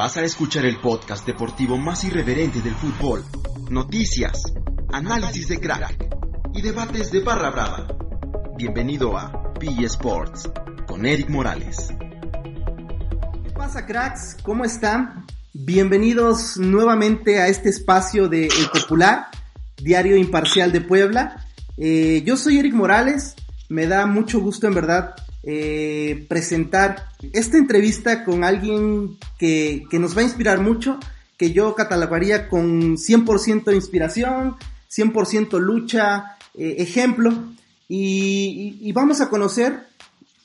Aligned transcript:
Vas 0.00 0.16
a 0.16 0.22
escuchar 0.22 0.64
el 0.64 0.78
podcast 0.80 1.26
deportivo 1.26 1.76
más 1.76 2.04
irreverente 2.04 2.62
del 2.62 2.74
fútbol. 2.74 3.22
Noticias, 3.68 4.44
análisis 4.90 5.48
de 5.48 5.60
crack 5.60 6.16
y 6.54 6.62
debates 6.62 7.12
de 7.12 7.20
barra 7.20 7.50
brava. 7.50 7.86
Bienvenido 8.56 9.18
a 9.18 9.52
PG 9.52 9.84
Sports 9.84 10.50
con 10.86 11.04
Eric 11.04 11.28
Morales. 11.28 11.92
¿Qué 13.44 13.50
pasa, 13.50 13.84
cracks? 13.84 14.38
¿Cómo 14.42 14.64
están? 14.64 15.26
Bienvenidos 15.52 16.56
nuevamente 16.56 17.38
a 17.38 17.48
este 17.48 17.68
espacio 17.68 18.26
de 18.26 18.46
El 18.46 18.70
Popular, 18.72 19.26
Diario 19.76 20.16
Imparcial 20.16 20.72
de 20.72 20.80
Puebla. 20.80 21.44
Eh, 21.76 22.22
yo 22.24 22.38
soy 22.38 22.58
Eric 22.58 22.72
Morales, 22.72 23.34
me 23.68 23.86
da 23.86 24.06
mucho 24.06 24.40
gusto 24.40 24.66
en 24.66 24.72
verdad 24.72 25.14
eh, 25.42 26.26
presentar 26.28 27.08
esta 27.32 27.56
entrevista 27.56 28.24
con 28.24 28.44
alguien 28.44 29.16
que, 29.38 29.84
que, 29.90 29.98
nos 29.98 30.16
va 30.16 30.20
a 30.20 30.24
inspirar 30.24 30.60
mucho, 30.60 30.98
que 31.36 31.52
yo 31.52 31.74
catalogaría 31.74 32.48
con 32.48 32.96
100% 32.96 33.74
inspiración, 33.74 34.56
100% 34.90 35.58
lucha, 35.58 36.36
eh, 36.54 36.76
ejemplo, 36.78 37.32
y, 37.88 38.76
y, 38.80 38.88
y, 38.88 38.92
vamos 38.92 39.20
a 39.20 39.28
conocer 39.28 39.86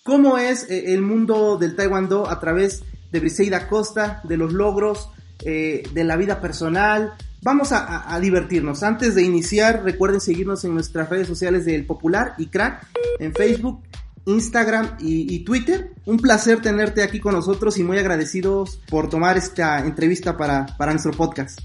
cómo 0.04 0.38
es 0.38 0.70
eh, 0.70 0.94
el 0.94 1.02
mundo 1.02 1.58
del 1.58 1.76
taekwondo 1.76 2.30
a 2.30 2.40
través 2.40 2.84
de 3.12 3.20
Briseida 3.20 3.68
Costa, 3.68 4.22
de 4.24 4.38
los 4.38 4.54
logros, 4.54 5.10
eh, 5.44 5.84
de 5.94 6.04
la 6.04 6.16
vida 6.16 6.42
personal. 6.42 7.14
Vamos 7.42 7.72
a, 7.72 7.80
a, 7.80 8.16
a, 8.16 8.20
divertirnos. 8.20 8.82
Antes 8.84 9.16
de 9.16 9.24
iniciar, 9.24 9.84
recuerden 9.84 10.22
seguirnos 10.22 10.64
en 10.64 10.74
nuestras 10.74 11.10
redes 11.10 11.28
sociales 11.28 11.66
del 11.66 11.86
Popular 11.86 12.34
y 12.38 12.48
Crack, 12.48 12.88
en 13.20 13.34
Facebook, 13.34 13.82
Instagram 14.26 14.98
y, 15.00 15.34
y, 15.34 15.40
Twitter. 15.44 15.92
Un 16.06 16.18
placer 16.18 16.62
tenerte 16.62 17.04
aquí 17.04 17.20
con 17.20 17.34
nosotros 17.34 17.78
y 17.78 17.84
muy 17.84 17.98
agradecidos 17.98 18.80
por 18.90 19.10
tomar 19.10 19.38
esta 19.38 19.80
entrevista 19.80 20.38
para, 20.38 20.66
para 20.78 20.92
nuestro 20.92 21.12
podcast. 21.12 21.60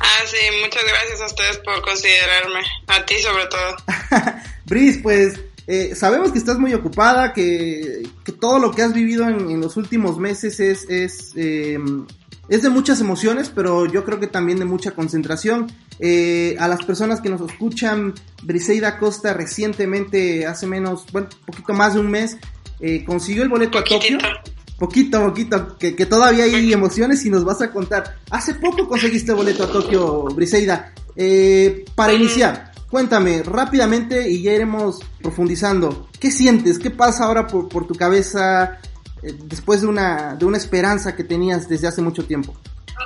Ah, 0.00 0.24
sí, 0.26 0.36
muchas 0.62 0.84
gracias 0.84 1.20
a 1.20 1.26
ustedes 1.26 1.58
por 1.58 1.82
considerarme, 1.82 2.60
a 2.86 3.04
ti 3.04 3.14
sobre 3.20 3.46
todo. 3.46 3.76
Bris, 4.64 4.98
pues 5.02 5.38
eh, 5.66 5.94
sabemos 5.94 6.32
que 6.32 6.38
estás 6.38 6.58
muy 6.58 6.72
ocupada, 6.72 7.32
que, 7.34 8.08
que, 8.24 8.32
todo 8.32 8.58
lo 8.58 8.70
que 8.70 8.82
has 8.82 8.94
vivido 8.94 9.28
en, 9.28 9.50
en 9.50 9.60
los 9.60 9.76
últimos 9.76 10.16
meses 10.16 10.60
es, 10.60 10.88
es, 10.88 11.32
eh, 11.36 11.78
es 12.48 12.62
de 12.62 12.70
muchas 12.70 13.00
emociones, 13.00 13.50
pero 13.54 13.86
yo 13.86 14.04
creo 14.04 14.18
que 14.18 14.26
también 14.26 14.58
de 14.58 14.64
mucha 14.64 14.92
concentración. 14.92 15.70
Eh, 16.00 16.56
a 16.58 16.68
las 16.68 16.84
personas 16.84 17.20
que 17.20 17.28
nos 17.28 17.40
escuchan, 17.40 18.14
Briseida 18.42 18.98
Costa 18.98 19.34
recientemente, 19.34 20.46
hace 20.46 20.66
menos, 20.66 21.06
bueno, 21.12 21.28
un 21.40 21.46
poquito 21.46 21.72
más 21.74 21.94
de 21.94 22.00
un 22.00 22.10
mes, 22.10 22.38
eh, 22.80 23.04
consiguió 23.04 23.42
el 23.42 23.48
boleto 23.48 23.78
Poquitito. 23.78 24.18
a 24.18 24.20
Tokio. 24.20 24.54
Poquito, 24.78 25.20
poquito, 25.24 25.76
que, 25.76 25.96
que, 25.96 26.06
todavía 26.06 26.44
hay 26.44 26.72
emociones 26.72 27.24
y 27.26 27.30
nos 27.30 27.44
vas 27.44 27.60
a 27.60 27.72
contar. 27.72 28.16
Hace 28.30 28.54
poco 28.54 28.88
conseguiste 28.88 29.32
el 29.32 29.36
boleto 29.36 29.64
a 29.64 29.72
Tokio, 29.72 30.24
Briseida. 30.26 30.92
Eh, 31.16 31.84
para 31.96 32.12
iniciar, 32.12 32.70
cuéntame 32.88 33.42
rápidamente 33.42 34.30
y 34.30 34.40
ya 34.40 34.52
iremos 34.52 35.00
profundizando. 35.20 36.08
¿Qué 36.20 36.30
sientes? 36.30 36.78
¿Qué 36.78 36.90
pasa 36.90 37.24
ahora 37.24 37.48
por, 37.48 37.68
por 37.68 37.88
tu 37.88 37.94
cabeza 37.94 38.78
eh, 39.22 39.34
después 39.44 39.80
de 39.80 39.86
una, 39.86 40.34
de 40.34 40.44
una 40.44 40.58
esperanza 40.58 41.16
que 41.16 41.24
tenías 41.24 41.68
desde 41.68 41.88
hace 41.88 42.02
mucho 42.02 42.24
tiempo? 42.24 42.56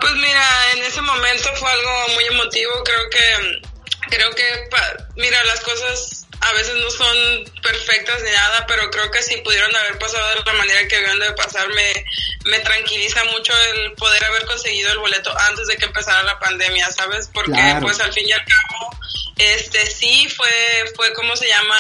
Pues 0.00 0.14
mira, 0.14 0.72
en 0.74 0.82
ese 0.82 1.00
momento 1.00 1.48
fue 1.56 1.70
algo 1.70 2.14
muy 2.14 2.24
emotivo. 2.24 2.72
Creo 2.84 3.10
que, 3.10 4.16
creo 4.16 4.30
que, 4.34 4.68
mira, 5.16 5.42
las 5.44 5.60
cosas 5.60 6.26
a 6.40 6.52
veces 6.54 6.74
no 6.74 6.90
son 6.90 7.16
perfectas 7.62 8.20
ni 8.22 8.30
nada, 8.30 8.66
pero 8.66 8.90
creo 8.90 9.10
que 9.10 9.22
si 9.22 9.36
pudieron 9.38 9.74
haber 9.76 9.98
pasado 9.98 10.26
de 10.28 10.42
la 10.44 10.52
manera 10.54 10.88
que 10.88 10.96
habían 10.96 11.18
de 11.20 11.32
pasar, 11.32 11.68
me, 11.68 12.04
me 12.50 12.58
tranquiliza 12.60 13.22
mucho 13.24 13.52
el 13.74 13.92
poder 13.92 14.24
haber 14.24 14.44
conseguido 14.46 14.90
el 14.92 14.98
boleto 14.98 15.32
antes 15.48 15.68
de 15.68 15.76
que 15.76 15.86
empezara 15.86 16.22
la 16.24 16.38
pandemia, 16.40 16.90
¿sabes? 16.90 17.30
Porque 17.32 17.52
claro. 17.52 17.86
pues 17.86 18.00
al 18.00 18.12
fin 18.12 18.26
y 18.26 18.32
al 18.32 18.44
cabo, 18.44 18.96
este 19.36 19.86
sí 19.86 20.28
fue, 20.36 20.84
fue 20.96 21.12
como 21.14 21.36
se 21.36 21.46
llama, 21.46 21.78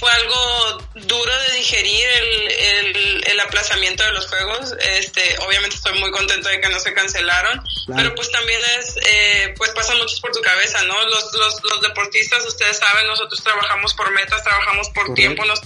fue 0.00 0.10
algo 0.10 0.82
duro 0.94 1.38
de 1.40 1.56
digerir 1.56 2.08
el, 2.08 2.50
el, 2.50 3.24
el, 3.26 3.40
aplazamiento 3.40 4.02
de 4.02 4.12
los 4.12 4.26
juegos. 4.28 4.74
Este, 4.80 5.36
obviamente 5.40 5.76
estoy 5.76 5.98
muy 6.00 6.10
contento 6.10 6.48
de 6.48 6.58
que 6.58 6.70
no 6.70 6.80
se 6.80 6.94
cancelaron, 6.94 7.62
claro. 7.84 8.02
pero 8.02 8.14
pues 8.14 8.32
también 8.32 8.58
es, 8.78 8.96
eh, 9.04 9.54
pues 9.58 9.72
pasan 9.72 9.98
muchos 9.98 10.18
por 10.22 10.32
tu 10.32 10.40
cabeza, 10.40 10.82
¿no? 10.84 11.04
Los, 11.04 11.30
los, 11.34 11.62
los 11.64 11.82
deportistas, 11.82 12.46
ustedes 12.46 12.78
saben, 12.78 13.06
nosotros 13.08 13.42
trabajamos 13.44 13.92
por 13.92 14.10
metas, 14.12 14.42
trabajamos 14.42 14.88
por 14.88 15.04
Correcto. 15.04 15.14
tiempo, 15.14 15.44
nos, 15.44 15.60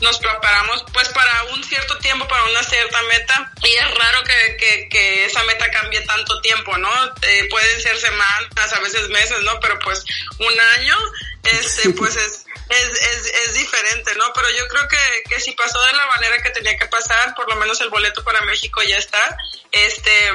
nos 0.00 0.18
preparamos 0.18 0.84
pues 0.92 1.08
para 1.08 1.42
un 1.52 1.64
cierto 1.64 1.98
tiempo, 1.98 2.28
para 2.28 2.44
una 2.44 2.62
cierta 2.62 3.02
meta, 3.02 3.52
y 3.64 3.72
es 3.74 3.90
raro 3.98 4.22
que, 4.22 4.56
que, 4.56 4.88
que 4.88 5.24
esa 5.24 5.42
meta 5.44 5.68
cambie 5.72 6.00
tanto 6.02 6.40
tiempo, 6.42 6.78
¿no? 6.78 6.90
Eh, 7.22 7.48
pueden 7.50 7.80
ser 7.80 7.98
semanas, 7.98 8.72
a 8.72 8.78
veces 8.78 9.08
meses, 9.08 9.40
¿no? 9.40 9.58
Pero 9.58 9.80
pues 9.80 10.04
un 10.38 10.60
año, 10.78 10.96
este, 11.42 11.90
pues 11.90 12.14
es 12.14 12.44
es, 12.70 12.88
es, 12.88 13.26
es 13.48 13.54
diferente, 13.54 14.14
¿no? 14.16 14.32
Pero 14.32 14.48
yo 14.50 14.68
creo 14.68 14.88
que, 14.88 15.22
que 15.28 15.40
si 15.40 15.52
pasó 15.52 15.80
de 15.82 15.92
la 15.92 16.06
manera 16.06 16.40
que 16.40 16.50
tenía 16.50 16.76
que 16.76 16.86
pasar, 16.86 17.34
por 17.34 17.48
lo 17.48 17.56
menos 17.56 17.80
el 17.80 17.90
boleto 17.90 18.22
para 18.22 18.40
México 18.42 18.80
ya 18.82 18.96
está. 18.96 19.36
Este, 19.72 20.30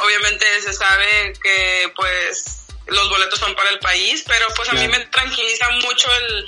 obviamente 0.00 0.46
se 0.62 0.72
sabe 0.72 1.32
que 1.42 1.92
pues 1.96 2.66
los 2.86 3.08
boletos 3.08 3.38
son 3.38 3.54
para 3.56 3.70
el 3.70 3.80
país, 3.80 4.24
pero 4.26 4.46
pues 4.54 4.68
a 4.68 4.72
claro. 4.72 4.86
mí 4.86 4.96
me 4.96 5.04
tranquiliza 5.06 5.68
mucho 5.70 6.08
el, 6.12 6.46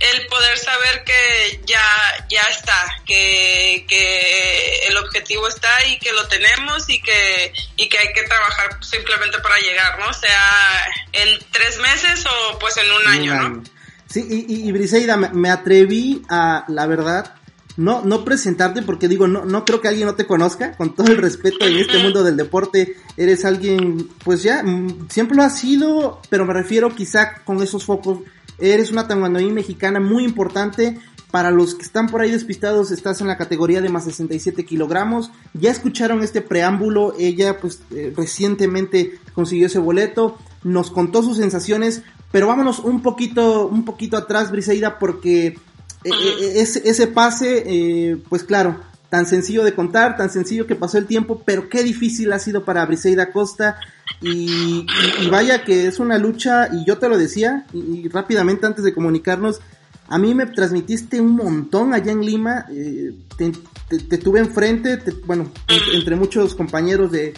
el 0.00 0.26
poder 0.28 0.58
saber 0.58 1.04
que 1.04 1.60
ya, 1.66 2.26
ya 2.30 2.42
está, 2.48 3.02
que, 3.04 3.84
que 3.86 4.86
el 4.88 4.96
objetivo 4.96 5.46
está 5.46 5.84
y 5.86 5.98
que 5.98 6.12
lo 6.12 6.26
tenemos 6.28 6.88
y 6.88 7.02
que, 7.02 7.52
y 7.76 7.86
que 7.88 7.98
hay 7.98 8.12
que 8.14 8.22
trabajar 8.22 8.82
simplemente 8.82 9.38
para 9.40 9.58
llegar, 9.58 9.98
¿no? 9.98 10.12
Sea 10.14 10.86
en 11.12 11.38
tres 11.50 11.76
meses 11.78 12.24
o 12.24 12.58
pues 12.58 12.78
en 12.78 12.90
un 12.90 13.06
año, 13.08 13.34
¿no? 13.34 13.79
Sí, 14.10 14.26
y, 14.28 14.68
y, 14.68 14.72
Briseida, 14.72 15.16
me, 15.16 15.50
atreví 15.50 16.22
a, 16.28 16.64
la 16.66 16.86
verdad, 16.88 17.34
no, 17.76 18.04
no 18.04 18.24
presentarte 18.24 18.82
porque 18.82 19.06
digo, 19.06 19.28
no, 19.28 19.44
no 19.44 19.64
creo 19.64 19.80
que 19.80 19.86
alguien 19.86 20.06
no 20.06 20.16
te 20.16 20.26
conozca, 20.26 20.76
con 20.76 20.96
todo 20.96 21.12
el 21.12 21.18
respeto 21.18 21.64
en 21.64 21.76
este 21.76 22.02
mundo 22.02 22.24
del 22.24 22.36
deporte, 22.36 22.96
eres 23.16 23.44
alguien, 23.44 24.08
pues 24.24 24.42
ya, 24.42 24.64
mm, 24.64 25.08
siempre 25.08 25.36
lo 25.36 25.44
has 25.44 25.58
sido, 25.60 26.20
pero 26.28 26.44
me 26.44 26.52
refiero 26.52 26.92
quizá 26.92 27.34
con 27.44 27.62
esos 27.62 27.84
focos, 27.84 28.18
eres 28.58 28.90
una 28.90 29.06
taekwondo 29.06 29.38
mexicana 29.52 30.00
muy 30.00 30.24
importante, 30.24 30.98
para 31.30 31.50
los 31.52 31.74
que 31.74 31.82
están 31.82 32.08
por 32.08 32.20
ahí 32.20 32.30
despistados, 32.30 32.90
estás 32.90 33.20
en 33.20 33.28
la 33.28 33.36
categoría 33.36 33.80
de 33.80 33.88
más 33.88 34.04
67 34.04 34.64
kilogramos. 34.64 35.30
Ya 35.54 35.70
escucharon 35.70 36.22
este 36.22 36.40
preámbulo. 36.40 37.14
Ella, 37.18 37.60
pues, 37.60 37.82
eh, 37.92 38.12
recientemente 38.16 39.18
consiguió 39.32 39.66
ese 39.66 39.78
boleto. 39.78 40.38
Nos 40.64 40.90
contó 40.90 41.22
sus 41.22 41.36
sensaciones. 41.36 42.02
Pero 42.30 42.46
vámonos 42.46 42.78
un 42.78 43.02
poquito, 43.02 43.66
un 43.66 43.84
poquito 43.84 44.16
atrás, 44.16 44.50
Briseida, 44.50 44.98
porque 44.98 45.58
eh, 46.04 46.52
ese, 46.54 46.88
ese, 46.88 47.06
pase, 47.06 47.64
eh, 47.66 48.16
pues 48.28 48.44
claro, 48.44 48.80
tan 49.10 49.26
sencillo 49.26 49.64
de 49.64 49.74
contar, 49.74 50.16
tan 50.16 50.30
sencillo 50.30 50.66
que 50.66 50.76
pasó 50.76 50.96
el 50.96 51.06
tiempo, 51.06 51.42
pero 51.44 51.68
qué 51.68 51.82
difícil 51.82 52.32
ha 52.32 52.38
sido 52.38 52.64
para 52.64 52.86
Briseida 52.86 53.32
Costa. 53.32 53.76
Y, 54.22 54.86
vaya 55.30 55.64
que 55.64 55.86
es 55.86 55.98
una 55.98 56.16
lucha, 56.18 56.68
y 56.72 56.84
yo 56.84 56.98
te 56.98 57.08
lo 57.08 57.18
decía, 57.18 57.66
y, 57.72 58.08
rápidamente 58.08 58.66
antes 58.66 58.84
de 58.84 58.94
comunicarnos, 58.94 59.60
a 60.08 60.18
mí 60.18 60.34
me 60.34 60.46
transmitiste 60.46 61.20
un 61.20 61.36
montón 61.36 61.92
allá 61.92 62.12
en 62.12 62.24
Lima, 62.24 62.66
eh, 62.70 63.12
te, 63.36 64.18
tuve 64.18 64.40
enfrente, 64.40 64.96
te, 64.96 65.12
bueno, 65.12 65.50
entre, 65.94 66.16
muchos 66.16 66.54
compañeros 66.54 67.12
de, 67.12 67.34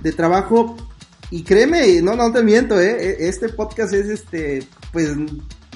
de, 0.00 0.12
trabajo, 0.12 0.76
y 1.30 1.42
créeme, 1.42 2.00
no, 2.02 2.16
no 2.16 2.32
te 2.32 2.42
miento, 2.42 2.80
eh, 2.80 3.16
este 3.20 3.48
podcast 3.50 3.92
es 3.92 4.06
este, 4.06 4.66
pues, 4.92 5.10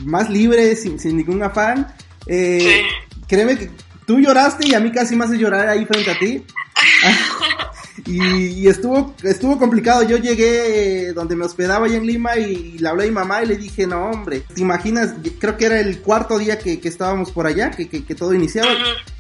más 0.05 0.31
libre, 0.31 0.75
sin, 0.77 0.99
sin 0.99 1.17
ningún 1.17 1.43
afán. 1.43 1.95
Eh, 2.27 2.61
sí. 2.61 3.21
Créeme 3.27 3.59
que 3.59 3.71
tú 4.07 4.19
lloraste 4.19 4.69
y 4.69 4.75
a 4.75 4.81
mí 4.81 4.91
casi 4.91 5.17
me 5.17 5.25
hace 5.25 5.39
llorar 5.39 5.69
ahí 5.69 5.85
frente 5.85 6.11
a 6.11 6.19
ti. 6.19 6.45
y, 8.07 8.67
estuvo, 8.67 9.15
estuvo 9.23 9.59
complicado. 9.59 10.03
Yo 10.03 10.17
llegué 10.17 11.09
eh, 11.09 11.13
donde 11.13 11.37
me 11.37 11.45
hospedaba 11.45 11.87
allá 11.87 11.97
en 11.97 12.07
Lima 12.07 12.37
y, 12.37 12.79
le 12.79 12.89
hablé 12.89 13.05
a 13.05 13.07
mi 13.07 13.13
mamá 13.13 13.43
y 13.43 13.47
le 13.47 13.57
dije, 13.57 13.87
no 13.87 14.07
hombre, 14.07 14.41
¿te 14.41 14.61
imaginas? 14.61 15.15
Creo 15.39 15.57
que 15.57 15.67
era 15.67 15.81
el 15.81 16.01
cuarto 16.01 16.39
día 16.39 16.59
que, 16.59 16.81
estábamos 16.83 17.31
por 17.31 17.47
allá, 17.47 17.71
que, 17.71 17.89
que, 17.89 18.15
todo 18.15 18.35
iniciaba. 18.35 18.71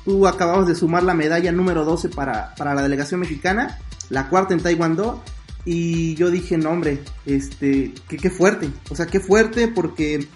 Tú 0.04 0.26
acababas 0.26 0.66
de 0.66 0.74
sumar 0.74 1.02
la 1.02 1.14
medalla 1.14 1.52
número 1.52 1.84
12 1.84 2.08
para, 2.08 2.54
para 2.54 2.74
la 2.74 2.82
delegación 2.82 3.20
mexicana, 3.20 3.78
la 4.08 4.28
cuarta 4.28 4.54
en 4.54 4.60
Taekwondo. 4.60 5.22
Y 5.64 6.14
yo 6.14 6.30
dije, 6.30 6.58
no 6.58 6.70
hombre, 6.70 6.98
este, 7.24 7.92
qué, 8.08 8.16
qué 8.16 8.30
fuerte, 8.30 8.70
o 8.90 8.96
sea, 8.96 9.06
qué 9.06 9.20
fuerte 9.20 9.68
porque 9.68 10.26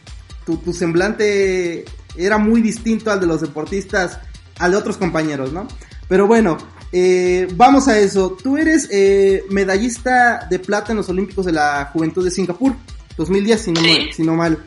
tu, 0.44 0.56
tu 0.58 0.72
semblante 0.72 1.84
era 2.16 2.38
muy 2.38 2.62
distinto 2.62 3.10
al 3.10 3.20
de 3.20 3.26
los 3.26 3.40
deportistas, 3.40 4.20
al 4.58 4.70
de 4.70 4.76
otros 4.76 4.96
compañeros, 4.96 5.52
¿no? 5.52 5.66
Pero 6.08 6.26
bueno, 6.26 6.56
eh, 6.92 7.48
vamos 7.54 7.88
a 7.88 7.98
eso. 7.98 8.36
Tú 8.42 8.56
eres 8.56 8.88
eh, 8.90 9.44
medallista 9.50 10.46
de 10.48 10.58
plata 10.58 10.92
en 10.92 10.98
los 10.98 11.08
Olímpicos 11.08 11.46
de 11.46 11.52
la 11.52 11.90
Juventud 11.92 12.24
de 12.24 12.30
Singapur, 12.30 12.74
2010, 13.16 13.60
si 13.60 13.72
no, 13.72 13.80
mal, 13.80 14.12
si 14.12 14.22
no 14.22 14.34
mal 14.34 14.64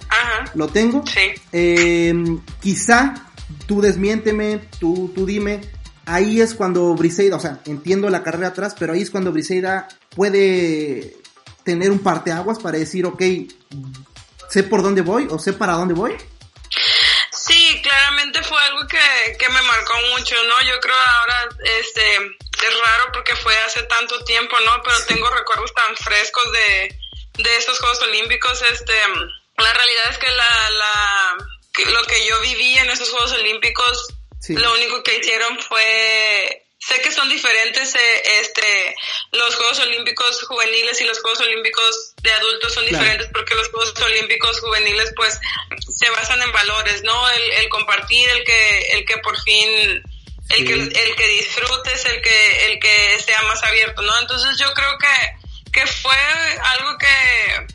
lo 0.56 0.68
tengo. 0.68 1.04
Sí. 1.06 1.42
Eh, 1.52 2.14
quizá 2.60 3.14
tú 3.66 3.82
desmiénteme, 3.82 4.60
tú, 4.80 5.12
tú 5.16 5.26
dime, 5.26 5.62
ahí 6.10 6.42
es 6.42 6.56
cuando 6.56 6.94
Briseida, 6.96 7.36
o 7.36 7.40
sea, 7.40 7.60
entiendo 7.66 8.10
la 8.10 8.24
carrera 8.24 8.48
atrás, 8.48 8.76
pero 8.78 8.94
ahí 8.94 9.02
es 9.02 9.12
cuando 9.12 9.32
Briseida 9.32 9.88
puede 10.16 11.16
tener 11.64 11.92
un 11.92 12.00
parteaguas 12.00 12.60
para 12.60 12.80
decir, 12.80 13.06
ok, 13.06 13.22
sé 14.50 14.64
por 14.64 14.82
dónde 14.82 15.02
voy 15.02 15.28
o 15.30 15.38
sé 15.38 15.54
para 15.54 15.74
dónde 15.74 15.94
voy. 15.94 16.16
Sí, 17.32 17.80
claramente 17.82 18.42
fue 18.44 18.60
algo 18.62 18.88
que, 18.88 19.38
que 19.38 19.50
me 19.50 19.62
marcó 19.62 19.94
mucho, 20.18 20.36
¿no? 20.44 20.62
Yo 20.62 20.80
creo 20.80 20.96
ahora, 20.96 21.50
este, 21.80 22.16
es 22.16 22.80
raro 22.86 23.12
porque 23.14 23.36
fue 23.36 23.56
hace 23.60 23.84
tanto 23.84 24.24
tiempo, 24.24 24.56
¿no? 24.66 24.82
Pero 24.84 24.96
tengo 25.08 25.30
recuerdos 25.30 25.74
tan 25.74 25.96
frescos 25.96 26.52
de, 26.52 27.00
de 27.44 27.58
esos 27.58 27.80
Juegos 27.80 28.02
Olímpicos, 28.02 28.62
este, 28.72 28.94
la 29.58 29.74
realidad 29.74 30.06
es 30.10 30.18
que 30.18 30.32
la, 30.32 30.70
la, 30.72 31.38
lo 31.92 32.04
que 32.04 32.28
yo 32.28 32.40
viví 32.42 32.78
en 32.78 32.90
esos 32.90 33.10
Juegos 33.12 33.34
Olímpicos, 33.34 34.08
lo 34.48 34.74
único 34.74 35.04
que 35.04 35.18
hicieron 35.18 35.60
fue 35.60 36.66
sé 36.80 37.02
que 37.02 37.12
son 37.12 37.28
diferentes 37.30 37.94
eh, 37.94 38.22
este 38.42 38.96
los 39.32 39.56
Juegos 39.56 39.80
Olímpicos 39.80 40.44
juveniles 40.44 41.00
y 41.02 41.04
los 41.04 41.20
Juegos 41.22 41.42
Olímpicos 41.42 42.14
de 42.24 42.32
adultos 42.32 42.74
son 42.74 42.86
diferentes 42.86 43.28
porque 43.34 43.54
los 43.56 43.68
Juegos 43.70 43.94
Olímpicos 44.02 44.60
juveniles 44.62 45.12
pues 45.16 45.40
se 45.98 46.10
basan 46.12 46.42
en 46.42 46.52
valores, 46.54 47.04
¿no? 47.04 47.30
El, 47.32 47.52
el 47.52 47.70
compartir, 47.70 48.30
el 48.30 48.44
que 48.46 48.80
el 48.94 49.06
que 49.06 49.18
por 49.18 49.40
fin 49.42 50.04
el 50.50 50.66
que 50.66 50.74
el 50.74 51.16
que 51.16 51.28
disfrutes, 51.28 52.06
el 52.06 52.22
que 52.22 52.66
el 52.72 52.80
que 52.80 53.20
sea 53.20 53.42
más 53.44 53.62
abierto, 53.64 54.02
¿no? 54.02 54.18
Entonces 54.20 54.58
yo 54.58 54.74
creo 54.74 54.98
que 54.98 55.72
que 55.72 55.86
fue 55.86 56.16
algo 56.78 56.98
que 56.98 57.68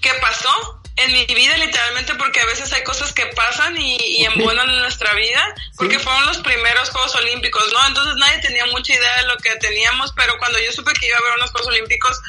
que 0.00 0.14
pasó 0.20 0.79
en 1.00 1.12
mi 1.12 1.24
vida 1.26 1.56
literalmente 1.56 2.14
porque 2.14 2.40
a 2.40 2.46
veces 2.46 2.72
hay 2.72 2.82
cosas 2.82 3.12
que 3.12 3.26
pasan 3.26 3.76
y, 3.76 3.96
y 3.96 4.24
embonan 4.24 4.68
en 4.68 4.78
nuestra 4.78 5.12
vida 5.14 5.54
porque 5.76 5.98
fueron 5.98 6.26
los 6.26 6.38
primeros 6.38 6.90
Juegos 6.90 7.14
Olímpicos, 7.16 7.72
¿no? 7.72 7.86
Entonces 7.86 8.14
nadie 8.16 8.38
tenía 8.38 8.66
mucha 8.66 8.94
idea 8.94 9.16
de 9.22 9.28
lo 9.28 9.36
que 9.38 9.54
teníamos, 9.56 10.12
pero 10.16 10.36
cuando 10.38 10.58
yo 10.60 10.72
supe 10.72 10.92
que 10.92 11.06
iba 11.06 11.16
a 11.16 11.20
haber 11.20 11.38
unos 11.38 11.50
Juegos 11.50 11.68
Olímpicos, 11.68 12.20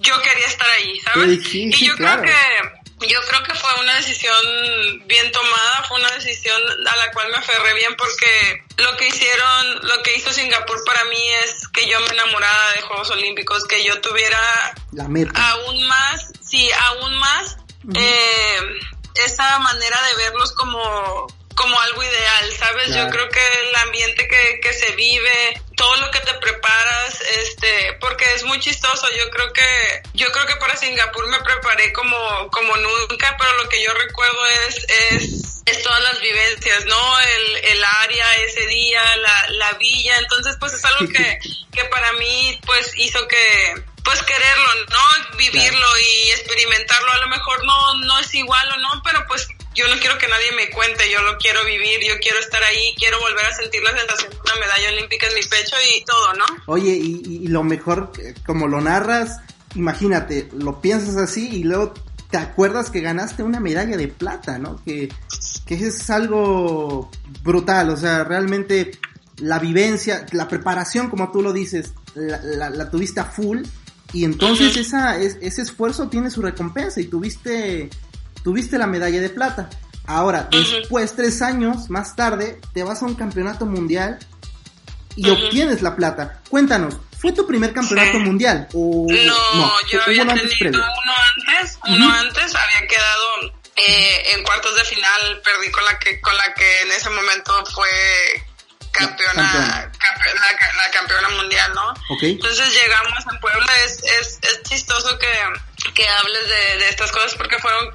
yo 0.00 0.20
quería 0.22 0.46
estar 0.46 0.68
ahí, 0.70 1.00
¿sabes? 1.00 1.54
y 1.54 1.86
yo 1.86 1.96
creo 1.96 2.22
que 2.22 2.78
yo 3.06 3.20
creo 3.28 3.42
que 3.44 3.54
fue 3.54 3.70
una 3.80 3.94
decisión 3.94 4.34
bien 5.06 5.30
tomada, 5.30 5.84
fue 5.86 5.98
una 6.00 6.10
decisión 6.10 6.60
a 6.86 6.96
la 6.96 7.12
cual 7.12 7.30
me 7.30 7.36
aferré 7.36 7.74
bien 7.74 7.94
porque 7.96 8.64
lo 8.76 8.96
que 8.96 9.06
hicieron, 9.06 9.86
lo 9.86 10.02
que 10.02 10.16
hizo 10.16 10.32
Singapur 10.32 10.82
para 10.84 11.04
mí 11.04 11.22
es 11.44 11.68
que 11.68 11.88
yo 11.88 12.00
me 12.00 12.08
enamorara 12.08 12.72
de 12.74 12.82
Juegos 12.82 13.10
Olímpicos, 13.10 13.64
que 13.66 13.84
yo 13.84 14.00
tuviera 14.00 14.74
aún 15.34 15.86
más, 15.86 16.32
sí, 16.40 16.68
aún 16.88 17.18
más 17.18 17.56
eh, 17.94 18.60
esa 19.14 19.58
manera 19.58 19.98
de 20.08 20.24
verlos 20.24 20.52
como, 20.52 21.26
como 21.54 21.80
algo 21.80 22.02
ideal, 22.02 22.52
¿sabes? 22.58 22.94
Yo 22.94 23.08
creo 23.08 23.28
que 23.28 23.40
el 23.68 23.76
ambiente 23.76 24.28
que, 24.28 24.60
que 24.60 24.72
se 24.72 24.92
vive, 24.92 25.62
todo 25.78 25.96
lo 25.96 26.10
que 26.10 26.18
te 26.20 26.34
preparas, 26.34 27.20
este, 27.20 27.94
porque 28.00 28.26
es 28.34 28.42
muy 28.42 28.58
chistoso, 28.58 29.06
yo 29.16 29.30
creo 29.30 29.52
que, 29.52 30.02
yo 30.12 30.30
creo 30.32 30.44
que 30.44 30.56
para 30.56 30.76
Singapur 30.76 31.26
me 31.28 31.40
preparé 31.40 31.92
como, 31.92 32.50
como 32.50 32.76
nunca, 32.76 33.36
pero 33.38 33.56
lo 33.62 33.68
que 33.68 33.82
yo 33.82 33.94
recuerdo 33.94 34.46
es, 34.66 34.84
es, 34.88 35.62
es 35.64 35.82
todas 35.82 36.02
las 36.02 36.20
vivencias, 36.20 36.84
¿no? 36.84 37.20
El, 37.20 37.56
el 37.64 37.84
área 37.84 38.34
ese 38.44 38.66
día, 38.66 39.16
la, 39.18 39.46
la 39.50 39.72
villa, 39.74 40.18
entonces 40.18 40.56
pues 40.58 40.74
es 40.74 40.84
algo 40.84 41.10
que, 41.12 41.38
que 41.72 41.84
para 41.84 42.12
mí 42.14 42.60
pues 42.66 42.92
hizo 42.96 43.26
que, 43.28 43.74
pues 44.02 44.20
quererlo, 44.22 44.74
¿no? 44.90 45.36
Vivirlo 45.36 45.98
y 46.00 46.30
experimentarlo. 46.30 47.12
A 47.12 47.18
lo 47.18 47.28
mejor 47.28 47.64
no, 47.64 47.94
no 48.00 48.18
es 48.18 48.34
igual 48.34 48.68
o 48.72 48.76
no, 48.78 49.02
pero 49.04 49.24
pues 49.28 49.46
yo 49.78 49.86
no 49.88 50.00
quiero 50.00 50.18
que 50.18 50.26
nadie 50.26 50.52
me 50.56 50.70
cuente, 50.70 51.04
yo 51.10 51.22
lo 51.22 51.38
quiero 51.38 51.64
vivir, 51.64 52.00
yo 52.06 52.14
quiero 52.20 52.38
estar 52.40 52.62
ahí, 52.64 52.94
quiero 52.98 53.20
volver 53.20 53.46
a 53.46 53.54
sentir 53.54 53.80
la 53.82 53.96
sensación 53.96 54.30
de 54.30 54.36
una 54.36 54.54
medalla 54.60 54.88
olímpica 54.96 55.26
en 55.28 55.34
mi 55.34 55.42
pecho 55.42 55.76
y 55.96 56.04
todo, 56.04 56.34
¿no? 56.34 56.44
Oye, 56.66 56.90
y, 56.90 57.40
y 57.44 57.48
lo 57.48 57.62
mejor, 57.62 58.12
como 58.44 58.66
lo 58.66 58.80
narras, 58.80 59.38
imagínate, 59.74 60.48
lo 60.52 60.80
piensas 60.80 61.16
así 61.16 61.48
y 61.48 61.64
luego 61.64 61.94
te 62.30 62.38
acuerdas 62.38 62.90
que 62.90 63.00
ganaste 63.00 63.42
una 63.42 63.60
medalla 63.60 63.96
de 63.96 64.08
plata, 64.08 64.58
¿no? 64.58 64.82
Que, 64.84 65.08
que 65.64 65.74
es 65.74 66.10
algo 66.10 67.10
brutal, 67.42 67.90
o 67.90 67.96
sea, 67.96 68.24
realmente 68.24 68.98
la 69.36 69.58
vivencia, 69.58 70.26
la 70.32 70.48
preparación, 70.48 71.08
como 71.08 71.30
tú 71.30 71.42
lo 71.42 71.52
dices, 71.52 71.92
la, 72.14 72.38
la, 72.42 72.70
la 72.70 72.90
tuviste 72.90 73.20
a 73.20 73.24
full 73.24 73.62
y 74.12 74.24
entonces 74.24 74.76
esa, 74.76 75.18
ese 75.18 75.62
esfuerzo 75.62 76.08
tiene 76.08 76.30
su 76.30 76.40
recompensa 76.40 77.00
y 77.00 77.04
tuviste, 77.04 77.90
tuviste 78.42 78.78
la 78.78 78.86
medalla 78.86 79.20
de 79.20 79.30
plata. 79.30 79.68
Ahora, 80.06 80.48
después, 80.50 81.14
tres 81.14 81.42
años 81.42 81.90
más 81.90 82.16
tarde, 82.16 82.60
te 82.72 82.82
vas 82.82 83.02
a 83.02 83.06
un 83.06 83.14
campeonato 83.14 83.66
mundial 83.66 84.18
y 85.16 85.28
obtienes 85.28 85.82
la 85.82 85.94
plata. 85.96 86.40
Cuéntanos, 86.48 86.96
¿fue 87.20 87.32
tu 87.32 87.46
primer 87.46 87.74
campeonato 87.74 88.18
mundial? 88.20 88.68
O, 88.72 89.06
no, 89.10 89.72
yo 89.90 90.02
había 90.02 90.22
uno 90.22 90.32
antes 90.32 90.58
tenido 90.58 90.80
uno 90.80 91.12
antes, 91.36 91.78
uno 91.88 92.10
antes, 92.10 92.54
había 92.54 92.88
quedado 92.88 93.52
eh, 93.76 94.32
en 94.34 94.42
cuartos 94.44 94.74
de 94.76 94.84
final, 94.84 95.40
perdí 95.44 95.70
con 95.70 95.84
la 95.84 95.98
que, 95.98 96.20
con 96.20 96.36
la 96.36 96.54
que 96.54 96.80
en 96.82 96.92
ese 96.92 97.10
momento 97.10 97.52
fue 97.66 97.88
campeona, 98.92 99.90
la, 99.92 100.90
campeona 100.90 101.28
mundial, 101.30 101.72
¿no? 101.74 101.94
Entonces 102.22 102.74
llegamos 102.74 103.24
en 103.30 103.40
Puebla, 103.40 103.72
es, 103.84 104.02
es, 104.20 104.38
es 104.42 104.62
chistoso 104.62 105.18
que, 105.18 105.26
que 105.94 106.08
hables 106.08 106.48
de, 106.48 106.76
de, 106.78 106.88
estas 106.88 107.12
cosas 107.12 107.34
porque 107.34 107.58
fueron, 107.58 107.92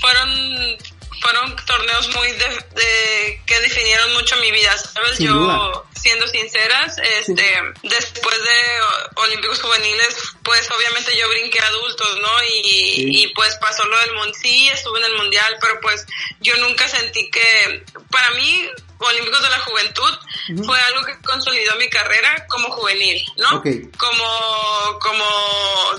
fueron, 0.00 0.78
fueron 1.20 1.56
torneos 1.66 2.08
muy 2.14 2.32
de, 2.32 3.42
que 3.46 3.60
definieron 3.60 4.12
mucho 4.14 4.36
mi 4.36 4.50
vida, 4.50 4.76
¿sabes? 4.78 5.18
Yo, 5.18 5.86
siendo 5.94 6.26
sinceras, 6.28 6.96
este, 6.98 7.44
después 7.82 8.42
de 8.42 8.80
Olímpicos 9.16 9.60
Juveniles, 9.60 10.16
pues 10.42 10.70
obviamente 10.70 11.16
yo 11.16 11.28
brinqué 11.28 11.60
adultos, 11.60 12.18
¿no? 12.20 12.44
Y, 12.44 13.22
y 13.22 13.32
pues 13.34 13.56
pasó 13.56 13.84
lo 13.84 13.98
del 14.00 14.14
mundial, 14.14 14.40
sí, 14.40 14.68
estuve 14.68 14.98
en 15.00 15.06
el 15.06 15.16
mundial, 15.16 15.56
pero 15.60 15.80
pues 15.80 16.06
yo 16.40 16.56
nunca 16.58 16.88
sentí 16.88 17.30
que, 17.30 17.84
para 18.10 18.30
mí, 18.30 18.70
Olímpicos 19.00 19.42
de 19.42 19.50
la 19.50 19.58
Juventud 19.60 20.18
fue 20.64 20.78
algo 20.78 21.04
que 21.04 21.18
consolidó 21.22 21.74
mi 21.76 21.88
carrera 21.88 22.46
como 22.48 22.70
juvenil, 22.70 23.24
¿no? 23.38 23.62
Como, 23.62 24.98
como 25.00 25.24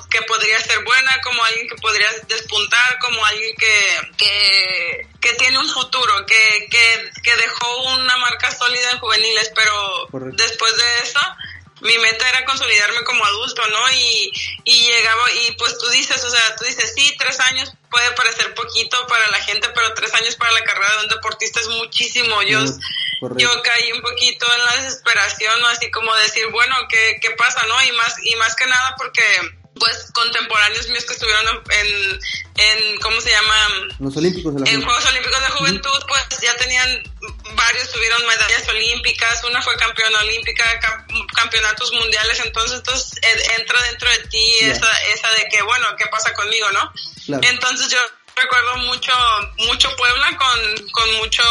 que 0.09 0.21
podría 0.23 0.59
ser 0.59 0.83
buena, 0.83 1.19
como 1.23 1.43
alguien 1.43 1.67
que 1.67 1.75
podría 1.75 2.07
despuntar, 2.27 2.99
como 2.99 3.25
alguien 3.25 3.55
que, 3.57 4.15
que, 4.17 5.07
que 5.19 5.33
tiene 5.35 5.57
un 5.57 5.69
futuro, 5.69 6.25
que, 6.27 6.67
que, 6.69 7.11
que 7.23 7.35
dejó 7.37 7.83
una 7.95 8.17
marca 8.17 8.51
sólida 8.51 8.91
en 8.91 8.99
juveniles, 8.99 9.51
pero 9.55 10.07
después 10.33 10.77
de 10.77 10.99
eso 11.03 11.19
mi 11.81 11.97
meta 11.97 12.29
era 12.29 12.45
consolidarme 12.45 13.03
como 13.03 13.25
adulto, 13.25 13.65
¿no? 13.67 13.91
Y, 13.91 14.31
y 14.63 14.87
llegaba, 14.87 15.31
y 15.31 15.51
pues 15.53 15.77
tú 15.77 15.87
dices, 15.89 16.23
o 16.23 16.29
sea, 16.29 16.55
tú 16.55 16.65
dices, 16.65 16.93
sí, 16.95 17.15
tres 17.17 17.39
años 17.39 17.71
puede 17.89 18.11
parecer 18.11 18.53
poquito 18.53 19.05
para 19.07 19.27
la 19.29 19.39
gente, 19.39 19.67
pero 19.73 19.93
tres 19.93 20.13
años 20.13 20.35
para 20.35 20.51
la 20.51 20.63
carrera 20.63 20.97
de 20.97 21.03
un 21.03 21.09
deportista 21.09 21.59
es 21.59 21.67
muchísimo. 21.67 22.41
Yo, 22.43 22.59
yo 23.37 23.61
caí 23.63 23.91
un 23.91 24.01
poquito 24.01 24.45
en 24.53 24.65
la 24.65 24.75
desesperación, 24.77 25.59
¿no? 25.59 25.67
Así 25.67 25.91
como 25.91 26.15
decir, 26.15 26.47
bueno, 26.51 26.75
¿qué, 26.89 27.17
qué 27.21 27.31
pasa, 27.31 27.65
no? 27.65 27.83
Y 27.83 27.91
más, 27.93 28.15
y 28.23 28.35
más 28.35 28.55
que 28.55 28.65
nada 28.67 28.95
porque 28.97 29.23
pues 29.79 30.11
contemporáneos 30.13 30.87
míos 30.89 31.05
que 31.05 31.13
estuvieron 31.13 31.63
en, 31.69 32.19
en 32.57 32.99
¿cómo 32.99 33.19
se 33.21 33.29
llama? 33.29 33.55
Los 33.99 34.15
Olímpicos 34.17 34.55
de 34.55 34.71
En 34.71 34.81
Juegos 34.81 35.05
Olímpicos 35.05 35.39
de 35.39 35.47
Juventud, 35.47 35.99
pues 36.07 36.41
ya 36.41 36.55
tenían, 36.57 37.03
varios 37.55 37.91
tuvieron 37.91 38.25
medallas 38.27 38.67
olímpicas, 38.67 39.43
una 39.45 39.61
fue 39.61 39.75
campeona 39.77 40.19
olímpica, 40.19 40.63
campeonatos 41.35 41.91
mundiales, 41.93 42.39
entonces, 42.45 42.77
entonces 42.77 43.19
entra 43.57 43.81
dentro 43.89 44.09
de 44.09 44.17
ti 44.27 44.55
esa, 44.61 44.91
esa 45.13 45.29
de 45.31 45.47
que, 45.49 45.61
bueno, 45.63 45.87
¿qué 45.97 46.05
pasa 46.07 46.33
conmigo, 46.33 46.67
no? 46.71 46.91
Entonces 47.41 47.89
yo 47.89 47.99
recuerdo 48.41 48.77
mucho 48.77 49.13
mucho 49.57 49.95
Puebla 49.95 50.37
con, 50.37 50.87
con 50.91 51.13
mucho 51.17 51.43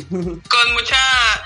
con 0.48 0.72
mucha 0.72 1.42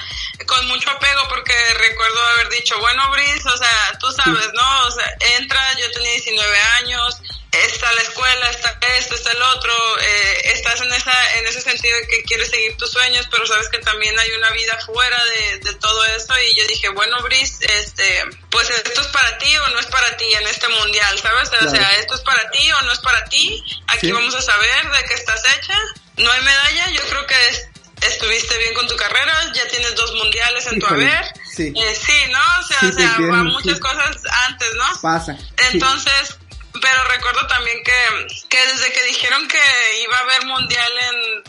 con 0.47 0.67
mucho 0.69 0.91
apego 0.91 1.23
porque 1.29 1.55
recuerdo 1.79 2.21
haber 2.35 2.49
dicho 2.50 2.79
bueno, 2.81 3.11
Brice, 3.11 3.49
o 3.49 3.57
sea, 3.57 3.99
tú 3.99 4.11
sabes, 4.12 4.50
¿no? 4.55 4.87
O 4.87 4.91
sea, 4.91 5.17
entra, 5.38 5.61
yo 5.79 5.91
tenía 5.93 6.11
19 6.12 6.59
años, 6.79 7.23
está 7.67 7.93
la 7.93 8.03
escuela, 8.03 8.51
está 8.51 8.79
esto, 8.99 9.15
está 9.15 9.33
el 9.33 9.43
otro, 9.43 9.73
eh, 10.01 10.41
estás 10.55 10.81
en 10.81 10.93
esa 10.93 11.35
en 11.39 11.47
ese 11.47 11.61
sentido 11.61 11.97
de 11.99 12.07
que 12.09 12.23
quieres 12.25 12.51
seguir 12.51 12.77
tus 12.77 12.91
sueños, 12.91 13.27
pero 13.31 13.47
sabes 13.47 13.69
que 13.69 13.79
también 13.79 14.19
hay 14.19 14.31
una 14.33 14.51
vida 14.51 14.79
fuera 14.85 15.23
de, 15.25 15.59
de 15.59 15.75
todo 15.75 16.05
eso 16.07 16.35
y 16.39 16.57
yo 16.59 16.67
dije, 16.67 16.89
bueno, 16.91 17.23
Brice, 17.23 17.65
este, 17.79 18.25
pues 18.51 18.69
esto 18.71 19.01
es 19.01 19.07
para 19.09 19.39
ti 19.39 19.57
o 19.57 19.69
no 19.69 19.79
es 19.81 19.87
para 19.87 20.17
ti 20.17 20.33
en 20.35 20.47
este 20.47 20.69
mundial, 20.69 21.19
¿sabes? 21.21 21.51
O 21.65 21.71
sea, 21.71 21.93
esto 21.95 22.15
es 22.15 22.21
para 22.23 22.51
ti 22.51 22.71
o 22.73 22.83
no 22.83 22.93
es 22.93 22.99
para 23.01 23.25
ti, 23.27 23.63
aquí 23.89 24.07
Sí. 24.07 24.13
vamos 24.13 24.35
a 24.35 24.43
saber 24.43 24.91
de 24.91 25.05
qué 25.05 25.15
estás 25.15 25.43
hecha, 25.57 25.79
no 26.17 26.31
hay 26.31 26.43
medalla, 26.43 26.91
yo 26.91 27.03
creo 27.09 27.27
que 27.27 27.49
es- 27.49 27.69
estuviste 28.03 28.59
bien 28.59 28.75
con 28.75 28.87
tu 28.87 28.97
carrera, 28.97 29.33
ya 29.55 29.67
tienes 29.69 29.95
dos 29.95 30.13
mundiales 30.15 30.67
en 30.67 30.79
tu 30.79 30.87
Híjole, 30.87 31.11
haber, 31.11 31.33
sí. 31.57 31.73
Eh, 31.75 31.95
sí, 31.95 32.13
¿no? 32.31 32.39
O 32.61 32.67
sea, 32.67 32.81
Sí, 32.81 32.87
o 32.89 32.93
sea, 32.93 33.17
van 33.21 33.47
muchas 33.47 33.79
cosas 33.81 34.17
antes, 34.47 34.75
¿no? 34.75 35.01
Pasa. 35.01 35.37
Entonces, 35.73 36.37
pero 36.81 37.04
recuerdo 37.04 37.47
también 37.47 37.83
que, 37.85 38.26
que 38.49 38.66
desde 38.66 38.93
que 38.93 39.04
dijeron 39.04 39.47
que 39.49 39.61
iba 40.02 40.16
a 40.16 40.21
haber 40.21 40.47
mundial 40.47 40.93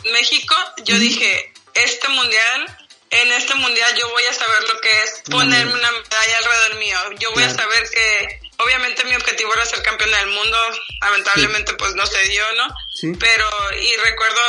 en 0.04 0.12
México, 0.12 0.54
yo 0.84 0.98
dije, 0.98 1.52
este 1.74 2.08
mundial, 2.08 2.78
en 3.10 3.32
este 3.32 3.54
mundial 3.54 3.94
yo 3.96 4.08
voy 4.10 4.24
a 4.24 4.32
saber 4.32 4.62
lo 4.68 4.80
que 4.80 5.02
es 5.02 5.22
ponerme 5.30 5.72
una 5.72 5.90
medalla 5.90 6.38
alrededor 6.38 6.74
mío. 6.76 6.98
Yo 7.18 7.32
voy 7.32 7.44
a 7.44 7.54
saber 7.54 7.90
que, 7.90 8.40
obviamente 8.58 9.04
mi 9.04 9.14
objetivo 9.14 9.52
era 9.54 9.66
ser 9.66 9.82
campeona 9.82 10.16
del 10.18 10.28
mundo, 10.28 10.58
lamentablemente 11.00 11.74
pues 11.74 11.94
no 11.94 12.06
se 12.06 12.22
dio, 12.28 12.44
¿no? 12.54 12.74
Sí. 12.94 13.12
Pero, 13.18 13.48
y 13.80 13.96
recuerdo 13.96 14.40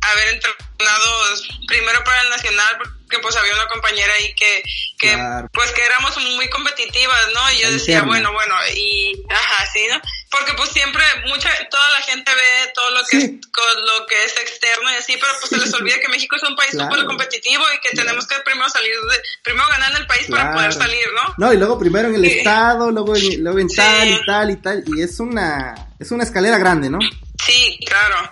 haber 0.00 0.28
entrenado 0.28 1.34
primero 1.68 2.02
para 2.04 2.22
el 2.22 2.30
nacional 2.30 2.78
porque 3.12 3.22
pues 3.22 3.36
había 3.36 3.52
una 3.54 3.66
compañera 3.68 4.12
ahí 4.14 4.34
que, 4.34 4.62
que 4.98 5.12
Claro. 5.12 5.48
pues 5.52 5.70
que 5.72 5.84
éramos 5.84 6.16
muy 6.34 6.48
competitivas, 6.48 7.20
¿no? 7.34 7.52
Y 7.52 7.58
yo 7.60 7.70
decía, 7.72 8.02
bueno, 8.02 8.32
bueno, 8.32 8.54
y 8.74 9.22
ajá, 9.28 9.66
sí, 9.72 9.86
¿no? 9.90 10.00
Porque 10.30 10.54
pues 10.54 10.70
siempre 10.70 11.02
mucha 11.26 11.50
toda 11.70 11.90
la 11.90 12.00
gente 12.02 12.32
ve 12.34 12.72
todo 12.74 12.90
lo 12.92 13.00
que 13.10 13.20
Sí. 13.20 13.24
es 13.40 13.46
con 13.52 13.84
lo 13.84 14.06
que 14.06 14.24
es 14.24 14.34
externo 14.38 14.90
y 14.90 14.94
así, 14.94 15.16
pero 15.20 15.32
pues 15.40 15.50
se 15.50 15.58
les 15.58 15.74
olvida 15.74 16.00
que 16.00 16.08
México 16.08 16.36
es 16.36 16.42
un 16.44 16.56
país 16.56 16.70
Claro. 16.70 16.90
súper 16.90 17.06
competitivo 17.06 17.64
y 17.76 17.80
que 17.86 17.94
tenemos 17.94 18.26
que 18.26 18.36
primero 18.40 18.68
salir 18.70 18.94
de, 18.94 19.22
primero 19.42 19.68
ganar 19.68 19.90
en 19.90 19.96
el 19.98 20.06
país 20.06 20.26
para 20.30 20.42
Claro. 20.44 20.56
poder 20.56 20.72
salir, 20.72 21.06
¿no? 21.14 21.34
No, 21.36 21.52
y 21.52 21.58
luego 21.58 21.78
primero 21.78 22.08
en 22.08 22.14
el 22.14 22.24
Sí. 22.24 22.38
estado, 22.38 22.90
luego 22.90 23.14
en, 23.14 23.42
luego 23.44 23.58
en 23.58 23.68
Sí. 23.68 23.76
tal 23.76 24.08
y 24.08 24.24
tal 24.24 24.50
y 24.50 24.56
tal, 24.56 24.84
y 24.86 25.02
es 25.02 25.20
una, 25.20 25.74
es 26.00 26.10
una 26.10 26.24
escalera 26.24 26.56
grande, 26.56 26.88
¿no? 26.88 26.98
Sí, 27.44 27.78
claro. 27.84 28.30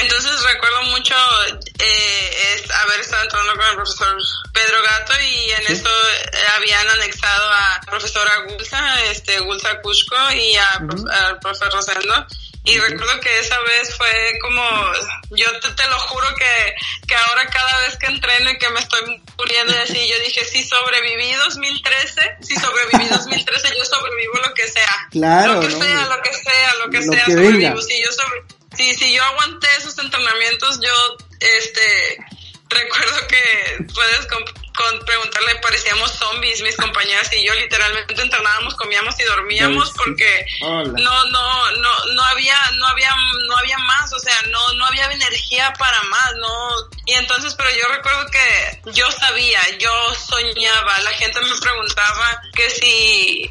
Entonces 0.00 0.42
recuerdo 0.42 0.82
mucho 0.84 1.14
eh, 1.78 2.54
es 2.54 2.70
haber 2.70 3.00
estado 3.00 3.22
entrando 3.24 3.54
con 3.54 3.66
el 3.66 3.74
profesor 3.76 4.16
Pedro 4.52 4.82
Gato 4.82 5.12
y 5.20 5.50
en 5.52 5.66
Sí. 5.66 5.72
eso 5.74 5.88
eh, 5.88 6.30
habían 6.56 6.88
anexado 6.88 7.50
a 7.52 7.80
profesora 7.86 8.32
Gulsa, 8.48 9.02
este 9.04 9.40
Gulsa 9.40 9.80
Cusco 9.80 10.16
y 10.32 10.54
a, 10.56 10.70
al 11.26 11.38
profesor 11.40 11.72
Rosendo. 11.72 12.26
Y 12.64 12.78
recuerdo 12.80 13.20
que 13.20 13.38
esa 13.38 13.56
vez 13.60 13.96
fue 13.96 14.32
como, 14.42 14.60
yo 15.30 15.60
te, 15.60 15.70
te 15.70 15.86
lo 15.88 15.96
juro 16.00 16.26
que, 16.34 16.74
que 17.06 17.14
ahora 17.14 17.46
cada 17.46 17.78
vez 17.78 17.96
que 17.96 18.06
entreno 18.06 18.50
y 18.50 18.58
que 18.58 18.68
me 18.70 18.80
estoy 18.80 19.22
muriendo 19.38 19.72
y 19.72 19.76
así, 19.76 20.08
yo 20.08 20.18
dije, 20.18 20.44
si 20.44 20.64
sobreviví 20.64 21.32
2013, 21.34 22.38
si 22.42 22.56
sobreviví 22.56 23.06
2013, 23.08 23.68
yo 23.78 23.84
sobrevivo 23.84 24.34
lo 24.44 24.52
que 24.52 24.66
sea. 24.66 25.08
Claro, 25.12 25.54
Lo 25.54 25.60
que 25.60 25.68
¿no? 25.68 25.78
sea, 25.78 26.06
lo 26.06 26.22
que 26.22 26.32
sea, 26.34 26.74
lo 26.84 26.90
que 26.90 27.00
Lo 27.02 27.12
sea, 27.12 27.24
que 27.26 27.32
sobrevivo. 27.34 27.80
Si 27.82 28.02
yo 28.02 28.10
sobre, 28.10 28.42
si, 28.76 28.94
si 28.94 29.14
yo 29.14 29.22
aguanté 29.24 29.66
esos 29.78 29.98
entrenamientos, 29.98 30.80
yo, 30.80 31.16
este, 31.40 32.18
recuerdo 32.68 33.26
que 33.28 33.84
puedes 33.94 34.26
con, 34.76 34.98
preguntarle, 35.04 35.56
parecíamos 35.56 36.12
zombies, 36.12 36.60
mis 36.62 36.76
compañeras 36.76 37.32
y 37.32 37.44
yo 37.44 37.54
literalmente 37.54 38.20
entrenábamos, 38.20 38.74
comíamos 38.74 39.18
y 39.18 39.24
dormíamos 39.24 39.90
porque 39.96 40.46
Hola. 40.62 40.92
no, 40.96 41.24
no, 41.26 41.70
no, 41.72 42.04
no 42.14 42.22
había, 42.24 42.56
no 42.76 42.86
había, 42.86 43.10
no 43.48 43.56
había 43.58 43.78
más, 43.78 44.12
o 44.12 44.18
sea, 44.18 44.40
no, 44.50 44.72
no 44.74 44.86
había 44.86 45.10
energía 45.10 45.72
para 45.78 46.02
más, 46.04 46.34
no. 46.36 46.70
Y 47.06 47.14
entonces, 47.14 47.54
pero 47.54 47.70
yo 47.70 47.88
recuerdo 47.88 48.26
que 48.30 48.80
yo 48.92 49.10
sabía, 49.12 49.60
yo 49.78 49.90
soñaba, 50.14 50.98
la 51.00 51.10
gente 51.12 51.40
me 51.40 51.56
preguntaba 51.60 52.40
que 52.54 52.70
si, 52.70 53.42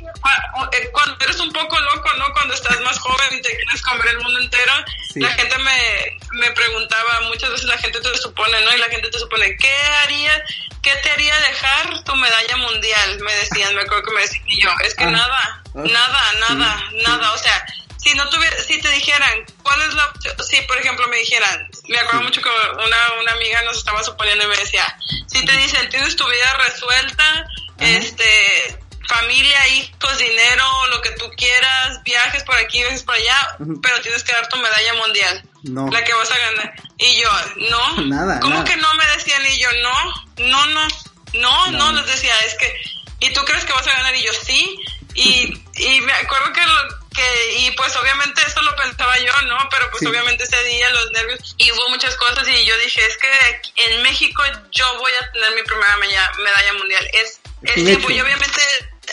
eh, 0.71 0.89
cuando 0.91 1.17
eres 1.25 1.39
un 1.39 1.51
poco 1.51 1.79
loco, 1.79 2.09
¿no? 2.17 2.31
Cuando 2.33 2.53
estás 2.53 2.79
más 2.81 2.99
joven 2.99 3.27
y 3.33 3.41
te 3.41 3.49
quieres 3.55 3.81
comer 3.81 4.07
el 4.09 4.19
mundo 4.21 4.39
entero, 4.39 4.73
Sí. 5.13 5.21
la 5.21 5.29
gente 5.29 5.57
me, 5.59 6.17
me 6.39 6.51
preguntaba, 6.51 7.21
muchas 7.21 7.49
veces 7.49 7.65
la 7.67 7.77
gente 7.77 7.99
te 8.01 8.17
supone, 8.17 8.59
¿no? 8.61 8.75
Y 8.75 8.79
la 8.79 8.89
gente 8.89 9.09
te 9.09 9.17
supone, 9.19 9.55
¿qué 9.55 9.73
haría, 10.03 10.43
qué 10.85 10.95
te 11.01 11.09
haría 11.11 11.35
dejar 11.39 12.03
tu 12.03 12.15
medalla 12.15 12.57
mundial? 12.57 13.19
Me 13.21 13.33
decían, 13.35 13.73
me 13.75 13.81
acuerdo 13.81 14.03
que 14.03 14.13
me 14.15 14.21
decían, 14.21 14.43
y 14.47 14.61
yo, 14.61 14.69
es 14.85 14.93
que 14.95 15.03
Ah. 15.05 15.09
nada, 15.11 15.63
Ah. 15.65 15.83
nada, 15.83 16.33
nada, 16.49 16.83
Sí, 16.89 16.97
nada, 17.03 17.31
o 17.33 17.37
sea, 17.37 17.65
si 17.97 18.13
no 18.13 18.29
tuviera, 18.29 18.55
si 18.61 18.79
te 18.79 18.89
dijeran, 18.89 19.45
¿cuál 19.63 19.81
es 19.81 19.93
la 19.95 20.05
opción? 20.05 20.35
Si, 20.47 20.61
por 20.61 20.77
ejemplo, 20.77 21.07
me 21.07 21.17
dijeran, 21.17 21.67
me 21.89 21.97
acuerdo 21.97 22.21
mucho 22.21 22.41
que 22.41 22.49
una, 22.49 22.97
una 23.21 23.31
amiga 23.33 23.61
nos 23.63 23.77
estaba 23.77 24.03
suponiendo 24.03 24.45
y 24.45 24.47
me 24.47 24.57
decía, 24.57 24.85
si 25.27 25.43
te 25.43 25.57
dicen, 25.57 25.89
tienes 25.89 26.15
tu 26.15 26.25
vida 26.29 26.53
resuelta, 26.67 27.45
este, 27.79 28.79
familia, 29.07 29.67
hijos, 29.69 30.17
dinero, 30.17 30.87
lo 30.87 31.01
que 31.01 31.11
tú 31.11 31.29
quieras, 31.37 32.01
viajes 32.03 32.43
por 32.43 32.55
aquí, 32.57 32.79
viajes 32.81 33.03
por 33.03 33.15
allá, 33.15 33.57
pero 33.81 34.01
tienes 34.01 34.23
que 34.23 34.31
dar 34.33 34.47
tu 34.49 34.57
medalla 34.57 34.93
mundial. 34.95 35.43
No. 35.69 35.87
La 35.91 36.03
que 36.03 36.13
vas 36.13 36.31
a 36.31 36.37
ganar. 36.37 36.73
Y 36.97 37.21
yo, 37.21 37.29
no. 37.69 38.01
Nada, 38.05 38.39
¿Cómo 38.39 38.53
nada. 38.55 38.65
que 38.65 38.77
no 38.77 38.93
me 38.95 39.05
decían? 39.07 39.41
Y 39.45 39.57
yo, 39.59 39.69
no, 39.81 40.47
no, 40.47 40.65
no, 40.67 40.87
no, 41.33 41.71
No. 41.71 41.91
les 41.93 42.05
decía, 42.07 42.33
es 42.45 42.55
que, 42.55 42.73
¿y 43.19 43.33
tú 43.33 43.41
crees 43.45 43.65
que 43.65 43.73
vas 43.73 43.87
a 43.87 43.91
ganar? 43.93 44.15
Y 44.15 44.23
yo, 44.23 44.31
sí. 44.33 44.77
Y, 45.15 45.63
y 45.75 46.01
me 46.01 46.11
acuerdo 46.13 46.51
que, 46.53 46.61
lo- 46.61 46.99
que, 47.15 47.55
y 47.59 47.71
pues 47.71 47.95
obviamente 47.95 48.41
eso 48.45 48.61
lo 48.61 48.75
pensaba 48.75 49.17
yo, 49.19 49.31
¿no? 49.43 49.57
Pero 49.71 49.89
pues 49.89 50.01
Sí. 50.01 50.05
obviamente 50.07 50.43
ese 50.43 50.61
día 50.65 50.89
los 50.89 51.11
nervios, 51.11 51.55
y 51.57 51.71
hubo 51.71 51.89
muchas 51.89 52.15
cosas 52.15 52.45
y 52.47 52.65
yo 52.65 52.77
dije, 52.79 53.01
es 53.05 53.17
que 53.17 53.61
en 53.87 54.03
México 54.03 54.43
yo 54.71 54.97
voy 54.99 55.11
a 55.21 55.31
tener 55.31 55.55
mi 55.55 55.63
primera 55.63 55.95
medalla, 55.97 56.73
mundial. 56.73 57.07
Es, 57.13 57.39
Es 57.63 57.75
tiempo, 57.75 58.11
y 58.11 58.19
obviamente 58.19 58.59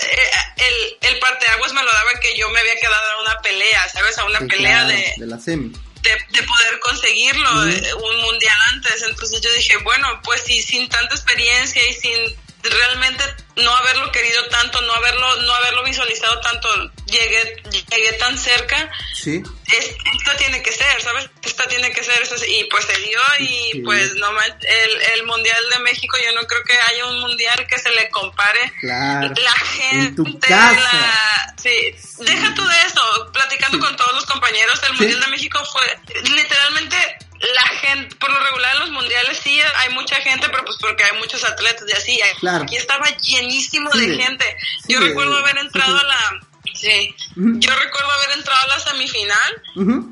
eh, 0.03 0.31
el, 0.57 1.09
el 1.13 1.19
parteaguas 1.21 1.73
me 1.73 1.83
lo 1.85 1.93
daba 1.93 2.11
que 2.21 2.37
yo 2.37 2.49
me 2.51 2.59
había 2.61 2.77
quedado 2.81 3.11
a 3.19 3.23
una 3.23 3.39
pelea, 3.41 3.89
¿sabes? 3.89 4.19
A 4.19 4.25
una 4.25 4.41
Sí, 4.41 4.47
pelea 4.47 4.73
claro, 4.85 4.89
de, 4.89 5.15
de 5.19 5.27
la 5.27 5.39
semi. 5.39 5.73
De, 6.03 6.11
de 6.11 6.43
poder 6.47 6.81
conseguirlo 6.81 7.69
eh, 7.69 7.95
un 7.95 8.21
mundial 8.23 8.57
antes. 8.73 9.03
Entonces 9.03 9.41
yo 9.41 9.53
dije, 9.55 9.77
bueno, 9.79 10.21
pues 10.25 10.43
sí, 10.45 10.63
sin 10.63 10.89
tanta 10.89 11.15
experiencia 11.15 11.83
y 11.89 11.95
sin 11.95 12.37
realmente 12.63 13.25
no 13.57 13.71
haberlo 13.77 14.11
querido 14.13 14.47
tanto, 14.49 14.81
no 14.83 14.95
haberlo, 14.95 15.37
no 15.43 15.55
haberlo 15.55 15.83
visualizado 15.85 16.41
tanto, 16.41 16.69
llegué, 17.07 17.63
llegué 17.91 18.13
tan 18.15 18.39
cerca. 18.39 18.91
Sí. 19.15 19.43
Es, 19.67 19.87
esto 19.87 20.37
tiene 20.39 20.63
que 20.63 20.73
ser, 20.73 21.01
¿sabes? 21.03 21.29
Esto 21.43 21.65
tiene 21.69 21.93
que 21.93 22.03
ser, 22.03 22.27
sí, 22.27 22.45
y 22.61 22.65
pues 22.65 22.85
se 22.85 22.97
dio 22.99 23.21
y 23.41 23.73
Sí. 23.73 23.81
pues 23.85 24.15
no 24.15 24.33
man- 24.33 24.57
el, 24.61 25.03
el 25.19 25.27
mundial 25.27 25.63
de 25.71 25.79
México 25.81 26.17
yo 26.25 26.33
no 26.33 26.47
creo 26.47 26.63
que 26.65 26.79
haya 26.79 27.07
un 27.07 27.21
mundial 27.21 27.67
que 27.67 27.79
se 27.79 27.91
le 27.91 28.09
compare 28.11 28.73
Claro. 28.81 29.33
la 29.37 29.53
gente, 29.53 30.07
En 30.07 30.17
tu 30.17 30.39
casa. 30.41 30.73
la- 30.93 31.55
sí. 31.63 31.95
deja 32.21 32.55
tú 32.55 32.67
de 32.67 32.81
eso, 32.87 33.31
platicando 33.33 33.79
con 33.81 33.95
todos 33.97 34.15
los 34.15 34.25
compañeros, 34.27 34.81
el 34.83 34.97
Sí. 34.97 35.03
Mundial 35.03 35.21
de 35.21 35.27
México 35.29 35.63
fue 35.73 35.99
literalmente 36.31 36.97
la 37.55 37.67
gente, 37.79 38.15
por 38.17 38.31
lo 38.31 38.39
regular 38.41 38.75
en 38.75 38.81
los 38.81 38.91
mundiales 38.91 39.39
sí 39.43 39.61
hay 39.77 39.89
mucha 39.95 40.17
gente, 40.17 40.49
pero 40.49 40.65
pues 40.65 40.77
porque 40.81 41.05
hay 41.05 41.19
muchos 41.19 41.43
atletas 41.45 41.85
y 41.89 41.93
así, 41.93 42.21
Claro. 42.41 42.65
aquí 42.65 42.77
estaba 42.77 43.07
llenísimo 43.19 43.91
Sí, 43.93 44.07
de 44.07 44.17
gente. 44.23 44.57
sí, 44.87 44.93
Yo 44.93 45.01
recuerdo 45.01 45.37
haber 45.39 45.59
entrado 45.59 45.99
a 45.99 46.03
la, 46.05 46.41
sí, 46.75 47.15
yo 47.37 47.75
recuerdo 47.75 48.11
haber 48.13 48.39
entrado 48.39 48.63
a 48.63 48.67
la 48.69 48.79
semifinal 48.81 49.63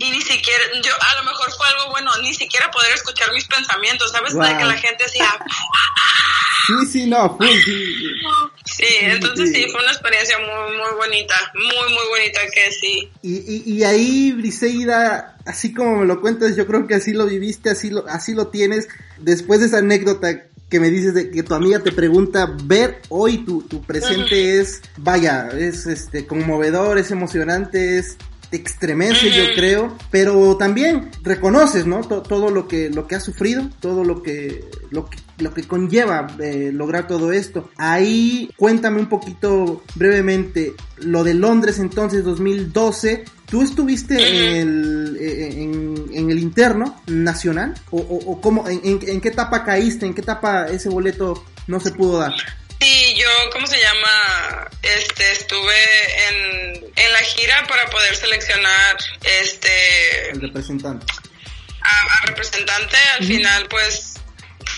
y 0.01 0.11
ni 0.11 0.21
siquiera, 0.21 0.65
yo 0.83 0.93
a 1.01 1.15
lo 1.17 1.23
mejor 1.25 1.53
fue 1.57 1.67
algo 1.69 1.91
bueno, 1.91 2.11
ni 2.23 2.35
siquiera 2.35 2.71
poder 2.71 2.93
escuchar 2.95 3.33
mis 3.33 3.47
pensamientos, 3.47 4.11
¿sabes? 4.11 4.35
Wow. 4.35 4.45
De 4.45 4.57
que 4.59 4.65
la 4.65 4.77
gente 4.79 5.05
decía, 5.05 5.39
Sí, 6.67 6.87
sí, 6.93 7.07
no, 7.07 7.37
full, 7.37 7.47
sí. 7.65 7.95
Sí, 8.81 8.95
entonces 9.03 9.51
sí, 9.53 9.67
fue 9.71 9.81
una 9.83 9.93
experiencia 9.93 10.37
muy, 10.39 10.77
muy 10.77 10.97
bonita, 10.97 11.35
muy, 11.55 11.95
muy 11.95 12.09
bonita 12.09 12.41
que 12.55 12.73
sí. 12.73 13.09
Y, 13.23 13.37
y, 13.37 13.63
y 13.75 13.85
ahí, 13.85 14.33
Briseida, 14.33 15.37
así 15.45 15.73
como 15.75 15.99
me 15.99 16.07
lo 16.07 16.21
cuentas, 16.21 16.57
yo 16.57 16.67
creo 16.67 16.87
que 16.87 16.95
así 16.95 17.13
lo 17.13 17.27
viviste, 17.27 17.71
así 17.71 17.91
lo, 17.91 18.07
así 18.09 18.33
lo 18.35 18.49
tienes. 18.49 18.89
Después 19.19 19.61
de 19.61 19.67
esa 19.67 19.79
anécdota 19.79 20.45
que 20.71 20.81
me 20.81 20.89
dices 20.91 21.15
de 21.15 21.31
que 21.31 21.43
tu 21.43 21.55
amiga 21.55 21.81
te 21.81 21.93
pregunta, 21.93 22.55
ver 22.65 23.03
hoy 23.09 23.39
tu, 23.45 23.63
tu 23.63 23.83
presente 23.83 24.61
es, 24.61 24.81
vaya, 24.97 25.49
es 25.49 25.87
este 25.87 26.27
conmovedor, 26.27 26.97
es 26.99 27.11
emocionante, 27.11 27.99
es 27.99 28.17
te 28.51 28.57
extremece, 28.57 29.31
yo 29.31 29.45
creo, 29.55 29.97
pero 30.11 30.57
también 30.57 31.11
reconoces, 31.23 31.87
¿no? 31.87 32.01
To- 32.01 32.23
todo 32.23 32.51
lo 32.51 32.67
que, 32.67 32.89
lo 32.91 33.07
que 33.07 33.15
has 33.15 33.23
sufrido, 33.25 33.69
todo 33.81 34.03
lo 34.03 34.23
que, 34.25 34.65
lo 34.91 35.09
que, 35.09 35.19
lo 35.41 35.53
que 35.55 35.67
conlleva 35.67 36.27
eh, 36.43 36.71
lograr 36.73 37.07
todo 37.07 37.33
esto. 37.33 37.71
Ahí 37.77 38.51
cuéntame 38.57 39.01
un 39.01 39.09
poquito 39.09 39.83
brevemente 39.95 40.75
lo 40.99 41.25
de 41.25 41.35
Londres 41.35 41.79
entonces 41.79 42.25
2012. 42.25 43.25
¿Tú 43.51 43.63
estuviste 43.63 44.15
Ujú. 44.15 44.23
en, 44.25 44.37
el, 44.55 45.17
eh, 45.21 45.63
en, 45.63 46.07
en 46.13 46.31
el 46.31 46.39
interno 46.39 47.03
nacional? 47.07 47.75
¿O, 47.91 47.99
o, 47.99 48.33
o 48.33 48.41
cómo, 48.41 48.69
en, 48.69 49.01
qué 49.21 49.29
etapa 49.29 49.65
caíste? 49.65 50.07
¿En 50.07 50.15
qué 50.15 50.21
etapa 50.21 50.67
ese 50.69 50.89
boleto 50.89 51.45
no 51.67 51.81
se 51.81 51.91
pudo 51.91 52.19
dar? 52.21 52.33
Sí, 52.81 53.15
yo 53.17 53.27
¿cómo 53.53 53.67
se 53.67 53.77
llama? 53.77 54.69
Este, 54.83 55.33
estuve 55.33 55.75
en, 56.29 56.85
en 56.97 57.13
la 57.13 57.19
gira 57.19 57.67
para 57.69 57.85
poder 57.91 58.17
seleccionar, 58.17 58.97
este, 59.43 60.31
El 60.33 60.41
representante. 60.41 61.05
a, 61.83 62.23
a 62.23 62.27
representante. 62.27 62.97
Al 63.19 63.27
final, 63.27 63.67
pues, 63.69 64.10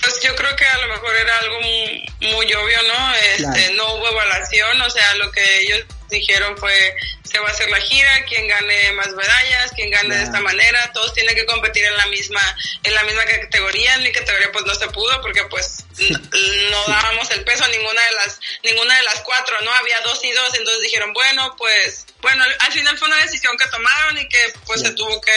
pues 0.02 0.21
yo 0.21 0.35
creo 0.37 0.54
que 0.56 0.64
a 0.66 0.78
lo 0.78 0.88
mejor 0.88 1.14
era 1.16 1.38
algo 1.38 1.61
muy, 1.61 2.04
muy 2.21 2.52
obvio, 2.54 2.82
¿no? 2.82 3.14
Este, 3.14 3.37
Claro. 3.44 3.75
no 3.75 3.94
hubo 3.94 4.09
evaluación, 4.09 4.80
o 4.82 4.90
sea, 4.90 5.14
lo 5.14 5.30
que 5.32 5.61
ellos 5.61 5.85
dijeron 6.11 6.59
fue, 6.59 6.94
se 7.25 7.38
va 7.38 7.49
a 7.49 7.52
hacer 7.52 7.71
la 7.71 7.80
gira, 7.80 8.25
quien 8.26 8.47
gane 8.47 8.92
más 8.92 9.09
medallas, 9.12 9.73
quien 9.75 9.90
gane 9.90 10.14
de 10.14 10.25
esta 10.25 10.40
manera, 10.40 10.90
todos 10.92 11.14
tienen 11.14 11.35
que 11.35 11.47
competir 11.47 11.85
en 11.85 11.97
la 11.97 12.04
misma, 12.06 12.56
en 12.82 12.94
la 12.94 13.02
misma 13.04 13.25
categoría, 13.25 13.94
en 13.94 14.02
mi 14.02 14.12
categoría 14.12 14.52
pues 14.52 14.66
no 14.66 14.75
se 14.75 14.88
pudo 14.88 15.18
porque 15.23 15.42
pues 15.44 15.85
no 16.71 16.85
dábamos 16.87 17.30
el 17.30 17.44
peso 17.44 17.64
a 17.64 17.68
ninguna 17.68 18.02
de 18.04 18.12
las, 18.12 18.40
ninguna 18.62 18.94
de 18.97 19.02
las 19.04 19.21
cuatro, 19.21 19.59
¿no? 19.62 19.73
Había 19.73 20.00
dos 20.02 20.23
y 20.23 20.32
dos, 20.32 20.54
entonces 20.54 20.82
dijeron, 20.82 21.12
bueno, 21.14 21.54
pues, 21.56 22.04
bueno, 22.21 22.44
al- 22.44 22.56
al 22.59 22.73
final 22.73 22.99
fue 22.99 23.09
una 23.09 23.16
decisión 23.23 23.56
que 23.56 23.66
tomaron 23.68 24.18
y 24.18 24.28
que 24.28 24.52
pues 24.66 24.82
se 24.82 24.90
tuvo 24.92 25.18
que, 25.21 25.32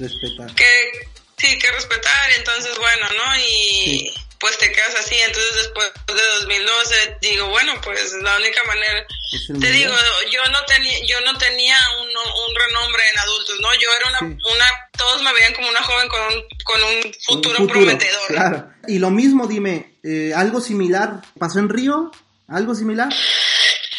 Respetar. 0.00 0.54
que 0.56 1.08
sí 1.38 1.58
que 1.58 1.70
respetar 1.72 2.30
entonces 2.38 2.76
bueno 2.78 3.06
no 3.16 3.36
y 3.48 4.12
pues 4.38 4.58
te 4.58 4.70
quedas 4.70 4.94
así 4.96 5.14
entonces 5.18 5.54
después 5.56 5.90
de 6.06 6.22
2012 6.40 7.16
digo 7.22 7.48
bueno 7.48 7.74
pues 7.82 8.12
la 8.22 8.36
única 8.36 8.62
manera 8.64 9.06
te 9.46 9.52
mundial. 9.52 9.72
digo 9.72 9.94
yo 10.32 10.50
no 10.50 10.64
tenía 10.66 10.98
yo 11.06 11.20
no 11.22 11.36
tenía 11.38 11.76
un, 12.00 12.08
un 12.08 12.54
renombre 12.54 13.02
en 13.12 13.18
adultos 13.18 13.56
no 13.60 13.74
yo 13.74 13.88
era 14.00 14.08
una, 14.10 14.18
Sí. 14.18 14.24
una 14.54 14.64
todos 14.96 15.22
me 15.22 15.32
veían 15.34 15.52
como 15.54 15.68
una 15.68 15.82
joven 15.82 16.08
con 16.08 16.20
un 16.22 16.44
con 16.64 16.82
un 16.82 16.96
Un 17.06 17.12
futuro, 17.24 17.66
prometedor 17.66 18.26
Claro. 18.28 18.70
Y 18.88 18.98
lo 18.98 19.10
mismo, 19.10 19.46
dime, 19.46 19.98
eh, 20.02 20.32
¿algo 20.34 20.60
similar 20.60 21.20
pasó 21.38 21.58
en 21.58 21.68
Río? 21.68 22.10
¿Algo 22.48 22.74
similar? 22.74 23.08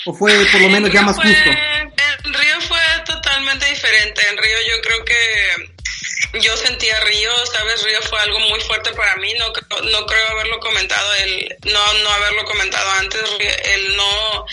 ¿O 0.05 0.13
fue 0.13 0.33
por 0.51 0.61
lo 0.61 0.67
En 0.67 0.71
menos 0.73 0.91
ya 0.91 1.01
más 1.01 1.15
justo? 1.17 1.29
En 1.49 2.33
Río 2.33 2.61
fue 2.61 2.79
totalmente 3.05 3.65
diferente. 3.67 4.21
En 4.29 4.37
Río 4.37 4.57
yo 4.69 4.81
creo 4.81 5.05
que 5.05 5.76
yo 6.33 6.55
sentía 6.57 6.99
Río, 7.01 7.31
sabes, 7.47 7.83
Río 7.83 8.01
fue 8.03 8.19
algo 8.19 8.39
muy 8.39 8.59
fuerte 8.61 8.91
para 8.93 9.15
mí. 9.17 9.33
No 9.35 9.51
creo, 9.53 9.81
no 9.83 10.05
creo 10.05 10.27
haberlo 10.29 10.59
comentado, 10.59 11.13
el 11.15 11.55
no 11.65 11.93
no 11.93 12.09
haberlo 12.11 12.43
comentado 12.45 12.89
antes, 12.91 13.21
Río- 13.37 13.63
el 13.75 13.95
no 13.95 14.45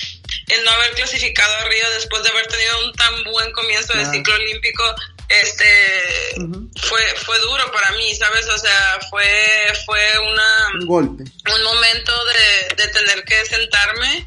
el 0.48 0.62
no 0.64 0.70
haber 0.70 0.92
clasificado 0.94 1.54
a 1.56 1.64
Río 1.64 1.90
después 1.90 2.22
de 2.22 2.30
haber 2.30 2.46
tenido 2.46 2.84
un 2.84 2.92
tan 2.94 3.24
buen 3.24 3.50
comienzo 3.52 3.96
de 3.96 4.04
ciclo 4.12 4.34
olímpico, 4.34 4.94
este 5.28 6.34
fue 6.82 7.00
fue 7.24 7.38
duro 7.40 7.70
para 7.72 7.90
mí, 7.92 8.14
sabes, 8.14 8.46
o 8.48 8.58
sea, 8.58 8.98
fue 9.10 9.72
fue 9.86 10.18
una 10.18 10.68
Un 10.80 10.86
golpe. 10.86 11.24
un 11.54 11.62
momento 11.64 12.12
de, 12.26 12.74
de 12.76 12.88
tener 12.88 13.24
que 13.24 13.44
sentarme 13.46 14.26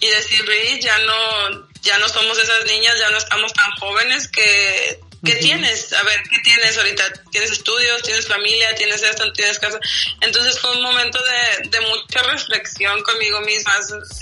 y 0.00 0.08
decir, 0.08 0.44
Bri, 0.44 0.80
ya 0.80 0.98
no, 0.98 1.68
ya 1.82 1.98
no 1.98 2.08
somos 2.08 2.36
esas 2.38 2.64
niñas, 2.66 2.98
ya 2.98 3.10
no 3.10 3.18
estamos 3.18 3.52
tan 3.54 3.70
jóvenes 3.78 4.28
que, 4.28 4.98
¿qué 5.24 5.34
tienes? 5.36 5.92
A 5.92 6.02
ver, 6.02 6.22
¿qué 6.30 6.38
tienes 6.40 6.76
ahorita? 6.78 7.04
¿Tienes 7.32 7.50
estudios? 7.50 8.02
¿Tienes 8.02 8.26
familia? 8.28 8.74
¿Tienes 8.74 9.02
esto? 9.02 9.32
¿Tienes 9.32 9.58
casa? 9.58 9.78
Entonces 10.20 10.58
fue 10.60 10.70
un 10.76 10.82
momento 10.82 11.18
de, 11.22 11.68
de 11.68 11.80
mucha 11.86 12.22
reflexión 12.22 13.02
conmigo 13.02 13.40
misma 13.40 13.72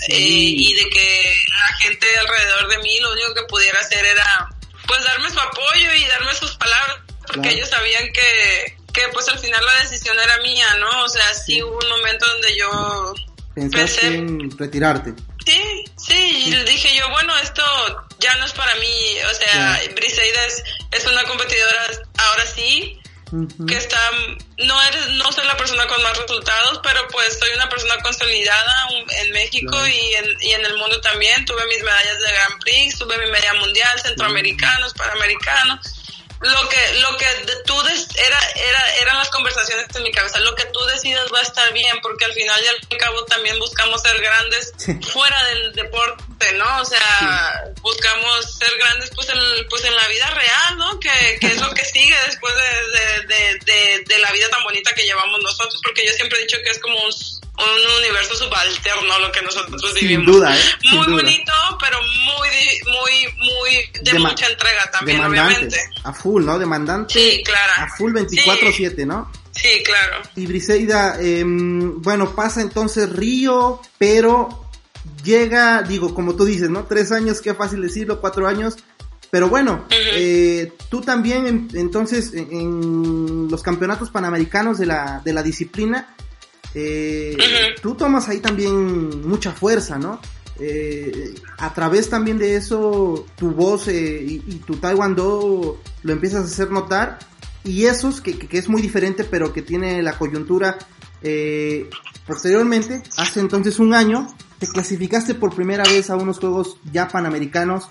eh, 0.09 0.17
y 0.19 0.73
de 0.73 0.89
que 0.89 1.33
la 1.59 1.77
gente 1.77 2.07
alrededor 2.19 2.69
de 2.69 2.77
mí 2.79 2.99
lo 2.99 3.11
único 3.11 3.33
que 3.35 3.43
pudiera 3.43 3.79
hacer 3.79 4.03
era 4.05 4.49
pues 4.87 5.03
darme 5.03 5.29
su 5.29 5.39
apoyo 5.39 5.93
y 5.95 6.05
darme 6.05 6.33
sus 6.35 6.55
palabras 6.55 6.97
porque 7.27 7.41
Claro. 7.41 7.55
ellos 7.57 7.69
sabían 7.69 8.03
que, 8.11 8.77
que 8.93 9.07
pues 9.13 9.27
al 9.29 9.39
final 9.39 9.65
la 9.65 9.81
decisión 9.83 10.17
era 10.19 10.37
mía, 10.39 10.67
¿no? 10.79 11.03
O 11.03 11.09
sea, 11.09 11.33
sí, 11.33 11.61
hubo 11.63 11.77
un 11.77 11.89
momento 11.89 12.25
donde 12.27 12.57
yo 12.57 13.13
Pensaste 13.55 14.01
Pensé- 14.01 14.15
en 14.15 14.57
retirarte. 14.57 15.13
Sí, 15.45 15.85
sí, 15.95 16.43
y 16.47 16.51
le 16.51 16.63
dije 16.63 16.95
yo, 16.97 17.07
bueno, 17.11 17.37
esto 17.37 17.63
ya 18.23 18.35
no 18.37 18.45
es 18.45 18.53
para 18.53 18.73
mí, 18.75 19.17
o 19.29 19.33
sea, 19.35 19.81
Briseida 19.95 20.45
es, 20.45 20.63
es 20.91 21.05
una 21.05 21.23
competidora 21.25 21.87
ahora 22.17 22.45
sí, 22.47 22.99
que 23.67 23.75
está, 23.75 23.99
no 24.59 24.81
eres, 24.83 25.07
no 25.09 25.31
soy 25.31 25.45
la 25.47 25.57
persona 25.57 25.87
con 25.87 26.01
más 26.03 26.15
resultados, 26.17 26.79
pero 26.83 27.07
pues 27.07 27.37
soy 27.39 27.49
una 27.55 27.67
persona 27.67 27.95
consolidada 28.03 28.87
en 29.21 29.31
México 29.31 29.71
Claro. 29.71 29.87
y, 29.87 30.13
en, 30.15 30.37
y 30.41 30.51
en 30.51 30.65
el 30.65 30.77
mundo 30.77 31.01
también, 31.01 31.43
tuve 31.45 31.65
mis 31.65 31.81
medallas 31.83 32.19
de 32.19 32.31
Grand 32.31 32.59
Prix, 32.61 32.97
tuve 32.99 33.17
mi 33.17 33.25
medalla 33.31 33.55
mundial, 33.55 33.99
centroamericanos, 34.01 34.93
panamericanos, 34.93 35.79
lo 36.41 36.67
que 36.69 36.99
lo 36.99 37.17
que 37.17 37.25
tú 37.65 37.81
des- 37.83 38.09
era 38.17 38.37
era 38.55 38.95
eran 38.97 39.17
las 39.17 39.29
conversaciones 39.29 39.87
en 39.95 40.03
mi 40.03 40.11
cabeza. 40.11 40.39
Lo 40.41 40.53
que 40.55 40.65
tú 40.65 40.79
decidas 40.87 41.25
va 41.33 41.39
a 41.39 41.43
estar 41.43 41.71
bien 41.71 42.01
porque 42.01 42.25
al 42.25 42.33
final 42.33 42.61
y 42.61 42.67
al 42.67 42.97
cabo 42.99 43.23
también 43.25 43.57
buscamos 43.59 44.01
ser 44.01 44.19
grandes 44.21 44.73
Sí. 44.77 44.93
fuera 45.11 45.41
del 45.45 45.71
deporte 45.73 46.21
no 46.53 46.81
o 46.81 46.85
sea 46.85 47.63
buscamos 47.81 48.57
ser 48.57 48.69
grandes 48.77 49.09
pues 49.15 49.29
en 49.29 49.37
pues 49.69 49.83
en 49.85 49.95
la 49.95 50.07
vida 50.07 50.29
real 50.31 50.77
no 50.77 50.99
que, 50.99 51.37
que 51.39 51.47
es 51.47 51.61
lo 51.61 51.73
que 51.73 51.85
sigue 51.85 52.15
después 52.27 52.53
de, 52.55 53.35
de, 53.65 54.03
de, 54.05 54.17
la 54.19 54.31
vida 54.31 54.49
tan 54.49 54.63
bonita 54.63 54.93
que 54.93 55.03
llevamos 55.03 55.39
nosotros 55.41 55.79
porque 55.83 56.05
yo 56.05 56.13
siempre 56.13 56.39
he 56.39 56.41
dicho 56.43 56.57
que 56.63 56.69
es 56.71 56.79
como 56.79 56.95
un 56.95 57.11
un 57.55 57.95
universo 57.99 58.35
subalterno 58.35 59.19
lo 59.19 59.31
que 59.31 59.41
nosotros 59.43 59.79
Sin 59.93 59.93
vivimos 60.07 60.25
duda, 60.25 60.57
¿eh? 60.57 60.61
Sin 60.81 60.95
muy 60.97 61.05
duda. 61.05 61.15
bonito 61.17 61.53
pero 61.79 61.99
muy 62.01 62.49
muy 62.87 63.33
muy 63.37 63.91
de 64.01 64.11
Dema- 64.11 64.29
mucha 64.29 64.47
entrega 64.47 64.89
también 64.91 65.17
Demandante. 65.17 65.53
obviamente 65.67 65.89
A 66.03 66.13
full, 66.13 66.43
¿no? 66.43 66.57
Demandante. 66.57 67.13
Sí, 67.13 67.43
claro. 67.45 67.73
A 67.77 67.87
full 67.95 68.11
24-7, 68.11 69.05
¿no? 69.05 69.31
Sí, 69.55 69.83
claro. 69.85 70.23
Y 70.35 70.47
Briseida, 70.47 71.17
em, 71.21 72.01
bueno, 72.01 72.35
pasa 72.35 72.59
entonces 72.61 73.07
Río, 73.11 73.79
pero 73.99 74.62
llega, 75.23 75.81
digo, 75.83 76.13
como 76.13 76.35
tú 76.35 76.45
dices, 76.45 76.69
¿no? 76.69 76.83
Tres 76.85 77.11
años, 77.11 77.41
qué 77.41 77.53
fácil 77.53 77.81
decirlo, 77.81 78.19
cuatro 78.21 78.47
años. 78.47 78.75
Pero 79.31 79.49
bueno, 79.49 79.85
eh, 80.15 80.73
tú 80.89 81.01
también 81.01 81.47
en- 81.47 81.67
entonces 81.73 82.33
en, 82.33 82.51
en 82.51 83.47
los 83.49 83.63
campeonatos 83.63 84.11
panamericanos 84.11 84.77
de 84.77 84.85
la, 84.85 85.21
de 85.25 85.33
la 85.33 85.41
disciplina, 85.41 86.15
eh, 86.75 87.35
tú 87.81 87.95
tomas 87.95 88.29
ahí 88.29 88.39
también 88.39 89.27
mucha 89.27 89.51
fuerza, 89.51 89.97
¿no? 89.97 90.19
Eh, 90.59 91.33
a 91.57 91.73
través 91.73 92.09
también 92.09 92.37
de 92.37 92.55
eso, 92.55 93.25
tu 93.35 93.51
voz 93.51 93.87
y, 93.87 94.43
y 94.47 94.61
tu 94.65 94.75
taekwondo 94.75 95.81
lo 96.03 96.11
empiezas 96.13 96.41
a 96.41 96.45
hacer 96.45 96.69
notar. 96.69 97.17
Y 97.63 97.85
esos, 97.85 98.21
que, 98.21 98.37
que- 98.37 98.57
es 98.57 98.69
muy 98.69 98.81
diferente, 98.83 99.23
pero 99.23 99.51
que 99.51 99.61
tiene 99.63 100.03
la 100.03 100.17
coyuntura, 100.17 100.77
posteriormente, 102.27 103.01
hace 103.17 103.39
entonces 103.39 103.79
un 103.79 103.93
año, 103.93 104.27
te 104.65 104.71
clasificaste 104.71 105.35
por 105.35 105.53
primera 105.53 105.83
vez 105.83 106.09
a 106.09 106.15
unos 106.15 106.39
Juegos 106.39 106.77
ya 106.91 107.07
Panamericanos. 107.07 107.89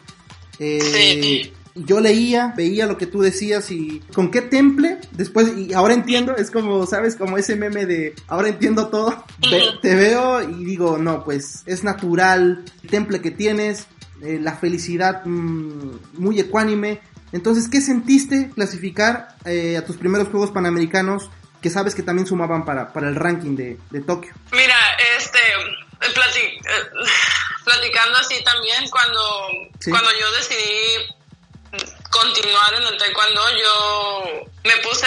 Eh, 0.58 0.80
Sí. 1.22 1.52
Yo 1.74 2.00
leía, 2.00 2.52
veía 2.54 2.85
lo 2.85 2.98
que 2.98 3.06
tú 3.06 3.22
decías 3.22 3.70
y 3.70 4.00
con 4.12 4.30
qué 4.30 4.42
temple, 4.42 4.98
después, 5.12 5.56
y 5.56 5.72
ahora 5.72 5.94
entiendo, 5.94 6.37
es 6.37 6.50
como, 6.50 6.85
¿sabes? 6.85 7.16
Como 7.16 7.38
ese 7.38 7.56
meme 7.56 7.87
de, 7.87 8.14
ahora 8.28 8.50
entiendo 8.50 8.88
todo, 8.88 9.24
Ve- 9.50 9.62
te 9.80 9.94
veo 9.94 10.42
y 10.50 10.66
digo, 10.66 10.98
no, 10.98 11.24
pues 11.24 11.62
es 11.64 11.82
natural, 11.82 12.62
el 12.82 12.90
temple 12.90 13.22
que 13.22 13.30
tienes, 13.30 13.87
eh, 14.20 14.38
la 14.38 14.52
felicidad 14.54 15.24
mm, 15.24 15.92
muy 16.18 16.38
ecuánime. 16.40 17.00
Entonces, 17.32 17.70
¿qué 17.70 17.80
sentiste 17.80 18.50
clasificar 18.54 19.28
eh, 19.46 19.78
a 19.78 19.85
tus 19.87 19.96
primeros 19.96 20.28
Juegos 20.28 20.50
Panamericanos 20.50 21.30
que 21.62 21.70
sabes 21.70 21.94
que 21.94 22.02
también 22.02 22.26
sumaban 22.26 22.66
para, 22.66 22.92
para 22.92 23.08
el 23.08 23.14
ranking 23.14 23.56
de, 23.56 23.78
de 23.90 24.00
Tokio? 24.02 24.35
Mira, 24.52 24.76
este, 25.16 25.38
eh, 26.02 26.14
plati- 26.14 26.60
eh, 26.68 26.90
platicando 27.64 28.18
así 28.18 28.42
también, 28.44 28.88
cuando, 28.90 29.48
Sí. 29.80 29.90
cuando 29.90 30.10
yo 30.18 30.30
decidí 30.32 31.06
continuar 32.10 32.74
en 32.74 32.82
el 32.86 32.96
taekwondo, 32.98 33.42
yo 33.56 34.44
me 34.64 34.76
puse 34.78 35.06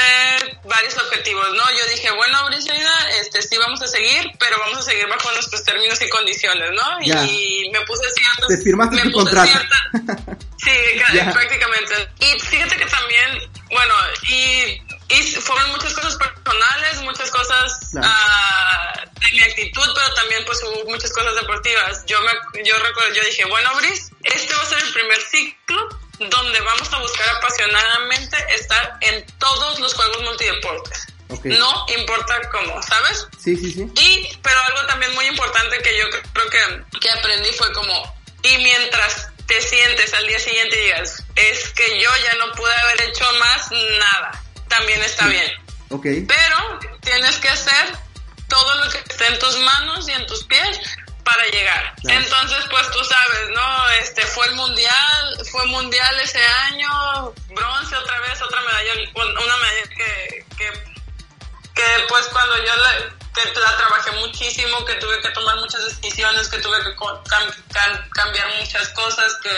varios 0.64 0.98
objetivos, 0.98 1.48
¿no? 1.54 1.64
Yo 1.78 1.86
dije, 1.92 2.10
bueno, 2.12 2.44
Briseida, 2.48 3.10
este, 3.22 3.42
sí 3.44 3.58
vamos 3.58 3.80
a 3.84 3.88
seguir, 3.88 4.32
pero 4.40 4.58
vamos 4.60 4.80
a 4.80 4.82
seguir 4.82 5.08
bajo 5.08 5.32
nuestros 5.34 5.64
términos 5.64 6.02
y 6.02 6.10
condiciones, 6.10 6.72
¿no? 6.72 6.98
Y 7.02 7.70
me 7.72 7.82
puse 7.82 8.04
ciertas... 8.12 8.48
Te 8.48 8.58
firmaste 8.64 8.96
me 9.04 9.12
puse 9.12 9.32
cierta- 9.32 9.92
Sí, 10.58 10.72
Ya. 11.14 11.32
prácticamente. 11.32 12.10
Y 12.20 12.40
fíjate 12.40 12.76
que 12.78 12.86
también, 12.88 13.40
bueno, 13.70 13.94
y, 14.28 14.82
y 15.10 15.22
fueron 15.42 15.72
muchas 15.72 15.94
cosas 15.94 16.16
personales, 16.18 17.02
muchas 17.02 17.30
cosas 17.32 17.80
Claro. 17.92 18.08
ah, 18.10 18.94
de 19.20 19.32
mi 19.34 19.42
actitud, 19.44 19.88
pero 19.96 20.14
también 20.16 20.44
pues 20.46 20.62
hubo 20.64 20.86
muchas 20.90 21.12
cosas 21.14 21.36
deportivas. 21.36 22.04
Yo 22.06 22.20
me, 22.22 22.64
yo 22.64 22.78
recuerdo, 22.80 23.14
yo 23.14 23.24
dije, 23.24 23.46
bueno, 23.46 23.76
Bris, 23.76 24.12
este 24.24 24.54
va 24.54 24.62
a 24.62 24.66
ser 24.66 24.80
el 24.80 24.94
primer 24.94 25.22
ciclo 25.22 25.90
donde 26.20 26.62
vamos 26.62 26.92
a 26.94 26.98
buscar 27.00 27.30
apasionadamente 27.38 28.38
estar 28.56 28.98
en 29.02 29.26
todos 29.38 29.80
los 29.80 29.94
juegos 29.94 30.22
multideportes. 30.24 31.06
Ok. 31.30 31.46
No 31.46 31.86
importa 31.98 32.40
cómo, 32.52 32.82
¿sabes? 32.84 33.28
Sí, 33.44 33.56
sí, 33.58 33.72
sí. 33.72 33.88
Y, 33.96 34.38
pero 34.42 34.60
algo 34.68 34.86
también 34.88 35.14
muy 35.16 35.26
importante 35.26 35.78
que 35.82 35.98
yo 35.98 36.06
creo 36.34 36.50
que, 36.50 37.00
que 37.00 37.10
aprendí 37.12 37.50
fue 37.54 37.72
como, 37.74 38.16
y 38.44 38.58
mientras 38.60 39.30
te 39.48 39.62
sientes 39.62 40.14
al 40.14 40.26
día 40.28 40.40
siguiente 40.40 40.80
y 40.80 40.84
digas, 40.86 41.24
es 41.36 41.70
que 41.70 42.00
yo 42.02 42.10
ya 42.24 42.36
no 42.46 42.52
pude 42.54 42.74
haber 42.74 43.02
hecho 43.10 43.26
más 43.40 43.72
nada, 43.72 44.44
también 44.78 45.02
está 45.04 45.28
bien. 45.28 45.52
Ok. 45.90 46.06
Pero 46.28 46.80
tienes 47.02 47.38
que 47.38 47.50
hacer 47.50 47.98
todo 48.48 48.76
lo 48.84 48.90
que 48.92 48.98
esté 49.00 49.28
en 49.28 49.40
tus 49.40 49.58
manos 49.60 50.08
y 50.08 50.12
en 50.12 50.26
tus 50.28 50.44
pies 50.46 50.80
para 51.24 51.44
llegar. 51.48 51.94
Claro. 52.02 52.20
Entonces, 52.20 52.66
pues 52.70 52.90
tú 52.92 53.04
sabes, 53.04 53.50
¿no? 53.54 53.90
Este 54.02 54.22
fue 54.28 54.46
el 54.48 54.56
mundial, 54.56 55.38
fue 55.52 55.66
mundial 55.68 56.20
ese 56.20 56.44
año, 56.70 57.34
bronce 57.50 57.96
otra 57.96 58.20
vez, 58.22 58.42
otra 58.42 58.62
medalla, 58.62 58.94
una 59.16 59.58
medalla 59.58 59.90
que, 59.98 60.46
que, 60.58 60.72
que 61.74 61.84
pues 62.08 62.26
cuando 62.28 62.58
yo 62.58 62.76
la, 62.76 63.16
que 63.34 63.60
la 63.60 63.78
trabajé 63.78 64.12
muchísimo, 64.12 64.86
que 64.86 64.94
tuve 64.96 65.20
que 65.22 65.30
tomar 65.30 65.56
muchas 65.58 65.84
decisiones, 65.86 66.48
que 66.48 66.60
tuve 66.60 66.78
que 66.84 66.96
cam- 66.96 67.64
cam- 67.70 68.10
cambiar 68.12 68.48
muchas 68.62 68.88
cosas, 68.90 69.34
que. 69.42 69.50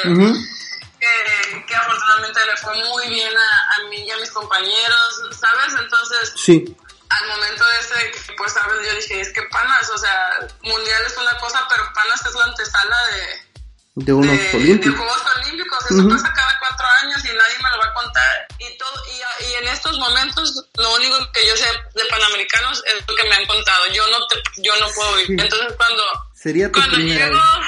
Que, 1.00 1.66
que 1.66 1.76
afortunadamente 1.76 2.40
le 2.46 2.58
fue 2.58 2.76
muy 2.84 3.08
bien 3.10 3.34
a, 3.38 3.76
a 3.76 3.84
mí 3.90 3.98
y 4.02 4.12
a 4.12 4.18
mis 4.18 4.32
compañeros, 4.32 5.22
¿sabes? 5.40 5.74
Entonces, 5.80 6.34
Sí, 6.36 6.76
al 7.10 7.28
momento 7.30 7.64
ese, 7.80 8.12
pues, 8.38 8.54
¿sabes? 8.54 8.86
Yo 8.88 8.96
dije, 8.96 9.22
es 9.22 9.32
que 9.34 9.42
panas, 9.52 9.90
o 9.90 9.98
sea, 9.98 10.40
mundial 10.62 11.04
es 11.06 11.18
una 11.18 11.38
cosa, 11.40 11.66
pero 11.70 11.84
panas 11.94 12.26
es 12.26 12.34
la 12.34 12.44
antesala 12.46 12.98
de, 13.08 14.04
de 14.06 14.14
unos 14.14 14.38
de, 14.38 14.44
de 14.44 14.58
olímpicos. 14.58 14.98
Juegos 14.98 15.22
Olímpicos. 15.38 15.86
Eso 15.86 16.00
Ujú. 16.00 16.10
pasa 16.10 16.34
cada 16.34 16.60
cuatro 16.60 16.86
años 17.04 17.24
y 17.26 17.28
nadie 17.30 17.56
me 17.64 17.70
lo 17.70 17.78
va 17.80 17.86
a 17.86 17.94
contar. 17.94 18.48
Y 18.60 18.78
todo 18.78 19.04
y, 19.08 19.44
y 19.46 19.54
en 19.56 19.68
estos 19.70 19.98
momentos, 19.98 20.66
lo 20.76 20.94
único 20.96 21.32
que 21.32 21.48
yo 21.48 21.56
sé 21.56 21.66
de 21.96 22.06
Panamericanos 22.10 22.84
es 22.88 23.08
lo 23.08 23.16
que 23.16 23.24
me 23.24 23.36
han 23.36 23.46
contado. 23.46 23.86
Yo 23.94 24.06
no, 24.08 24.28
te- 24.28 24.62
yo 24.62 24.76
no 24.80 24.88
puedo 24.94 25.14
vivir. 25.16 25.40
Sí. 25.40 25.44
Entonces, 25.46 25.74
cuando, 25.78 26.04
Sería 26.36 26.68
tu 26.68 26.74
cuando 26.80 26.96
primera 26.96 27.26
llego, 27.28 27.40
vez. 27.40 27.68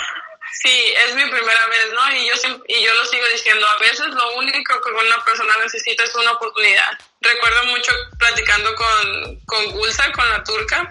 Sí, 0.62 0.94
es 1.08 1.16
mi 1.16 1.24
primera 1.30 1.68
vez, 1.68 1.92
¿no? 1.94 2.16
Y 2.16 2.28
yo, 2.28 2.34
y 2.68 2.84
yo 2.84 2.94
lo 2.94 3.06
sigo 3.06 3.26
diciendo, 3.34 3.66
a 3.68 3.78
veces 3.80 4.08
lo 4.08 4.34
único 4.36 4.82
que 4.82 4.92
una 4.92 5.24
persona 5.24 5.54
necesita 5.64 6.04
es 6.04 6.16
una 6.16 6.32
oportunidad. 6.32 6.98
Recuerdo 7.22 7.64
mucho 7.66 7.92
platicando 8.18 8.74
con, 8.76 9.40
con 9.46 9.72
Gulsa, 9.72 10.12
con 10.12 10.28
la 10.30 10.44
turca. 10.44 10.90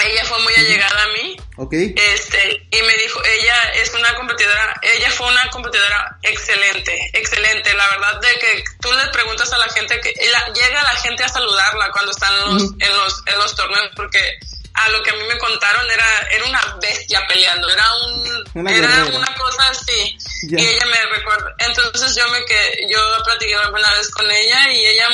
Ella 0.00 0.24
fue 0.26 0.38
muy 0.42 0.54
allegada 0.54 1.02
a 1.02 1.08
mí 1.08 1.36
Ok. 1.56 1.72
este 1.96 2.68
y 2.70 2.82
me 2.82 2.94
dijo 2.98 3.20
ella 3.24 3.72
es 3.74 3.92
una 3.94 4.14
competidora 4.14 4.78
ella 4.80 5.10
fue 5.10 5.26
una 5.26 5.50
competidora 5.50 6.16
excelente 6.22 7.10
excelente 7.14 7.74
la 7.74 7.88
verdad 7.88 8.20
de 8.20 8.38
que 8.38 8.64
tú 8.80 8.92
le 8.92 9.04
preguntas 9.08 9.52
a 9.52 9.58
la 9.58 9.68
gente 9.70 10.00
que 10.00 10.14
la- 10.30 10.52
llega 10.54 10.84
la 10.84 10.94
gente 11.00 11.24
a 11.24 11.28
saludarla 11.28 11.90
cuando 11.90 12.12
están 12.12 12.32
en 12.32 12.54
los, 12.54 12.62
en 12.78 12.96
los 12.96 13.22
en 13.26 13.38
los 13.40 13.56
torneos 13.56 13.90
porque 13.96 14.38
a 14.84 14.88
lo 14.90 15.02
que 15.02 15.10
a 15.10 15.14
mí 15.14 15.22
me 15.28 15.38
contaron 15.38 15.90
era 15.90 16.28
era 16.30 16.44
una 16.46 16.76
bestia 16.80 17.26
peleando 17.26 17.68
era 17.68 17.84
un 18.06 18.44
Una 18.54 18.70
era 18.72 18.88
guerrera. 18.88 19.16
una 19.16 19.34
cosa 19.36 19.68
así 19.70 20.16
y 20.42 20.64
ella 20.66 20.86
me 20.86 21.16
recuerda 21.16 21.54
entonces 21.58 22.14
yo 22.16 22.28
me 22.28 22.44
que 22.44 22.86
yo 22.90 22.98
platiqué 23.24 23.56
una 23.58 23.94
vez 23.94 24.10
con 24.10 24.30
ella 24.30 24.70
y 24.72 24.86
ella 24.86 25.08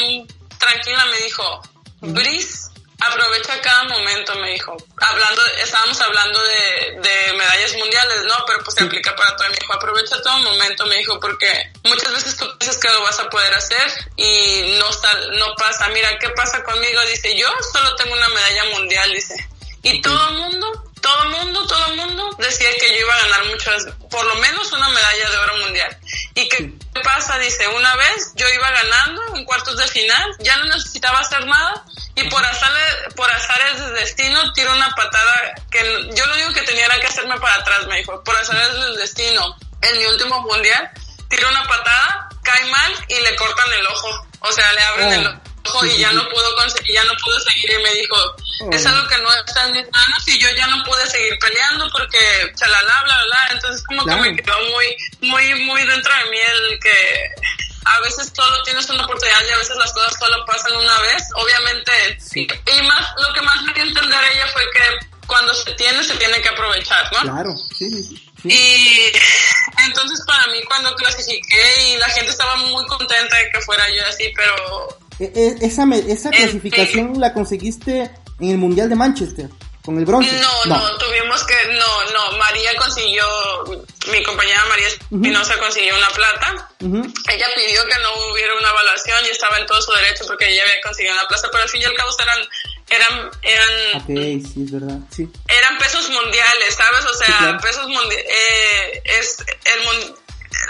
tranquila 0.58 1.04
me 1.06 1.18
dijo 1.18 1.62
Brice 2.00 2.64
aprovecha 3.00 3.60
cada 3.60 3.84
momento, 3.84 4.34
me 4.36 4.50
dijo. 4.52 4.74
Hablando, 4.96 5.42
estábamos 5.62 6.00
hablando 6.00 6.40
de, 6.42 6.98
de 7.02 7.32
medallas 7.34 7.74
mundiales, 7.74 8.22
¿no? 8.24 8.32
Pero 8.46 8.64
pues 8.64 8.76
se 8.76 8.84
aplica 8.84 9.14
para 9.14 9.36
todo. 9.36 9.48
Me 9.50 9.56
dijo, 9.60 9.74
aprovecha 9.74 10.22
todo 10.22 10.38
momento, 10.38 10.86
me 10.86 10.96
dijo, 10.96 11.20
porque 11.20 11.70
muchas 11.82 12.12
veces 12.12 12.36
tú 12.38 12.46
piensas 12.58 12.80
que 12.80 12.88
lo 12.88 13.02
vas 13.02 13.18
a 13.20 13.28
poder 13.28 13.52
hacer 13.52 13.92
y 14.16 14.76
no, 14.78 14.90
sal- 14.92 15.30
no 15.38 15.54
pasa. 15.56 15.88
Mira, 15.88 16.18
¿qué 16.18 16.30
pasa 16.30 16.62
conmigo? 16.62 16.98
Dice, 17.10 17.36
yo 17.36 17.48
solo 17.74 17.94
tengo 17.96 18.14
una 18.14 18.28
medalla 18.28 18.64
mundial, 18.76 19.12
dice. 19.12 19.34
Y 19.84 20.00
todo 20.00 20.28
el 20.30 20.34
mundo, 20.36 20.66
todo 21.02 21.22
el 21.24 21.28
mundo, 21.28 21.66
todo 21.66 21.86
el 21.88 21.96
mundo 21.96 22.30
decía 22.38 22.68
que 22.80 22.88
yo 22.88 23.00
iba 23.00 23.14
a 23.14 23.20
ganar 23.20 23.44
muchas, 23.44 23.86
por 24.10 24.24
lo 24.24 24.34
menos 24.36 24.72
una 24.72 24.88
medalla 24.88 25.30
de 25.30 25.36
oro 25.36 25.56
mundial. 25.58 25.98
¿Y 26.34 26.48
qué 26.48 26.72
pasa? 27.02 27.38
Dice, 27.38 27.68
una 27.68 27.94
vez 27.96 28.32
yo 28.34 28.48
iba 28.48 28.70
ganando 28.70 29.22
en 29.36 29.44
cuartos 29.44 29.76
de 29.76 29.86
final, 29.88 30.36
ya 30.40 30.56
no 30.56 30.64
necesitaba 30.64 31.18
hacer 31.18 31.44
nada 31.46 31.84
y 32.14 32.24
por 32.30 32.42
azares, 32.42 32.94
por 33.14 33.30
azares 33.30 33.78
del 33.78 33.94
destino 33.94 34.52
tiro 34.54 34.72
una 34.72 34.90
patada 34.94 35.54
que 35.70 36.10
yo 36.14 36.24
lo 36.26 36.34
único 36.34 36.54
que 36.54 36.62
tenía 36.62 36.86
era 36.86 36.98
que 37.00 37.08
hacerme 37.08 37.38
para 37.38 37.56
atrás, 37.56 37.86
me 37.86 37.98
dijo, 37.98 38.24
por 38.24 38.34
azares 38.36 38.72
del 38.72 38.96
destino. 38.96 39.56
En 39.82 39.98
mi 39.98 40.06
último 40.06 40.40
mundial, 40.40 40.90
tiro 41.28 41.46
una 41.50 41.64
patada, 41.64 42.30
cae 42.42 42.64
mal 42.70 43.04
y 43.08 43.20
le 43.20 43.36
cortan 43.36 43.70
el 43.70 43.86
ojo. 43.86 44.26
O 44.40 44.52
sea, 44.52 44.72
le 44.72 44.82
abren 44.82 45.08
Oh. 45.08 45.12
el 45.12 45.26
ojo 45.26 45.53
y 45.84 45.98
ya 45.98 46.12
no 46.12 46.28
pudo 46.28 46.54
conseguir, 46.56 46.94
ya 46.94 47.04
no 47.04 47.12
pudo 47.24 47.38
seguir 47.40 47.70
y 47.72 47.82
me 47.82 47.94
dijo, 47.94 48.16
es 48.70 48.86
algo 48.86 49.06
que 49.08 49.18
no 49.18 49.32
está 49.32 49.64
en 49.66 49.72
mis 49.72 49.84
manos 49.90 50.28
y 50.28 50.38
yo 50.38 50.48
ya 50.56 50.66
no 50.68 50.82
pude 50.84 51.06
seguir 51.06 51.36
peleando 51.40 51.88
porque 51.90 52.52
chalala, 52.56 52.82
bla, 53.04 53.16
bla, 53.16 53.24
bla. 53.24 53.48
Entonces 53.52 53.82
como 53.86 54.04
Claro. 54.04 54.22
que 54.22 54.30
me 54.30 54.36
quedó 54.42 54.58
muy, 54.70 54.96
muy, 55.22 55.54
muy 55.64 55.82
dentro 55.84 56.12
de 56.14 56.30
mí 56.30 56.38
el 56.38 56.78
que 56.80 57.30
a 57.86 58.00
veces 58.00 58.32
solo 58.34 58.62
tienes 58.62 58.88
una 58.90 59.04
oportunidad 59.04 59.40
y 59.46 59.52
a 59.52 59.58
veces 59.58 59.76
las 59.76 59.92
cosas 59.92 60.14
solo 60.18 60.44
pasan 60.46 60.76
una 60.76 60.98
vez. 61.00 61.22
Obviamente, 61.34 61.92
Sí. 62.20 62.46
y 62.66 62.82
más, 62.82 63.08
lo 63.26 63.32
que 63.34 63.42
más 63.42 63.62
me 63.62 63.72
dio 63.74 63.82
entender 63.84 64.20
ella 64.34 64.46
fue 64.52 64.62
que 64.70 65.06
cuando 65.26 65.54
se 65.54 65.72
tiene, 65.72 66.04
se 66.04 66.14
tiene 66.16 66.40
que 66.42 66.48
aprovechar, 66.50 67.10
¿no? 67.12 67.20
Claro, 67.22 67.54
sí. 67.78 68.30
Y 68.44 69.10
entonces 69.86 70.20
para 70.26 70.46
mí 70.48 70.62
cuando 70.64 70.94
clasifiqué 70.96 71.82
y 71.92 71.96
la 71.96 72.08
gente 72.10 72.30
estaba 72.30 72.56
muy 72.56 72.84
contenta 72.86 73.36
de 73.38 73.50
que 73.50 73.60
fuera 73.62 73.86
yo 73.90 74.06
así, 74.06 74.30
pero 74.36 74.98
E- 75.20 75.32
e- 75.34 75.56
esa, 75.66 75.84
esa 75.94 76.28
Este- 76.30 76.30
clasificación 76.30 77.20
la 77.20 77.32
conseguiste 77.32 78.10
en 78.40 78.50
el 78.50 78.58
Mundial 78.58 78.88
de 78.88 78.96
Manchester, 78.96 79.48
con 79.84 79.96
el 79.98 80.04
bronce. 80.04 80.32
No, 80.40 80.64
no, 80.76 80.98
tuvimos 80.98 81.44
que, 81.44 81.54
no, 81.74 82.12
no, 82.12 82.36
María 82.38 82.74
consiguió, 82.76 83.24
mi 84.10 84.22
compañera 84.24 84.64
María 84.68 84.88
Espinosa 84.88 85.56
consiguió 85.58 85.96
una 85.96 86.08
plata. 86.10 86.68
Ella 86.80 87.46
pidió 87.54 87.84
que 87.86 87.98
no 88.02 88.32
hubiera 88.32 88.54
una 88.58 88.70
evaluación 88.70 89.24
y 89.26 89.28
estaba 89.28 89.58
en 89.58 89.66
todo 89.66 89.80
su 89.82 89.92
derecho 89.92 90.24
porque 90.26 90.48
ella 90.52 90.62
había 90.62 90.80
conseguido 90.82 91.14
una 91.14 91.28
plaza, 91.28 91.48
pero 91.52 91.62
al 91.62 91.68
fin 91.68 91.82
y 91.82 91.84
al 91.84 91.94
cabo 91.94 92.10
eran, 92.20 92.38
eran, 92.90 93.30
eran, 93.42 94.02
Ok, 94.02 94.44
sí, 94.52 94.64
es 94.64 94.72
verdad, 94.72 94.98
sí. 95.14 95.28
eran 95.48 95.78
pesos 95.78 96.10
mundiales, 96.10 96.74
¿sabes? 96.74 97.04
O 97.06 97.14
sea, 97.14 97.26
Sí, 97.26 97.32
claro. 97.38 97.58
pesos 97.60 97.88
mundiales, 97.88 98.26
eh, 98.28 99.02
es 99.04 99.36
el 99.64 99.84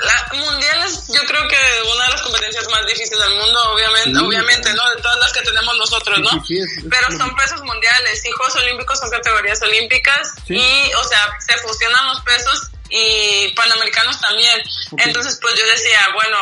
la, 0.02 0.26
mundiales 0.38 1.06
yo 1.08 1.22
creo 1.26 1.46
que 1.48 1.56
una 1.94 2.04
de 2.04 2.10
las 2.10 2.22
competencias 2.22 2.68
más 2.70 2.86
difíciles 2.86 3.18
del 3.18 3.34
mundo, 3.36 3.72
obviamente, 3.72 4.18
Sí, 4.18 4.24
obviamente. 4.24 4.74
¿no? 4.74 4.90
De 4.90 5.02
todas 5.02 5.18
las 5.20 5.32
que 5.32 5.42
tenemos 5.42 5.76
nosotros, 5.78 6.18
¿no? 6.20 6.30
sí, 6.30 6.38
sí, 6.48 6.58
es- 6.58 6.72
es 6.78 6.84
Pero 6.90 7.06
son 7.18 7.34
pesos 7.36 7.60
mundiales 7.62 8.24
y 8.24 8.30
Juegos 8.32 8.56
Olímpicos 8.56 8.98
son 8.98 9.10
categorías 9.10 9.60
olímpicas 9.62 10.32
y, 10.48 10.92
o 10.94 11.04
sea, 11.04 11.36
se 11.46 11.56
fusionan 11.58 12.06
los 12.08 12.20
pesos 12.22 12.68
y 12.90 13.48
panamericanos 13.56 14.20
también. 14.20 14.60
Entonces, 14.98 15.38
pues 15.40 15.54
yo 15.58 15.66
decía, 15.66 16.00
bueno, 16.14 16.38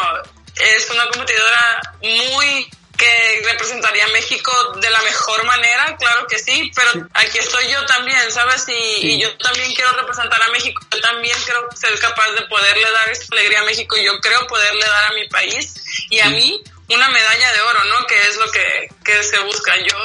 es 0.57 0.90
una 0.90 1.05
competidora 1.09 1.81
muy 2.00 2.70
que 3.02 3.42
representaría 3.50 4.04
a 4.04 4.08
México 4.08 4.52
de 4.80 4.88
la 4.90 5.02
mejor 5.02 5.44
manera, 5.44 5.96
claro 5.98 6.26
que 6.28 6.38
sí, 6.38 6.70
pero 6.74 7.08
aquí 7.14 7.38
estoy 7.38 7.66
yo 7.68 7.84
también, 7.86 8.30
¿sabes? 8.30 8.64
Y, 8.68 8.72
Sí. 9.00 9.12
y 9.14 9.20
yo 9.20 9.36
también 9.38 9.74
quiero 9.74 9.90
representar 9.92 10.40
a 10.40 10.48
México, 10.48 10.80
yo 10.92 11.00
también 11.00 11.36
creo 11.44 11.68
ser 11.74 11.98
capaz 11.98 12.30
de 12.32 12.42
poderle 12.42 12.88
dar 12.92 13.08
esa 13.10 13.24
alegría 13.32 13.60
a 13.60 13.64
México, 13.64 13.96
yo 13.96 14.20
creo 14.20 14.46
poderle 14.46 14.86
dar 14.86 15.10
a 15.10 15.14
mi 15.14 15.26
país 15.28 15.74
y 16.10 16.20
a 16.20 16.28
mí 16.30 16.62
una 16.94 17.09
medalla 17.09 17.52
de 17.52 17.61
oro, 17.61 17.85
¿no? 17.85 18.07
Que 18.07 18.16
es 18.28 18.37
lo 18.37 18.50
que, 18.50 18.88
que 19.05 19.22
se 19.22 19.38
busca. 19.40 19.74
Yo, 19.76 19.96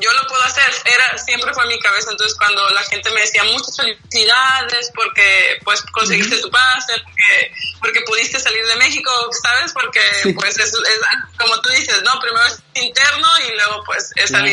yo 0.00 0.12
lo 0.12 0.26
puedo 0.26 0.42
hacer. 0.42 0.70
Era, 0.84 1.18
siempre 1.18 1.52
fue 1.54 1.62
en 1.64 1.70
mi 1.70 1.80
cabeza. 1.80 2.10
Entonces 2.10 2.36
cuando 2.38 2.68
la 2.70 2.82
gente 2.84 3.10
me 3.10 3.20
decía 3.20 3.44
muchas 3.44 3.76
felicidades 3.76 4.90
porque 4.94 5.58
pues 5.64 5.82
conseguiste 5.92 6.38
tu 6.38 6.50
pase, 6.50 6.92
porque, 7.02 7.52
porque 7.80 8.00
pudiste 8.02 8.38
salir 8.40 8.66
de 8.66 8.76
México, 8.76 9.10
¿sabes? 9.42 9.72
Porque 9.72 10.00
Sí. 10.22 10.32
pues 10.32 10.58
es, 10.58 10.72
es 10.72 11.00
como 11.38 11.60
tú 11.60 11.68
dices, 11.70 12.02
¿no? 12.02 12.18
Primero 12.20 12.44
es 12.46 12.58
interno 12.74 13.28
y 13.48 13.52
luego 13.56 13.82
pues 13.84 14.10
es 14.16 14.30
Claro. 14.30 14.46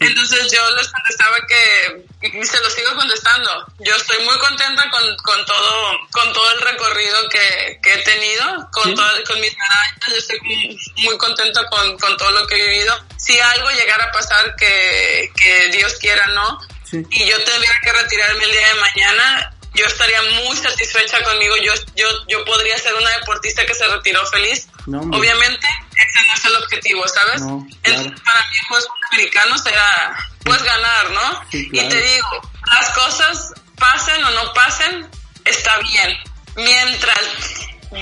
Entonces 0.00 0.50
yo 0.52 0.70
les 0.76 0.88
contestaba 0.88 1.36
que 1.46 2.04
y 2.22 2.44
se 2.44 2.60
lo 2.60 2.70
sigo 2.70 2.94
contestando. 2.96 3.66
Yo 3.80 3.94
estoy 3.96 4.24
muy 4.24 4.36
contenta 4.38 4.88
con, 4.90 5.16
con 5.18 5.44
todo 5.46 5.92
con 6.10 6.32
todo 6.32 6.50
el 6.52 6.60
recorrido 6.62 7.28
que, 7.28 7.78
que 7.82 7.94
he 7.94 7.98
tenido, 7.98 8.68
con 8.72 8.84
Sí. 8.84 8.94
todo- 8.94 9.24
con 9.26 9.40
mis 9.40 9.52
medallas. 9.56 9.94
Yo 10.08 10.16
estoy 10.16 10.40
muy- 10.40 10.78
muy 11.04 11.18
contenta 11.18 11.64
con, 11.66 11.98
con 11.98 12.16
todo 12.16 12.30
lo 12.32 12.46
que 12.46 12.54
he 12.56 12.68
vivido. 12.70 12.98
Si 13.18 13.38
algo 13.38 13.70
llegara 13.70 14.04
a 14.04 14.12
pasar 14.12 14.54
que, 14.56 15.30
que 15.36 15.68
Dios 15.68 15.94
quiera, 16.00 16.26
¿no? 16.28 16.58
Sí. 16.90 17.02
y 17.10 17.26
yo 17.28 17.42
tendría 17.44 17.80
que 17.82 17.92
retirarme 17.92 18.44
el 18.44 18.50
día 18.52 18.68
de 18.68 18.74
mañana, 18.74 19.50
yo 19.74 19.84
estaría 19.86 20.22
muy 20.22 20.56
satisfecha 20.56 21.22
conmigo. 21.24 21.56
Yo, 21.56 21.72
yo, 21.96 22.06
yo 22.28 22.44
podría 22.44 22.78
ser 22.78 22.94
una 22.94 23.10
deportista 23.18 23.66
que 23.66 23.74
se 23.74 23.86
retiró 23.88 24.24
feliz. 24.26 24.68
No. 24.86 25.00
Obviamente, 25.00 25.66
ese 25.96 26.26
no 26.26 26.34
es 26.34 26.44
el 26.44 26.54
objetivo, 26.56 27.08
¿sabes? 27.08 27.40
No, 27.40 27.66
claro. 27.82 28.00
Entonces, 28.00 28.20
para 28.22 28.40
mí, 28.40 28.56
Juegos 28.68 28.88
Panamericanos 28.88 29.66
era, 29.66 30.28
pues, 30.44 30.62
ganar, 30.62 31.10
¿no? 31.10 31.42
Sí, 31.50 31.68
Y 31.72 31.88
te 31.88 32.02
digo, 32.02 32.50
las 32.66 32.90
cosas 32.90 33.52
pasen 33.78 34.22
o 34.24 34.30
no 34.30 34.52
pasen, 34.52 35.10
está 35.44 35.78
bien. 35.78 36.18
Mientras 36.56 37.20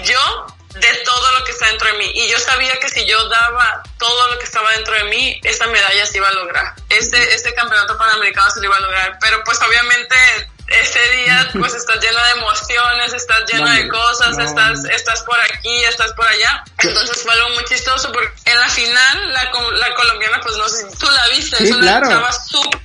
yo 0.05 0.47
de 0.75 0.95
todo 1.05 1.38
lo 1.38 1.45
que 1.45 1.53
está 1.53 1.66
dentro 1.66 1.88
de 1.88 1.99
mí. 1.99 2.11
Y 2.14 2.29
yo 2.29 2.38
sabía 2.38 2.79
que 2.81 2.88
si 2.88 3.05
yo 3.05 3.29
daba 3.29 3.83
todo 3.99 4.29
lo 4.29 4.38
que 4.38 4.45
estaba 4.45 4.71
dentro 4.73 4.95
de 4.95 5.05
mí, 5.05 5.40
esa 5.45 5.66
medalla 5.66 6.07
se 6.07 6.18
iba 6.18 6.29
a 6.29 6.33
lograr. 6.33 6.75
Ese, 6.88 7.35
ese 7.35 7.53
campeonato 7.55 7.97
panamericano 7.99 8.51
se 8.51 8.61
lo 8.61 8.66
iba 8.66 8.77
a 8.77 8.81
lograr. 8.81 9.18
Pero 9.21 9.45
pues 9.45 9.61
obviamente 9.61 10.16
ese 10.68 11.01
día 11.16 11.48
pues 11.59 11.75
estás 11.75 11.96
lleno 12.03 12.18
de 12.25 12.40
emociones, 12.40 13.12
estás 13.12 13.40
lleno 13.53 13.68
de 13.68 13.85
No, 13.85 13.92
cosas, 13.92 14.37
no. 14.38 14.44
estás 14.44 14.85
estás 14.87 15.22
por 15.22 15.38
aquí, 15.40 15.85
estás 15.85 16.12
por 16.12 16.27
allá. 16.27 16.64
Entonces 16.79 17.22
fue 17.22 17.33
algo 17.35 17.51
muy 17.51 17.64
chistoso 17.64 18.11
porque 18.12 18.33
en 18.51 18.59
la 18.59 18.68
final 18.68 19.33
la, 19.33 19.44
la 19.79 19.94
colombiana 19.94 20.40
pues 20.42 20.57
no 20.57 20.68
sé 20.68 20.88
si 20.90 20.96
tú 20.98 21.07
la 21.11 21.29
viste, 21.29 21.57
Sí, 21.59 21.64
es 21.64 21.70
una 21.72 21.81
claro. 22.01 22.09
chava 22.09 22.33
súper 22.33 22.81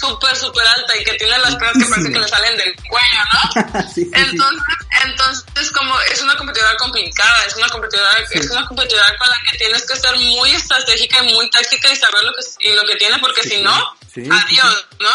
súper 0.00 0.36
súper 0.36 0.66
alta 0.66 0.96
y 0.96 1.04
que 1.04 1.14
tiene 1.14 1.38
las 1.38 1.56
piernas 1.56 1.82
que 1.82 1.90
parece 1.90 2.12
que 2.12 2.18
le 2.18 2.28
salen 2.28 2.56
del 2.56 2.76
cuello, 2.88 3.22
¿no? 3.32 3.82
sí, 3.94 4.04
sí. 4.04 4.10
Entonces, 4.14 4.62
entonces 5.04 5.70
como 5.72 6.00
es 6.02 6.20
una 6.22 6.36
competidora 6.36 6.74
complicada, 6.76 7.44
es 7.46 7.56
una 7.56 7.68
competidora, 7.68 8.18
es 8.30 8.50
una 8.50 8.66
competidora 8.66 9.16
con 9.18 9.28
la 9.28 9.36
que 9.50 9.58
tienes 9.58 9.82
que 9.86 9.96
ser 9.96 10.16
muy 10.16 10.50
estratégica 10.50 11.22
y 11.24 11.32
muy 11.32 11.50
táctica 11.50 11.90
y 11.92 11.96
saber 11.96 12.22
lo 12.24 12.32
que 12.32 12.40
y 12.68 12.72
lo 12.74 12.82
que 12.84 12.96
tiene 12.96 13.18
porque 13.18 13.42
si 13.42 13.60
no, 13.62 13.96
Sí, 14.12 14.22
adiós, 14.30 14.86
¿no? 15.00 15.10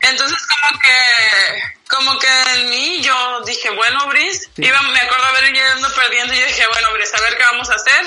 Entonces 0.00 0.38
como 0.46 0.78
que, 0.80 1.62
como 1.88 2.18
que 2.18 2.42
en 2.54 2.70
mí 2.70 3.00
yo 3.02 3.40
dije, 3.46 3.70
bueno, 3.70 4.06
Brice, 4.08 4.48
Sí. 4.56 4.64
iba, 4.64 4.82
me 4.82 5.00
acuerdo 5.00 5.24
haber 5.26 5.54
ido 5.54 5.94
perdiendo 5.94 6.34
y 6.34 6.40
yo 6.40 6.46
dije, 6.46 6.66
bueno, 6.72 6.92
Brice, 6.92 7.16
a 7.16 7.20
ver 7.20 7.36
qué 7.36 7.42
vamos 7.44 7.70
a 7.70 7.74
hacer. 7.74 8.06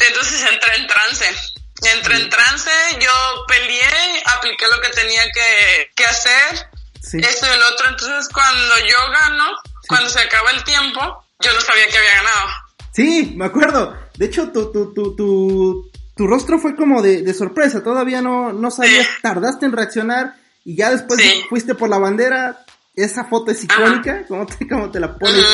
Entonces 0.00 0.42
entré 0.50 0.76
en 0.76 0.86
trance. 0.86 1.54
Entré 1.82 2.16
en 2.16 2.30
trance, 2.30 2.70
yo 2.98 3.44
peleé, 3.46 4.22
apliqué 4.24 4.66
lo 4.68 4.80
que 4.80 4.88
tenía 4.88 5.22
que, 5.30 5.92
que 5.94 6.06
hacer, 6.06 6.70
esto 7.02 7.46
y 7.46 7.50
el 7.50 7.62
otro. 7.62 7.88
Entonces 7.90 8.28
cuando 8.32 8.78
yo 8.78 9.10
gano, 9.10 9.52
cuando 9.88 10.08
se 10.08 10.20
acaba 10.20 10.50
el 10.50 10.62
tiempo, 10.64 11.00
yo 11.40 11.52
no 11.52 11.60
sabía 11.60 11.84
que 11.90 11.98
había 11.98 12.16
ganado. 12.16 12.48
Sí, 12.92 13.34
me 13.36 13.44
acuerdo. 13.46 13.94
De 14.16 14.26
hecho, 14.26 14.50
tu, 14.50 14.72
tu, 14.72 14.94
tu, 14.94 15.14
tu, 15.16 15.90
tu 16.16 16.26
rostro 16.26 16.58
fue 16.58 16.74
como 16.74 17.02
de, 17.02 17.22
de 17.22 17.34
sorpresa. 17.34 17.82
Todavía 17.82 18.22
no, 18.22 18.52
no 18.52 18.70
sabías, 18.70 19.06
Sí. 19.06 19.12
tardaste 19.22 19.66
en 19.66 19.72
reaccionar 19.72 20.34
y 20.64 20.76
ya 20.76 20.90
después 20.90 21.20
Sí. 21.20 21.42
fuiste 21.48 21.74
por 21.74 21.88
la 21.88 21.98
bandera. 21.98 22.64
Esa 22.94 23.24
foto 23.24 23.50
es 23.50 23.62
icónica, 23.62 24.24
como 24.26 24.46
te, 24.46 24.66
como 24.66 24.90
te 24.90 24.98
la 25.00 25.14
pones, 25.18 25.44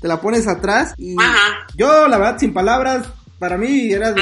te 0.00 0.06
la 0.06 0.20
pones 0.20 0.46
atrás. 0.46 0.94
Y 0.96 1.20
Ajá. 1.20 1.66
yo, 1.74 2.06
la 2.06 2.16
verdad, 2.18 2.38
sin 2.38 2.52
palabras, 2.54 3.06
para 3.40 3.58
mí 3.58 3.92
era, 3.92 4.14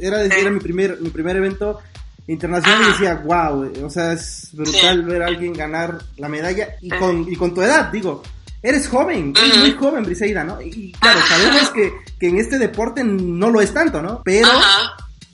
era, 0.00 0.18
de- 0.18 0.30
Sí. 0.30 0.40
era 0.40 0.50
mi 0.50 0.58
primer, 0.58 1.00
mi 1.00 1.10
primer 1.10 1.36
evento 1.36 1.80
internacional 2.26 2.82
y 2.82 2.86
decía, 2.92 3.14
wow, 3.24 3.70
o 3.84 3.90
sea, 3.90 4.12
es 4.12 4.48
brutal 4.52 5.04
Sí. 5.04 5.10
ver 5.10 5.22
a 5.22 5.26
alguien 5.26 5.52
ganar 5.52 5.98
la 6.16 6.28
medalla 6.28 6.70
y 6.80 6.90
Sí. 6.90 6.96
con, 6.96 7.32
y 7.32 7.36
con 7.36 7.54
tu 7.54 7.62
edad, 7.62 7.90
digo, 7.92 8.22
eres 8.64 8.88
joven, 8.88 9.32
eres 9.40 9.58
muy 9.58 9.70
joven, 9.72 10.02
Briseida, 10.04 10.42
¿no? 10.42 10.60
Y 10.60 10.90
claro, 10.98 11.20
sabemos 11.28 11.70
que, 11.70 11.92
que 12.18 12.28
en 12.28 12.38
este 12.38 12.58
deporte 12.58 13.04
no 13.04 13.50
lo 13.50 13.60
es 13.60 13.72
tanto, 13.72 14.02
¿no? 14.02 14.22
Pero, 14.24 14.48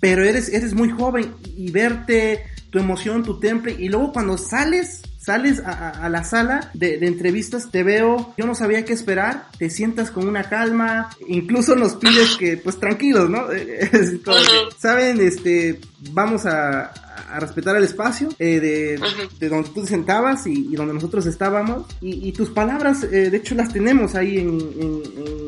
pero 0.00 0.22
eres, 0.24 0.48
eres 0.50 0.74
muy 0.74 0.90
joven 0.90 1.32
y 1.56 1.70
verte, 1.70 2.44
tu 2.70 2.78
emoción, 2.78 3.22
tu 3.22 3.40
temple, 3.40 3.74
y 3.78 3.88
luego 3.88 4.12
cuando 4.12 4.38
sales, 4.38 5.02
sales 5.18 5.60
a, 5.64 5.70
a- 5.72 5.90
a 6.06 6.08
la 6.08 6.22
sala 6.24 6.70
de, 6.72 6.98
de 6.98 7.06
entrevistas, 7.08 7.68
te 7.70 7.82
veo, 7.82 8.32
yo 8.38 8.46
no 8.46 8.54
sabía 8.54 8.84
qué 8.84 8.92
esperar, 8.92 9.46
te 9.58 9.70
sientas 9.70 10.10
con 10.12 10.28
una 10.28 10.44
calma, 10.48 11.10
incluso 11.26 11.74
nos 11.74 11.94
pides 11.96 12.36
que, 12.38 12.56
pues 12.58 12.78
tranquilos, 12.78 13.28
¿no? 13.28 13.46
Saben, 14.78 15.20
este, 15.20 15.80
vamos 16.12 16.46
a, 16.46 16.92
a 17.32 17.40
respetar 17.40 17.76
el 17.76 17.84
espacio 17.84 18.28
eh, 18.38 18.60
de, 18.60 19.00
de 19.38 19.48
donde 19.48 19.68
tú 19.70 19.82
te 19.82 19.86
sentabas 19.88 20.46
y, 20.46 20.68
y 20.70 20.74
donde 20.76 20.94
nosotros 20.94 21.26
estábamos, 21.26 21.86
y, 22.00 22.28
y 22.28 22.32
tus 22.32 22.50
palabras, 22.50 23.04
eh, 23.04 23.30
de 23.30 23.36
hecho 23.36 23.54
las 23.54 23.72
tenemos 23.72 24.14
ahí 24.14 24.38
en, 24.38 24.48
en- 24.50 25.02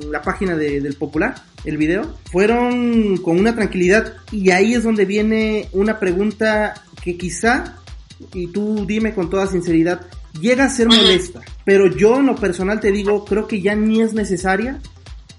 en 0.04 0.12
la 0.12 0.22
página 0.22 0.56
de- 0.56 0.80
del 0.80 0.94
Popular, 0.94 1.34
el 1.64 1.76
video, 1.76 2.14
fueron 2.30 3.16
con 3.18 3.38
una 3.38 3.54
tranquilidad, 3.54 4.14
y 4.30 4.50
ahí 4.50 4.74
es 4.74 4.82
donde 4.84 5.04
viene 5.04 5.68
una 5.72 5.98
pregunta 5.98 6.74
que 7.02 7.16
quizá 7.16 7.76
y 8.34 8.46
tú 8.48 8.84
dime 8.86 9.14
con 9.14 9.28
toda 9.30 9.46
sinceridad, 9.46 10.06
llega 10.40 10.64
a 10.64 10.70
ser 10.70 10.86
molesta, 10.88 11.40
pero 11.64 11.86
yo 11.94 12.18
en 12.18 12.26
lo 12.26 12.36
personal 12.36 12.78
te 12.80 12.92
digo, 12.92 13.24
creo 13.24 13.46
que 13.48 13.60
ya 13.60 13.74
ni 13.74 14.00
es 14.00 14.12
necesaria, 14.12 14.80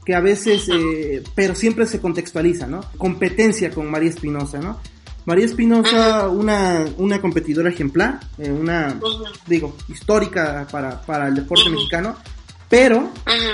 que 0.05 0.13
a 0.15 0.19
veces, 0.19 0.67
eh, 0.69 1.23
pero 1.33 1.55
siempre 1.55 1.85
se 1.85 2.01
contextualiza, 2.01 2.67
¿no? 2.67 2.81
Competencia 2.97 3.69
con 3.71 3.89
María 3.89 4.09
Espinosa, 4.09 4.59
¿no? 4.59 4.79
María 5.25 5.45
Espinosa, 5.45 6.27
una, 6.29 6.85
una 6.97 7.21
competidora 7.21 7.69
ejemplar, 7.69 8.19
eh, 8.37 8.51
una, 8.51 8.99
digo, 9.47 9.75
histórica 9.87 10.67
para, 10.71 11.01
para 11.01 11.27
el 11.27 11.35
deporte 11.35 11.69
mexicano, 11.69 12.15
pero 12.69 13.09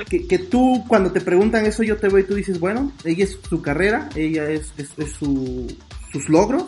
que, 0.10 0.25
que 0.27 0.39
tú 0.39 0.84
cuando 0.88 1.12
te 1.12 1.21
preguntan 1.21 1.65
eso 1.65 1.84
yo 1.84 1.97
te 1.97 2.08
veo 2.08 2.19
y 2.19 2.23
tú 2.23 2.36
dices, 2.36 2.60
bueno, 2.60 2.91
ella 3.03 3.23
es 3.25 3.38
su 3.47 3.62
carrera, 3.62 4.10
ella 4.15 4.49
es, 4.49 4.71
es, 4.77 4.89
es 4.97 5.12
su, 5.13 5.67
sus 6.12 6.27
logros, 6.29 6.63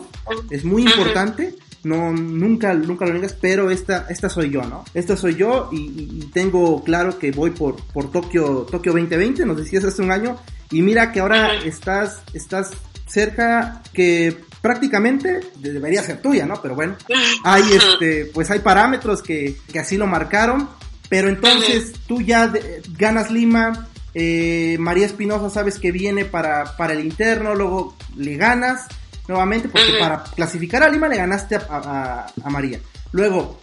es 0.50 0.64
muy 0.64 0.82
importante, 0.82 1.56
no, 1.84 2.12
nunca, 2.12 2.74
nunca 2.74 3.04
lo 3.06 3.12
niegas, 3.14 3.32
pero 3.40 3.70
esta, 3.70 4.06
esta 4.08 4.28
soy 4.28 4.50
yo, 4.50 4.62
¿no? 4.62 4.84
Esta 4.94 5.16
soy 5.16 5.34
yo 5.34 5.68
y- 5.72 6.18
y 6.20 6.30
tengo 6.32 6.84
claro 6.84 7.18
que 7.18 7.32
voy 7.32 7.50
por, 7.50 7.76
por 7.92 8.12
Tokio, 8.12 8.66
Tokio 8.70 8.92
2020, 8.92 9.44
nos 9.46 9.56
decías 9.56 9.82
hace 9.84 10.00
un 10.02 10.12
año, 10.12 10.36
y 10.70 10.80
mira 10.82 11.10
que 11.10 11.18
ahora 11.20 11.54
estás, 11.64 12.22
estás 12.34 12.70
cerca 13.08 13.82
que 13.92 14.36
prácticamente 14.62 15.40
debería 15.56 16.02
ser 16.02 16.22
tuya, 16.22 16.46
¿no? 16.46 16.62
Pero 16.62 16.74
bueno, 16.74 16.96
hay 17.44 17.64
este, 17.72 18.30
pues 18.32 18.50
hay 18.50 18.60
parámetros 18.60 19.22
que, 19.22 19.56
que 19.70 19.78
así 19.78 19.98
lo 19.98 20.06
marcaron, 20.06 20.68
pero 21.10 21.28
entonces 21.28 21.92
tú 22.06 22.22
ya 22.22 22.48
de- 22.48 22.80
ganas 22.96 23.30
Lima, 23.30 23.88
eh, 24.14 24.76
María 24.78 25.04
Espinosa 25.06 25.50
sabes 25.50 25.78
que 25.78 25.92
viene 25.92 26.24
para, 26.24 26.76
para 26.78 26.94
el 26.94 27.00
interno, 27.04 27.54
luego 27.54 27.96
le 28.16 28.36
ganas 28.36 28.86
nuevamente, 29.28 29.68
porque 29.68 29.98
para 30.00 30.24
clasificar 30.24 30.82
a 30.82 30.88
Lima 30.88 31.08
le 31.08 31.16
ganaste 31.16 31.56
a, 31.56 31.60
a- 31.68 32.26
a 32.42 32.50
María. 32.50 32.78
Luego, 33.14 33.58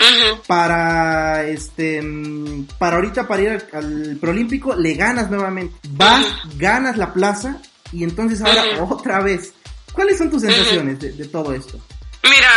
para 0.47 1.43
este 1.47 2.03
para 2.77 2.97
ahorita 2.97 3.27
para 3.27 3.41
ir 3.41 3.49
al, 3.49 3.63
al 3.73 4.17
preolímpico 4.21 4.75
le 4.75 4.93
ganas 4.93 5.31
nuevamente. 5.31 5.75
Vas 5.91 6.25
ganas 6.57 6.97
la 6.97 7.13
plaza 7.13 7.57
y 7.91 8.03
entonces 8.03 8.41
ahora 8.41 8.61
otra 8.83 9.21
vez 9.21 9.53
cuáles 9.93 10.17
son 10.17 10.29
tus 10.31 10.41
sensaciones 10.41 10.99
de, 10.99 11.11
de 11.11 11.27
todo 11.27 11.53
esto 11.53 11.77
Mira, 12.23 12.53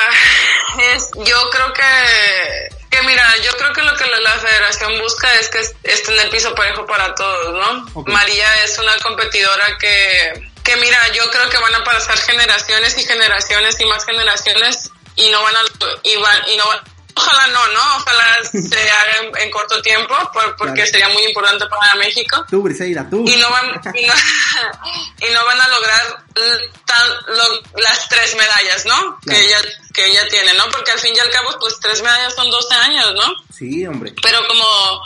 es, 0.92 1.09
yo 1.25 1.51
creo 1.51 1.73
que, 1.73 2.68
que 2.90 3.03
mira, 3.05 3.25
yo 3.45 3.53
creo 3.57 3.73
que 3.73 3.83
lo 3.83 3.97
que 3.97 4.05
la, 4.07 4.18
la 4.21 4.33
federación 4.33 4.99
busca 5.01 5.33
es 5.37 5.49
que 5.49 5.61
es- 5.61 5.75
esté 5.85 6.12
en 6.14 6.21
el 6.21 6.31
piso 6.31 6.53
parejo 6.55 6.85
para 6.85 7.14
todos, 7.14 7.55
¿no? 7.95 8.03
María 8.07 8.47
es 8.64 8.77
una 8.79 8.97
competidora 8.99 9.79
que, 9.79 10.33
que 10.64 10.77
mira, 10.77 10.99
yo 11.14 11.31
creo 11.31 11.49
que 11.49 11.59
van 11.59 11.75
a 11.77 11.85
pasar 11.85 12.18
generaciones 12.18 12.99
y 12.99 13.05
generaciones 13.05 13.81
y 13.81 13.85
más 13.87 14.05
generaciones 14.05 14.90
y 15.14 15.31
no 15.31 15.42
van 15.42 15.55
a, 15.57 15.61
y 16.03 16.16
van, 16.16 16.49
y 16.49 16.57
no 16.57 16.66
van- 16.66 16.81
Ojalá 17.14 17.46
no, 17.48 17.68
¿no? 17.68 17.96
Ojalá 17.96 18.38
se 18.51 18.90
haga 18.90 19.16
en, 19.22 19.37
en 19.38 19.51
corto 19.51 19.81
tiempo, 19.83 20.14
por- 20.33 20.57
porque 20.57 20.75
Claro. 20.75 20.90
sería 20.90 21.09
muy 21.11 21.22
importante 21.25 21.66
para 21.66 21.94
México. 21.96 22.44
Tú 22.51 22.62
Briseida 22.62 23.09
tú. 23.11 23.25
Y 23.27 23.37
no 23.37 23.51
van 23.51 23.81
y 23.94 24.07
no, 24.07 24.14
y 25.29 25.33
no 25.33 25.44
van 25.44 25.61
a 25.61 25.68
lograr 25.68 26.25
l- 26.35 26.70
tan- 26.87 27.16
lo- 27.37 27.81
las 27.81 28.09
tres 28.09 28.35
medallas 28.37 28.87
no 28.87 28.96
Claro. 28.96 29.20
que 29.27 29.44
ella 29.44 29.59
que 29.92 30.07
ella 30.07 30.27
tiene 30.29 30.55
no 30.55 30.68
porque 30.70 30.90
al 30.92 30.98
fin 30.98 31.14
y 31.14 31.18
al 31.18 31.31
cabo 31.31 31.55
pues 31.61 31.79
tres 31.81 32.01
medallas 32.03 32.35
son 32.35 32.51
12 32.51 32.75
años 32.75 33.14
no 33.14 33.35
sí 33.55 33.87
hombre. 33.87 34.14
Pero 34.22 34.46
como 34.46 35.03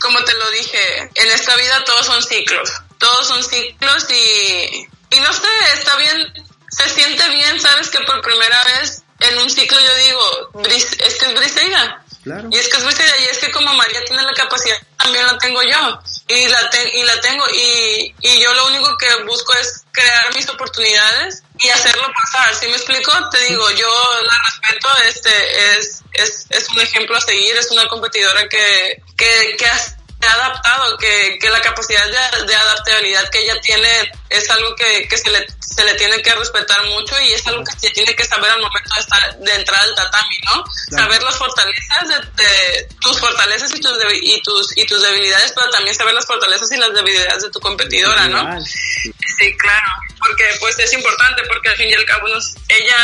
como 0.00 0.22
te 0.24 0.34
lo 0.34 0.50
dije 0.50 1.10
en 1.14 1.30
esta 1.32 1.54
vida 1.56 1.84
todos 1.84 2.06
son 2.06 2.22
ciclos. 2.22 2.70
Todos 2.98 3.26
son 3.26 3.42
ciclos 3.44 4.06
y 4.10 4.88
y 5.10 5.20
no 5.20 5.32
sé 5.32 5.46
está 5.74 5.96
bien 5.96 6.32
se 6.70 6.88
siente 6.90 7.28
bien 7.30 7.60
sabes 7.60 7.88
que 7.90 7.98
por 8.00 8.20
primera 8.22 8.62
vez 8.64 9.02
en 9.20 9.38
un 9.38 9.50
ciclo 9.50 9.78
yo 9.80 9.94
digo 9.96 10.50
Bris- 10.54 10.96
es 11.00 11.14
que 11.16 11.26
es 11.26 11.34
Briseida 11.34 12.02
claro 12.22 12.48
y 12.50 12.56
es 12.58 12.68
que 12.68 12.76
es 12.78 12.84
Briseida, 12.84 13.18
y 13.18 13.24
es 13.26 13.38
que 13.38 13.50
como 13.52 13.72
María 13.74 14.04
tiene 14.04 14.22
la 14.22 14.32
capacidad, 14.32 14.76
también 14.98 15.24
la 15.26 15.38
tengo 15.38 15.62
yo. 15.62 16.00
Y 16.28 16.48
la, 16.48 16.68
te- 16.70 16.98
y 16.98 17.04
la 17.04 17.20
tengo, 17.20 17.44
y, 17.54 18.12
y 18.20 18.42
yo 18.42 18.52
lo 18.54 18.66
único 18.66 18.96
que 18.98 19.22
busco 19.22 19.54
es 19.54 19.84
crear 19.92 20.34
mis 20.34 20.48
oportunidades 20.48 21.44
y 21.60 21.68
hacerlo 21.68 22.02
pasar. 22.20 22.52
¿Sí 22.56 22.66
me 22.66 22.72
explico? 22.76 23.12
Te 23.30 23.38
digo, 23.44 23.70
yo 23.70 24.20
la 24.24 24.34
respeto, 24.44 24.88
este 25.08 25.76
es, 25.78 26.00
es, 26.14 26.46
es 26.50 26.68
un 26.70 26.80
ejemplo 26.80 27.16
a 27.16 27.20
seguir, 27.20 27.56
es 27.56 27.70
una 27.70 27.86
competidora 27.86 28.48
que, 28.48 29.00
que, 29.16 29.54
que 29.56 29.66
ha- 29.66 29.95
se 30.20 30.26
ha 30.26 30.32
adaptado, 30.32 30.96
que, 30.98 31.38
que 31.40 31.50
la 31.50 31.60
capacidad 31.60 32.04
de, 32.06 32.46
de 32.46 32.54
adaptabilidad 32.54 33.28
que 33.30 33.42
ella 33.42 33.60
tiene 33.60 34.12
es 34.30 34.48
algo 34.50 34.74
que, 34.74 35.06
que 35.08 35.18
se, 35.18 35.30
le, 35.30 35.46
se 35.60 35.84
le 35.84 35.94
tiene 35.94 36.22
que 36.22 36.34
respetar 36.34 36.84
mucho 36.86 37.20
y 37.20 37.32
es 37.32 37.46
algo 37.46 37.62
que 37.64 37.78
se 37.78 37.90
tiene 37.90 38.14
que 38.14 38.24
saber 38.24 38.50
al 38.50 38.60
momento 38.60 38.90
de, 38.94 39.00
estar, 39.00 39.38
de 39.38 39.54
entrar 39.54 39.82
al 39.82 39.94
tatami, 39.94 40.38
¿no? 40.46 40.64
Claro. 40.88 41.04
Saber 41.04 41.22
las 41.22 41.36
fortalezas 41.36 42.08
de, 42.08 42.42
de 42.42 42.88
tus 43.00 43.20
fortalezas 43.20 43.74
y 43.74 43.80
tus, 43.80 43.92
y 44.22 44.42
tus 44.42 44.76
y 44.76 44.86
tus 44.86 45.02
debilidades, 45.02 45.52
pero 45.54 45.70
también 45.70 45.94
saber 45.94 46.14
las 46.14 46.26
fortalezas 46.26 46.70
y 46.72 46.76
las 46.76 46.92
debilidades 46.94 47.42
de 47.42 47.50
tu 47.50 47.60
competidora, 47.60 48.26
¿no? 48.28 48.60
Sí, 48.62 49.56
claro, 49.58 49.92
porque 50.18 50.44
pues 50.60 50.78
es 50.78 50.92
importante 50.92 51.42
porque 51.46 51.68
al 51.68 51.76
fin 51.76 51.88
y 51.88 51.94
al 51.94 52.04
cabo 52.04 52.28
nos, 52.28 52.54
ella 52.68 52.96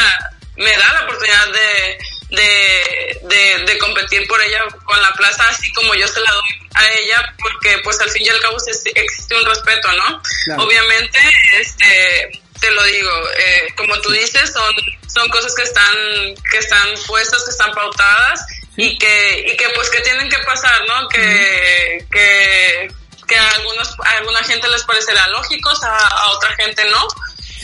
me 0.56 0.76
da 0.76 0.92
la 0.94 1.04
oportunidad 1.04 1.46
de, 1.48 1.98
de, 2.32 3.18
de, 3.22 3.64
de 3.66 3.78
competir 3.78 4.26
por 4.26 4.40
ella 4.42 4.64
con 4.84 5.00
la 5.00 5.12
plaza 5.12 5.46
así 5.48 5.70
como 5.74 5.94
yo 5.94 6.08
se 6.08 6.20
la 6.20 6.30
doy 6.30 6.68
a 6.74 6.90
ella 6.92 7.34
porque 7.38 7.78
pues 7.84 8.00
al 8.00 8.10
fin 8.10 8.22
y 8.24 8.28
al 8.30 8.40
cabo 8.40 8.56
existe 8.56 9.36
un 9.36 9.44
respeto, 9.44 9.92
¿no? 9.92 10.22
Claro. 10.44 10.62
Obviamente, 10.62 11.18
este, 11.60 12.42
te 12.58 12.70
lo 12.70 12.82
digo, 12.84 13.10
eh, 13.36 13.74
como 13.76 14.00
tú 14.00 14.10
dices, 14.10 14.50
son, 14.52 14.74
son 15.06 15.28
cosas 15.28 15.54
que 15.54 15.62
están, 15.62 15.94
que 16.50 16.58
están 16.58 16.88
puestas, 17.06 17.44
que 17.44 17.50
están 17.50 17.72
pautadas 17.72 18.46
y 18.76 18.96
que 18.96 19.44
y 19.52 19.56
que 19.56 19.68
pues 19.74 19.90
que 19.90 20.00
tienen 20.00 20.30
que 20.30 20.38
pasar, 20.38 20.80
¿no? 20.88 21.08
Que 21.08 22.06
que 22.10 22.88
que 23.28 23.36
a 23.36 23.50
algunos 23.50 23.94
a 24.06 24.10
alguna 24.18 24.42
gente 24.44 24.68
les 24.68 24.82
parecerá 24.84 25.26
lógicos, 25.28 25.82
a, 25.84 26.08
a 26.08 26.30
otra 26.30 26.54
gente 26.56 26.82
no. 26.90 27.06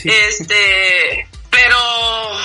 Este, 0.03 1.27
pero 1.49 2.39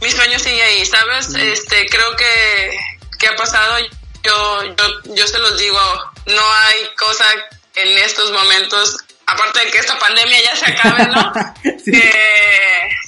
mi 0.00 0.10
sueño 0.10 0.38
sigue 0.38 0.62
ahí, 0.62 0.84
¿sabes? 0.84 1.34
Este, 1.34 1.86
creo 1.86 2.16
que 2.16 2.78
que 3.18 3.28
ha 3.28 3.36
pasado 3.36 3.78
yo 4.22 4.64
yo 4.76 5.14
yo 5.14 5.26
se 5.26 5.38
los 5.38 5.58
digo, 5.58 5.78
no 6.26 6.42
hay 6.64 6.76
cosa 6.98 7.24
en 7.74 7.98
estos 7.98 8.32
momentos 8.32 8.96
aparte 9.26 9.64
de 9.64 9.70
que 9.70 9.78
esta 9.78 9.98
pandemia 9.98 10.38
ya 10.42 10.56
se 10.56 10.70
acabe, 10.70 11.06
¿no? 11.08 11.32
Sí. 11.84 11.92
que, 11.92 12.10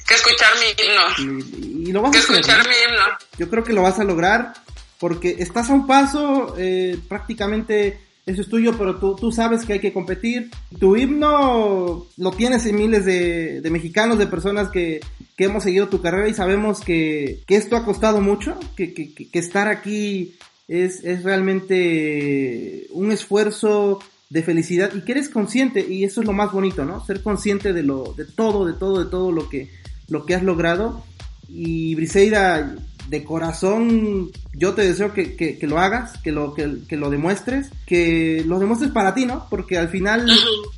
que 0.06 0.14
escuchar 0.14 0.52
mi 0.58 0.84
himno. 0.84 1.46
Y, 1.84 1.88
y 1.88 1.92
lo 1.92 2.02
vas 2.02 2.12
Que 2.12 2.18
a 2.18 2.20
escuchar 2.20 2.68
mi 2.68 2.74
himno. 2.74 3.04
Yo 3.38 3.48
creo 3.48 3.64
que 3.64 3.72
lo 3.72 3.82
vas 3.82 3.98
a 3.98 4.04
lograr 4.04 4.52
porque 4.98 5.36
estás 5.38 5.70
a 5.70 5.74
un 5.74 5.86
paso, 5.86 6.54
eh, 6.58 6.98
prácticamente 7.08 8.00
eso 8.26 8.42
es 8.42 8.48
tuyo, 8.48 8.76
pero 8.76 8.96
tú, 8.96 9.16
tú 9.16 9.32
sabes 9.32 9.64
que 9.64 9.74
hay 9.74 9.80
que 9.80 9.92
competir. 9.92 10.50
Tu 10.78 10.96
himno 10.96 12.06
lo 12.16 12.30
tienes 12.32 12.66
en 12.66 12.76
miles 12.76 13.04
de, 13.04 13.60
de 13.60 13.70
mexicanos, 13.70 14.18
de 14.18 14.26
personas 14.26 14.68
que, 14.70 15.00
que 15.38 15.44
hemos 15.44 15.62
seguido 15.62 15.88
tu 15.88 16.02
carrera 16.02 16.28
y 16.28 16.34
sabemos 16.34 16.80
que, 16.80 17.44
que 17.46 17.54
esto 17.56 17.76
ha 17.76 17.84
costado 17.84 18.20
mucho, 18.20 18.58
que, 18.76 18.92
que, 18.92 19.14
que- 19.14 19.38
estar 19.38 19.68
aquí 19.68 20.34
es, 20.66 21.04
es 21.04 21.22
realmente 21.22 22.88
un 22.90 23.12
esfuerzo 23.12 24.00
de 24.30 24.42
felicidad 24.42 24.90
y 24.94 25.02
que 25.02 25.12
eres 25.12 25.28
consciente 25.28 25.86
y 25.88 26.02
eso 26.04 26.20
es 26.20 26.26
lo 26.26 26.32
más 26.32 26.52
bonito, 26.52 26.84
¿no? 26.84 27.04
Ser 27.06 27.22
consciente 27.22 27.72
de 27.72 27.82
lo, 27.84 28.12
de 28.14 28.24
todo, 28.24 28.66
de 28.66 28.72
todo, 28.74 29.02
de 29.04 29.08
todo 29.10 29.32
lo 29.32 29.48
que, 29.48 29.70
lo 30.08 30.26
que 30.26 30.34
has 30.34 30.42
logrado 30.42 31.04
y 31.48 31.94
Briseida, 31.94 32.74
de 33.08 33.24
corazón, 33.24 34.30
yo 34.52 34.74
te 34.74 34.82
deseo 34.82 35.12
que, 35.12 35.36
que, 35.36 35.58
que 35.58 35.66
lo 35.66 35.78
hagas, 35.78 36.18
que 36.22 36.32
lo, 36.32 36.54
que, 36.54 36.78
que 36.88 36.96
lo 36.96 37.10
demuestres, 37.10 37.70
que 37.86 38.42
lo 38.46 38.58
demuestres 38.58 38.90
para 38.90 39.14
ti, 39.14 39.26
¿no? 39.26 39.46
Porque 39.48 39.78
al 39.78 39.88
final 39.88 40.26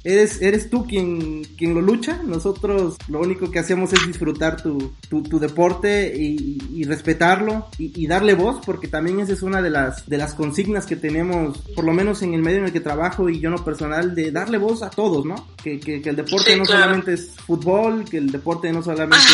eres, 0.04 0.40
eres 0.42 0.70
tú 0.70 0.86
quien, 0.86 1.42
quien 1.56 1.74
lo 1.74 1.80
lucha. 1.80 2.22
Nosotros 2.24 2.96
lo 3.08 3.20
único 3.20 3.50
que 3.50 3.58
hacemos 3.58 3.92
es 3.92 4.06
disfrutar 4.06 4.62
tu, 4.62 4.92
tu, 5.08 5.22
tu 5.22 5.38
deporte 5.38 6.12
y, 6.16 6.58
y 6.74 6.84
respetarlo 6.84 7.66
y, 7.78 7.92
y 8.02 8.06
darle 8.06 8.34
voz, 8.34 8.60
porque 8.64 8.88
también 8.88 9.20
esa 9.20 9.32
es 9.32 9.42
una 9.42 9.62
de 9.62 9.70
las, 9.70 10.08
de 10.08 10.18
las 10.18 10.34
consignas 10.34 10.86
que 10.86 10.96
tenemos, 10.96 11.58
por 11.74 11.84
lo 11.84 11.92
menos 11.92 12.22
en 12.22 12.34
el 12.34 12.42
medio 12.42 12.58
en 12.58 12.64
el 12.66 12.72
que 12.72 12.80
trabajo 12.80 13.28
y 13.28 13.40
yo 13.40 13.48
en 13.48 13.56
lo 13.56 13.64
personal, 13.64 14.14
de 14.14 14.30
darle 14.30 14.58
voz 14.58 14.82
a 14.82 14.90
todos, 14.90 15.24
¿no? 15.24 15.34
Que, 15.62 15.80
el 16.04 16.16
deporte 16.16 16.52
Sí, 16.52 16.58
no 16.58 16.64
claro. 16.64 16.82
solamente 16.82 17.12
es 17.14 17.30
fútbol, 17.46 18.04
que 18.04 18.18
el 18.18 18.30
deporte 18.30 18.72
no 18.72 18.82
solamente 18.82 19.24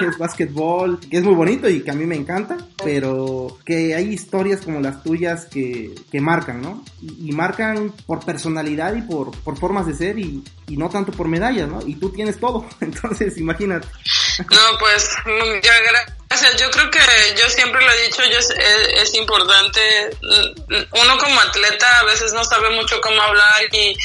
es, 0.00 0.08
es 0.08 0.18
básquetbol, 0.18 0.98
que 1.00 1.18
es 1.18 1.24
muy 1.24 1.34
bonito 1.34 1.68
y 1.68 1.80
que 1.82 1.90
a 1.90 1.94
mí 1.94 2.04
me 2.06 2.16
encanta, 2.16 2.45
pero 2.82 3.58
que 3.64 3.94
hay 3.94 4.12
historias 4.12 4.60
como 4.60 4.80
las 4.80 5.02
tuyas 5.02 5.46
que, 5.46 5.94
que 6.10 6.20
marcan, 6.20 6.62
¿no? 6.62 6.84
Y, 7.00 7.32
marcan 7.32 7.92
por 8.06 8.24
personalidad 8.24 8.94
y 8.94 9.02
por, 9.02 9.36
por 9.42 9.58
formas 9.58 9.86
de 9.86 9.94
ser 9.94 10.18
y, 10.18 10.42
y 10.68 10.76
no 10.76 10.88
tanto 10.88 11.12
por 11.12 11.28
medallas, 11.28 11.68
¿no? 11.68 11.80
Y 11.86 11.96
tú 11.96 12.10
tienes 12.10 12.38
todo, 12.40 12.66
entonces 12.80 13.36
imagínate. 13.38 13.88
No, 14.50 14.78
pues 14.78 15.10
mm, 15.24 15.60
ya 15.62 15.72
gracias. 15.80 16.60
Yo 16.60 16.70
creo 16.70 16.90
que 16.90 16.98
yo 17.38 17.48
siempre 17.48 17.82
lo 17.84 17.90
he 17.90 18.02
dicho, 18.06 18.22
yo 18.30 18.38
es, 18.38 19.14
importante. 19.14 19.80
mm, 20.20 21.02
Uno 21.02 21.18
como 21.18 21.40
atleta 21.40 21.86
a 22.00 22.04
veces 22.04 22.32
no 22.32 22.44
sabe 22.44 22.70
mucho 22.70 23.00
cómo 23.00 23.20
hablar 23.22 23.62
y, 23.72 23.96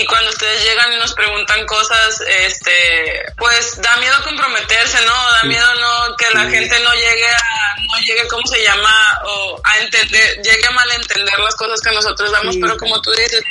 y 0.00 0.06
cuando 0.06 0.30
ustedes 0.30 0.62
llegan 0.64 0.92
y 0.92 0.96
nos 0.96 1.12
preguntan 1.14 1.66
cosas, 1.66 2.20
este, 2.26 3.24
pues 3.36 3.80
da 3.80 3.96
miedo 3.96 4.16
comprometerse, 4.24 5.00
¿no? 5.04 5.30
Da 5.32 5.42
miedo 5.44 5.74
no 5.74 6.16
que 6.16 6.30
la 6.30 6.44
gente 6.48 6.78
no 6.80 6.92
llegue 6.94 7.28
a, 7.28 7.76
no 7.90 7.98
llegue, 8.00 8.28
¿cómo 8.28 8.46
se 8.46 8.62
llama? 8.62 9.20
O 9.24 9.60
a 9.64 9.78
entender, 9.78 10.40
llegue 10.42 10.66
a 10.66 10.70
malentender 10.70 11.38
las 11.40 11.54
cosas 11.56 11.80
que 11.80 11.90
nosotros 11.92 12.30
damos, 12.32 12.54
Sí. 12.54 12.60
pero 12.60 12.76
como 12.76 13.00
tú 13.02 13.10
dices, 13.12 13.42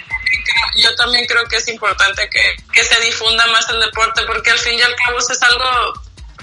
yo 0.78 0.96
también 0.96 1.26
creo 1.26 1.44
que 1.48 1.58
es 1.58 1.68
importante 1.68 2.30
que, 2.30 2.56
que 2.72 2.84
se 2.84 3.00
difunda 3.02 3.46
más 3.48 3.68
el 3.70 3.80
deporte 3.80 4.24
porque 4.24 4.52
al 4.52 4.60
fin 4.60 4.74
y 4.78 4.82
al 4.82 4.96
cabo 4.96 5.18
es 5.20 5.42
algo 5.44 5.94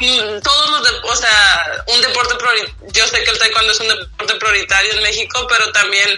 mm, 0.00 0.40
todos 0.42 0.70
los 0.70 0.82
de- 0.84 1.00
o 1.08 1.16
sea 1.16 1.82
un 1.86 2.00
deporte 2.00 2.34
yo 2.92 3.06
sé 3.06 3.22
que 3.22 3.30
el 3.30 3.38
taekwondo 3.38 3.72
es 3.72 3.80
un 3.80 3.88
deporte 3.88 4.34
prioritario 4.34 4.92
en 4.94 5.02
México 5.02 5.46
pero 5.48 5.70
también 5.72 6.08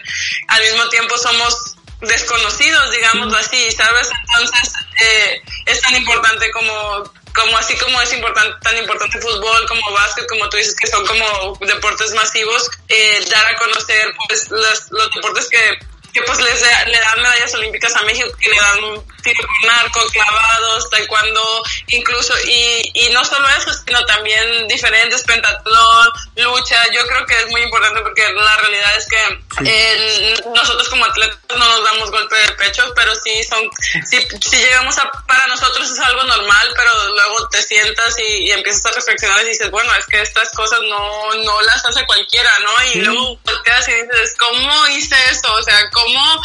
al 0.49 0.63
mismo 0.63 0.89
tiempo 0.89 1.17
somos 1.19 1.76
desconocidos 2.01 2.91
digámoslo 2.91 3.39
así 3.39 3.71
sabes 3.73 4.11
entonces 4.27 4.73
eh, 5.03 5.43
es 5.67 5.81
tan 5.81 5.97
importante 5.97 6.51
como 6.51 7.05
como 7.35 7.57
así 7.59 7.77
como 7.77 8.01
es 8.01 8.13
importante 8.13 8.57
tan 8.63 8.77
importante 8.79 9.21
fútbol 9.21 9.67
como 9.67 9.93
básquet 9.93 10.27
como 10.29 10.49
tú 10.49 10.57
dices 10.57 10.75
que 10.75 10.87
son 10.87 11.07
como 11.07 11.57
deportes 11.61 12.13
masivos 12.15 12.71
eh, 12.89 13.25
dar 13.31 13.47
a 13.47 13.57
conocer 13.57 14.15
pues 14.29 14.51
los, 14.51 14.91
los 14.91 15.11
deportes 15.15 15.49
que 15.49 15.79
que 16.17 16.23
pues 16.23 16.41
les 16.41 16.63
le 16.87 16.99
dan 16.99 17.21
medallas 17.21 17.53
olímpicas 17.55 17.95
a 17.95 18.03
México, 18.03 18.27
que 18.41 18.49
le 18.49 18.57
dan 18.57 18.79
tiro 19.23 19.45
con 19.61 19.71
arco, 19.71 20.01
clavados, 20.13 20.89
taekwondo, 20.89 21.63
incluso, 21.89 22.33
y, 22.47 22.91
y 22.95 23.09
no 23.11 23.23
solo 23.25 23.47
eso, 23.51 23.71
sino 23.87 24.03
también 24.07 24.67
diferentes, 24.67 25.23
pentatlón, 25.25 26.09
lucha, 26.37 26.83
yo 26.93 27.07
creo 27.07 27.27
que 27.27 27.35
es 27.39 27.47
muy 27.49 27.61
importante 27.63 28.01
porque 28.01 28.33
la 28.33 28.57
realidad 28.57 28.97
es 28.97 29.07
que 29.09 29.41
eh, 29.65 30.35
nosotros 30.55 30.89
como 30.89 31.05
atletas 31.05 31.39
no 31.51 31.59
nos 31.69 31.85
damos 31.85 32.11
golpe 32.11 32.37
de 32.37 32.53
pecho, 32.53 32.83
pero 32.95 33.13
sí 33.17 33.43
son, 33.45 33.69
si, 34.09 34.19
si 34.49 34.57
llegamos 34.57 34.97
a, 34.99 35.11
para 35.27 35.47
nosotros 35.49 35.91
es 35.91 35.99
algo 36.01 36.23
normal, 36.25 36.73
pero 36.77 37.09
luego 37.11 37.49
te 37.49 37.63
sientas 37.63 38.19
y, 38.19 38.45
y 38.45 38.53
empiezas 38.53 38.87
a 38.87 38.93
reflexionar 38.93 39.45
y 39.45 39.49
dices, 39.49 39.71
bueno, 39.71 39.93
es 39.97 40.07
que 40.07 40.23
estas 40.23 40.51
cosas 40.53 40.81
no, 40.89 41.35
no 41.45 41.61
las 41.63 41.85
hace 41.85 42.07
cualquiera, 42.07 42.51
¿no? 42.61 42.85
Y 42.87 42.93
Sí. 42.97 43.01
luego 43.03 43.39
volteas 43.67 43.89
y 43.89 43.93
dices, 43.93 44.35
¿cómo 44.39 44.87
hice 44.89 45.17
eso? 45.31 45.53
O 45.55 45.63
sea, 45.63 45.91
¿cómo, 45.91 46.43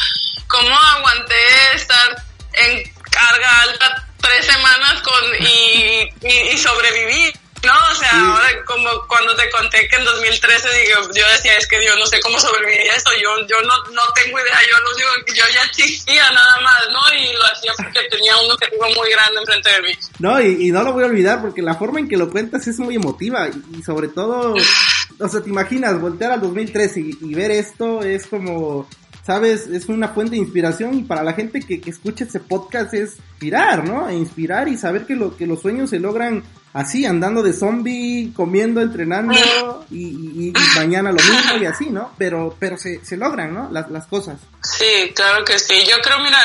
cómo 0.47 0.75
aguanté 0.97 1.35
estar 1.75 2.23
en 2.53 2.83
carga 3.09 3.61
alta 3.61 4.07
tres 4.21 4.45
semanas 4.45 5.01
con 5.01 5.35
y, 5.39 6.09
y, 6.21 6.37
y 6.53 6.57
sobreviví? 6.57 7.33
No, 7.63 7.73
o 7.91 7.95
sea, 7.95 8.09
Sí. 8.09 8.17
ahora 8.17 8.65
como 8.65 8.89
cuando 9.07 9.35
te 9.35 9.47
conté 9.51 9.87
que 9.87 9.95
en 9.97 10.03
2013 10.03 10.67
digo, 10.79 11.01
yo 11.15 11.27
decía, 11.31 11.55
es 11.57 11.67
que 11.67 11.85
yo 11.85 11.95
no 11.95 12.07
sé 12.07 12.19
cómo 12.19 12.39
sobreviví 12.39 12.89
a 12.89 12.95
esto, 12.95 13.11
yo, 13.21 13.45
yo 13.47 13.61
no, 13.61 13.77
no 13.91 14.01
tengo 14.15 14.39
idea, 14.39 14.57
yo 14.67 14.81
no 14.83 14.95
digo 14.95 15.09
yo 15.35 15.43
ya 15.53 15.61
existía 15.65 16.27
nada 16.31 16.59
más, 16.61 16.81
¿no? 16.91 17.13
Y 17.13 17.33
lo 17.33 17.43
hacía 17.45 17.71
porque 17.77 18.01
tenía 18.09 18.35
un 18.37 18.49
objetivo 18.49 18.89
muy 18.95 19.11
grande 19.11 19.41
enfrente 19.41 19.69
de 19.73 19.81
mí. 19.83 19.91
No, 20.17 20.41
y, 20.41 20.69
y 20.69 20.71
no 20.71 20.81
lo 20.81 20.93
voy 20.93 21.03
a 21.03 21.07
olvidar 21.07 21.39
porque 21.39 21.61
la 21.61 21.75
forma 21.75 21.99
en 21.99 22.09
que 22.09 22.17
lo 22.17 22.31
cuentas 22.31 22.65
es 22.65 22.79
muy 22.79 22.95
emotiva 22.95 23.47
y, 23.47 23.77
y 23.77 23.83
sobre 23.83 24.07
todo, 24.07 24.55
o 25.21 25.29
sea, 25.29 25.41
te 25.41 25.49
imaginas 25.49 25.99
voltear 25.99 26.31
al 26.31 26.41
2013 26.41 26.99
y, 26.99 27.17
y 27.21 27.33
ver 27.33 27.51
esto 27.51 28.01
es 28.03 28.25
como, 28.27 28.87
sabes, 29.25 29.67
es 29.67 29.87
una 29.87 30.09
fuente 30.09 30.31
de 30.31 30.41
inspiración 30.41 30.93
y 30.95 31.03
para 31.03 31.23
la 31.23 31.33
gente 31.33 31.59
que, 31.61 31.79
que 31.79 31.89
escucha 31.89 32.23
este 32.25 32.39
podcast 32.39 32.93
es 32.93 33.17
inspirar, 33.33 33.87
¿no? 33.87 34.09
E 34.09 34.15
inspirar 34.15 34.67
y 34.67 34.77
saber 34.77 35.05
que, 35.05 35.15
lo, 35.15 35.35
que 35.37 35.47
los 35.47 35.61
sueños 35.61 35.89
se 35.89 35.99
logran 35.99 36.43
así, 36.73 37.05
andando 37.05 37.43
de 37.43 37.53
zombie, 37.53 38.31
comiendo, 38.35 38.81
entrenando 38.81 39.85
y, 39.91 40.47
y- 40.49 40.53
mañana 40.75 41.11
lo 41.11 41.17
mismo 41.21 41.57
y 41.61 41.65
así, 41.65 41.89
¿no? 41.89 42.11
Pero, 42.17 42.55
pero 42.59 42.77
se, 42.77 43.03
se 43.03 43.17
logran, 43.17 43.53
¿no? 43.53 43.69
Las, 43.71 43.89
las 43.91 44.07
cosas. 44.07 44.39
Sí, 44.63 45.11
claro 45.15 45.43
que 45.43 45.59
sí. 45.59 45.75
Yo 45.89 45.97
creo, 46.01 46.19
mira, 46.19 46.39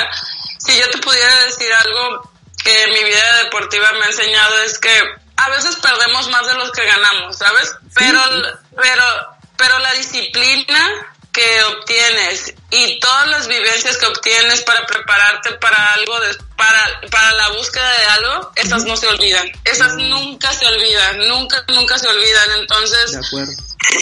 si 0.58 0.72
yo 0.78 0.90
te 0.90 0.98
pudiera 0.98 1.32
decir 1.46 1.68
algo 1.84 2.30
que 2.64 2.86
mi 2.92 3.04
vida 3.08 3.44
deportiva 3.44 3.86
me 3.92 4.04
ha 4.04 4.08
enseñado 4.08 4.54
es 4.66 4.78
que 4.80 4.88
a 5.36 5.48
veces 5.50 5.76
perdemos 5.76 6.28
más 6.30 6.46
de 6.46 6.54
los 6.54 6.70
que 6.72 6.84
ganamos, 6.84 7.36
¿sabes? 7.36 7.74
Pero, 7.94 8.20
pero, 8.76 9.04
pero 9.56 9.78
la 9.78 9.92
disciplina 9.92 11.15
que 11.36 11.62
obtienes 11.64 12.54
y 12.70 12.98
todas 12.98 13.28
las 13.28 13.46
vivencias 13.46 13.98
que 13.98 14.06
obtienes 14.06 14.62
para 14.62 14.86
prepararte 14.86 15.52
para 15.52 15.92
algo, 15.92 16.18
de- 16.20 16.36
para, 16.56 17.00
para 17.10 17.32
la 17.34 17.48
búsqueda 17.50 17.90
de 17.98 18.04
algo, 18.06 18.52
esas 18.56 18.84
no 18.84 18.96
se 18.96 19.06
olvidan. 19.06 19.46
Esas 19.64 19.94
nunca 19.94 20.52
se 20.54 20.66
olvidan, 20.66 21.28
nunca, 21.28 21.62
nunca 21.68 21.98
se 21.98 22.08
olvidan. 22.08 22.50
Entonces, 22.60 23.12
De 23.12 23.18
acuerdo. 23.18 23.52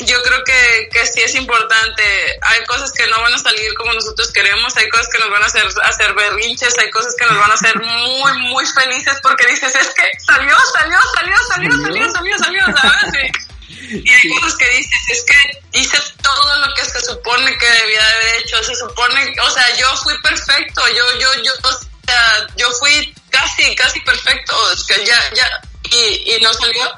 yo 0.07 0.23
creo 0.23 0.45
que, 0.45 0.89
que 0.93 1.07
sí 1.07 1.21
es 1.23 1.35
importante. 1.35 2.03
Hay 2.43 2.65
cosas 2.67 2.93
que 2.93 3.07
no 3.09 3.21
van 3.21 3.35
a 3.35 3.39
salir 3.39 3.75
como 3.75 3.93
nosotros 3.93 4.31
queremos, 4.33 4.77
hay 4.77 4.89
cosas 4.89 5.09
que 5.13 5.19
nos 5.19 5.31
van 5.31 5.43
a 5.43 5.47
hacer, 5.47 5.67
hacer 5.83 6.15
berrinches, 6.15 6.79
hay 6.79 6.91
cosas 6.91 7.15
que 7.19 7.27
nos 7.27 7.37
van 7.39 7.51
a 7.51 7.55
hacer 7.55 7.77
muy, 7.81 8.33
muy 8.51 8.65
felices 8.67 9.19
porque 9.23 9.47
dices, 9.49 9.75
es 9.75 9.89
que 9.91 10.05
salió, 10.25 10.57
salió, 10.79 10.99
salió, 11.15 11.37
salió, 11.49 11.71
¿Salió? 11.73 11.85
salió, 12.13 12.39
salió, 12.39 12.39
salió, 12.39 12.65
¿sabes? 12.81 13.15
Y, 13.15 13.54
y 13.91 14.11
hay 14.11 14.29
cosas 14.41 14.57
que 14.57 14.69
dices, 14.71 15.01
es 15.11 15.25
que 15.25 15.79
hice 15.79 15.99
todo 16.23 16.59
lo 16.67 16.75
que 16.75 16.85
se 16.85 17.01
supone 17.01 17.57
que 17.59 17.67
debía 17.69 18.01
de 18.01 18.15
haber 18.15 18.37
hecho, 18.43 18.63
se 18.63 18.75
supone, 18.75 19.35
o 19.43 19.51
sea, 19.51 19.77
yo 19.77 19.97
fui 19.99 20.15
perfecto, 20.23 20.83
yo, 20.89 21.19
yo, 21.19 21.43
yo, 21.43 21.53
o 21.63 21.73
sea, 22.07 22.47
yo 22.57 22.71
fui 22.73 23.15
casi, 23.31 23.75
casi 23.75 24.01
perfecto, 24.01 24.73
es 24.73 24.85
que 24.85 25.05
ya, 25.05 25.21
ya, 25.35 25.61
y, 25.91 26.35
y 26.35 26.41
no 26.41 26.53
salió. 26.55 26.95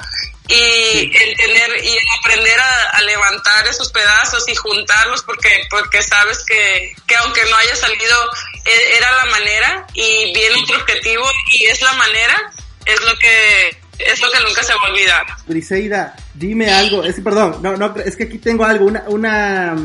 Y 0.48 1.10
el 1.12 1.36
tener 1.36 1.84
y 1.84 1.88
el 1.96 2.04
aprender 2.20 2.56
a, 2.60 2.90
a 2.90 3.02
levantar 3.02 3.66
esos 3.66 3.90
pedazos 3.90 4.48
y 4.48 4.54
juntarlos 4.54 5.24
porque 5.24 5.66
porque 5.68 6.00
sabes 6.04 6.44
que, 6.46 6.94
que 7.04 7.16
aunque 7.16 7.44
no 7.46 7.56
haya 7.56 7.74
salido 7.74 8.30
e- 8.64 8.96
era 8.96 9.10
la 9.10 9.24
manera 9.24 9.86
y 9.92 10.32
viene 10.32 10.62
otro 10.62 10.76
objetivo 10.78 11.28
y 11.50 11.66
es 11.66 11.82
la 11.82 11.94
manera 11.94 12.52
es 12.84 13.00
lo 13.00 13.18
que 13.18 13.76
es 13.98 14.20
lo 14.20 14.30
que 14.30 14.38
nunca 14.46 14.62
se 14.62 14.72
va 14.74 14.80
a 14.86 14.90
olvidar. 14.90 15.26
Briseida, 15.46 16.14
dime 16.34 16.70
algo, 16.70 17.04
es 17.04 17.14
que 17.16 17.22
perdón, 17.22 17.58
no, 17.62 17.76
no, 17.76 17.94
es 17.96 18.16
que 18.16 18.24
aquí 18.24 18.38
tengo 18.38 18.64
algo, 18.64 18.86
una, 18.86 19.04
una, 19.08 19.76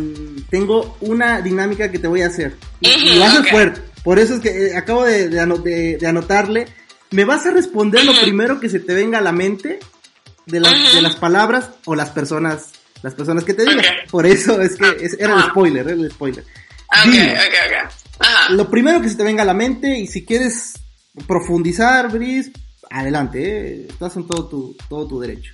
tengo 0.49 0.97
una 1.01 1.41
dinámica 1.41 1.89
que 1.91 1.99
te 1.99 2.07
voy 2.07 2.21
a 2.21 2.27
hacer. 2.27 2.55
Y, 2.79 2.89
y 2.89 3.11
Ujú, 3.11 3.19
vas 3.19 3.37
ok. 3.39 3.45
a 3.47 3.49
fuerte. 3.51 3.81
Por 4.03 4.19
eso 4.19 4.35
es 4.35 4.41
que 4.41 4.67
eh, 4.67 4.75
acabo 4.77 5.05
de, 5.05 5.29
de 5.29 5.45
de- 5.45 5.97
de 5.97 6.07
anotarle. 6.07 6.67
Me 7.11 7.25
vas 7.25 7.45
a 7.45 7.51
responder 7.51 8.05
lo 8.05 8.13
primero 8.21 8.59
que 8.59 8.69
se 8.69 8.79
te 8.79 8.93
venga 8.93 9.17
a 9.17 9.21
la 9.21 9.31
mente 9.33 9.79
de 10.45 10.59
las, 10.59 10.73
Ujú. 10.73 10.95
de 10.95 11.01
las 11.01 11.15
palabras 11.17 11.69
o 11.85 11.93
las 11.93 12.09
personas, 12.09 12.69
las 13.03 13.13
personas 13.13 13.43
que 13.43 13.53
te 13.53 13.63
digan. 13.63 13.83
Por 14.09 14.25
eso 14.25 14.61
es 14.61 14.75
que 14.77 14.97
es- 15.05 15.17
era 15.19 15.35
el 15.35 15.43
spoiler, 15.43 15.81
era 15.87 15.91
el 15.93 16.09
spoiler. 16.11 16.43
Ok, 16.43 17.11
Dime. 17.11 17.37
Lo 18.49 18.69
primero 18.69 19.01
que 19.01 19.09
se 19.09 19.15
te 19.15 19.23
venga 19.23 19.43
a 19.43 19.45
la 19.45 19.53
mente 19.53 19.97
y 19.99 20.07
si 20.07 20.25
quieres 20.25 20.73
profundizar, 21.27 22.09
Bris, 22.11 22.51
adelante, 22.91 23.39
eh, 23.39 23.87
estás 23.89 24.15
en 24.15 24.27
todo 24.27 24.47
tu, 24.47 24.77
todo 24.89 25.07
tu 25.07 25.19
derecho. 25.19 25.53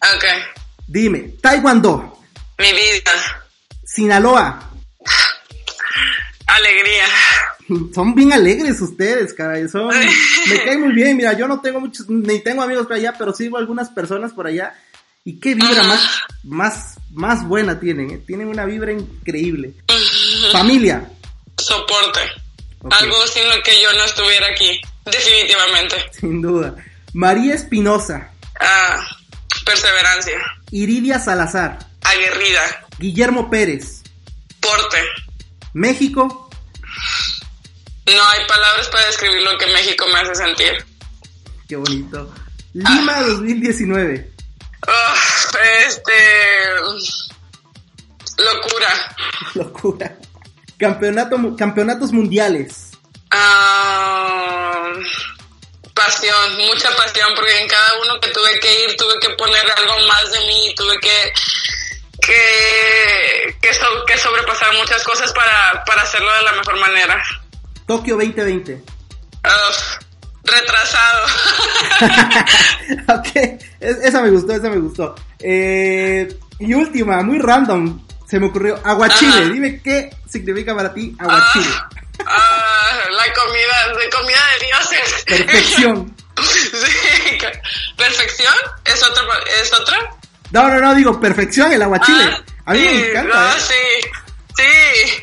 Ok. 0.00 0.24
Dime, 0.86 1.34
Taekwondo, 1.40 2.20
Mi 2.58 2.72
vida. 2.72 3.12
Sinaloa, 3.84 4.70
Alegría. 6.46 7.04
son 7.94 8.14
bien 8.14 8.32
alegres 8.32 8.80
ustedes, 8.80 9.34
caray, 9.34 9.68
son, 9.68 9.88
me 9.88 10.64
cae 10.64 10.78
muy 10.78 10.92
bien, 10.92 11.16
mira, 11.16 11.34
yo 11.34 11.46
no 11.46 11.60
tengo 11.60 11.80
muchos, 11.80 12.08
ni 12.08 12.40
tengo 12.40 12.62
amigos 12.62 12.86
por 12.86 12.96
allá, 12.96 13.14
pero 13.18 13.34
sigo 13.34 13.58
algunas 13.58 13.90
personas 13.90 14.32
por 14.32 14.46
allá 14.46 14.74
y 15.24 15.38
qué 15.38 15.54
vibra 15.54 15.82
más, 15.82 16.00
más, 16.44 16.94
más 17.10 17.46
buena 17.46 17.78
tienen, 17.78 18.10
eh, 18.10 18.18
tienen 18.26 18.48
una 18.48 18.64
vibra 18.64 18.92
increíble. 18.92 19.74
Familia, 20.52 21.10
Soporte. 21.58 22.20
Algo 22.90 23.26
sin 23.26 23.48
lo 23.48 23.62
que 23.62 23.82
yo 23.82 23.92
no 23.92 24.04
estuviera 24.04 24.46
aquí. 24.46 24.80
Definitivamente. 25.10 25.96
sin 26.12 26.40
duda. 26.42 26.74
María 27.14 27.54
Espinosa, 27.54 28.30
Ah, 28.60 29.06
perseverancia. 29.64 30.38
Iridia 30.70 31.18
Salazar, 31.18 31.78
Aguerrida. 32.02 32.86
Guillermo 32.98 33.48
Pérez, 33.50 34.02
Porte. 34.60 34.98
México, 35.74 36.50
No 38.06 38.28
hay 38.30 38.46
palabras 38.48 38.88
para 38.88 39.06
describir 39.06 39.42
lo 39.42 39.56
que 39.58 39.66
México 39.66 40.06
me 40.12 40.18
hace 40.20 40.34
sentir. 40.34 40.84
Qué 41.68 41.76
bonito. 41.76 42.34
Lima 42.72 43.20
2019. 43.22 44.32
Ah, 44.86 45.14
este. 45.86 46.12
Locura. 48.38 49.16
Locura. 49.54 50.16
Campeonato, 50.78 51.56
campeonatos 51.56 52.12
mundiales. 52.12 52.87
Ah, 53.30 54.92
pasión, 55.94 56.56
mucha 56.56 56.88
pasión, 56.96 57.28
porque 57.34 57.60
en 57.60 57.68
cada 57.68 57.90
uno 58.04 58.20
que 58.20 58.28
tuve 58.30 58.60
que 58.60 58.84
ir 58.84 58.96
tuve 58.96 59.18
que 59.20 59.30
poner 59.30 59.64
algo 59.76 59.94
más 60.06 60.30
de 60.32 60.38
mí, 60.46 60.74
tuve 60.76 60.98
que 61.00 61.32
que, 62.20 63.56
que, 63.60 63.74
so- 63.74 64.04
que 64.06 64.18
sobrepasar 64.18 64.74
muchas 64.74 65.02
cosas 65.04 65.32
para, 65.32 65.82
para 65.84 66.02
hacerlo 66.02 66.30
de 66.34 66.42
la 66.42 66.52
mejor 66.52 66.78
manera. 66.80 67.22
Tokio 67.86 68.16
2020. 68.16 68.74
Uf, 69.44 69.98
retrasado. 70.44 71.26
ok, 73.18 73.26
es- 73.80 73.98
esa 74.04 74.20
me 74.22 74.30
gustó, 74.30 74.52
esa 74.52 74.68
me 74.68 74.78
gustó. 74.78 75.14
Eh, 75.38 76.28
y 76.58 76.74
última, 76.74 77.22
muy 77.22 77.38
random, 77.38 78.04
se 78.28 78.38
me 78.38 78.46
ocurrió. 78.48 78.78
Aguachile, 78.84 79.30
Ajá. 79.32 79.40
dime 79.52 79.80
qué 79.82 80.10
significa 80.28 80.74
para 80.74 80.92
ti 80.92 81.14
aguachile. 81.18 81.66
Ah, 81.70 81.88
ah, 82.26 82.98
la 83.10 83.32
comida, 83.34 83.98
de 83.98 84.10
comida 84.10 84.40
de 84.60 84.66
dioses. 84.66 85.24
Perfección. 85.24 86.14
Sí, 86.38 87.36
perfección 87.96 88.54
es 88.84 89.02
otra, 89.02 89.22
es 89.60 89.72
otra. 89.72 89.98
No, 90.52 90.68
no, 90.68 90.78
no, 90.80 90.94
digo 90.94 91.20
perfección 91.20 91.72
el 91.72 91.82
aguachile. 91.82 92.22
Ah, 92.22 92.42
A 92.66 92.72
mí 92.74 92.78
sí, 92.78 92.94
me 92.94 93.10
encanta. 93.10 93.52
ah, 93.52 93.56
sí, 93.58 94.08
sí, 94.56 95.22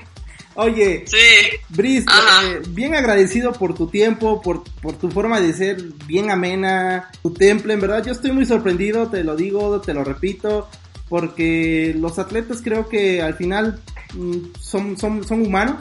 Oye, 0.56 1.04
sí. 1.08 1.58
Brice, 1.70 2.06
eh, 2.44 2.62
bien 2.68 2.96
agradecido 2.96 3.54
por 3.54 3.76
tu 3.76 3.88
tiempo, 3.88 4.42
por, 4.42 4.64
por 4.82 4.98
tu 4.98 5.10
forma 5.10 5.40
de 5.42 5.54
ser 5.54 5.82
bien 6.06 6.32
amena, 6.32 7.10
tu 7.22 7.34
temple, 7.34 7.74
en 7.74 7.82
verdad 7.82 8.04
yo 8.06 8.12
estoy 8.12 8.32
muy 8.32 8.46
sorprendido, 8.46 9.10
te 9.10 9.24
lo 9.24 9.36
digo, 9.36 9.82
te 9.82 9.94
lo 9.94 10.04
repito, 10.04 10.70
porque 11.10 11.94
los 11.98 12.20
atletas 12.20 12.60
creo 12.64 12.88
que 12.90 13.22
al 13.22 13.36
final 13.36 13.82
mm, 14.14 14.38
son, 14.60 14.98
son, 14.98 15.26
son 15.28 15.42
humanos, 15.42 15.78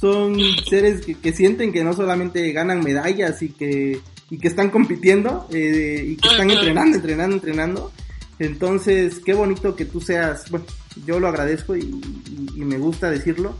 son 0.00 0.36
seres 0.68 1.04
que, 1.04 1.14
que 1.14 1.32
sienten 1.32 1.72
que 1.72 1.84
no 1.84 1.92
solamente 1.92 2.50
ganan 2.52 2.82
medallas 2.82 3.42
y 3.42 3.50
que, 3.50 4.00
y 4.30 4.38
que 4.38 4.48
están 4.48 4.70
compitiendo 4.70 5.46
eh, 5.52 6.04
y 6.08 6.16
que 6.16 6.28
están 6.28 6.50
entrenando, 6.50 6.96
entrenando, 6.96 7.36
entrenando. 7.36 7.92
Entonces, 8.38 9.20
qué 9.24 9.34
bonito 9.34 9.76
que 9.76 9.84
tú 9.84 10.00
seas, 10.00 10.50
bueno, 10.50 10.64
yo 11.06 11.20
lo 11.20 11.28
agradezco 11.28 11.76
y, 11.76 11.80
y- 11.80 12.50
y 12.56 12.64
me 12.64 12.78
gusta 12.78 13.10
decirlo, 13.10 13.54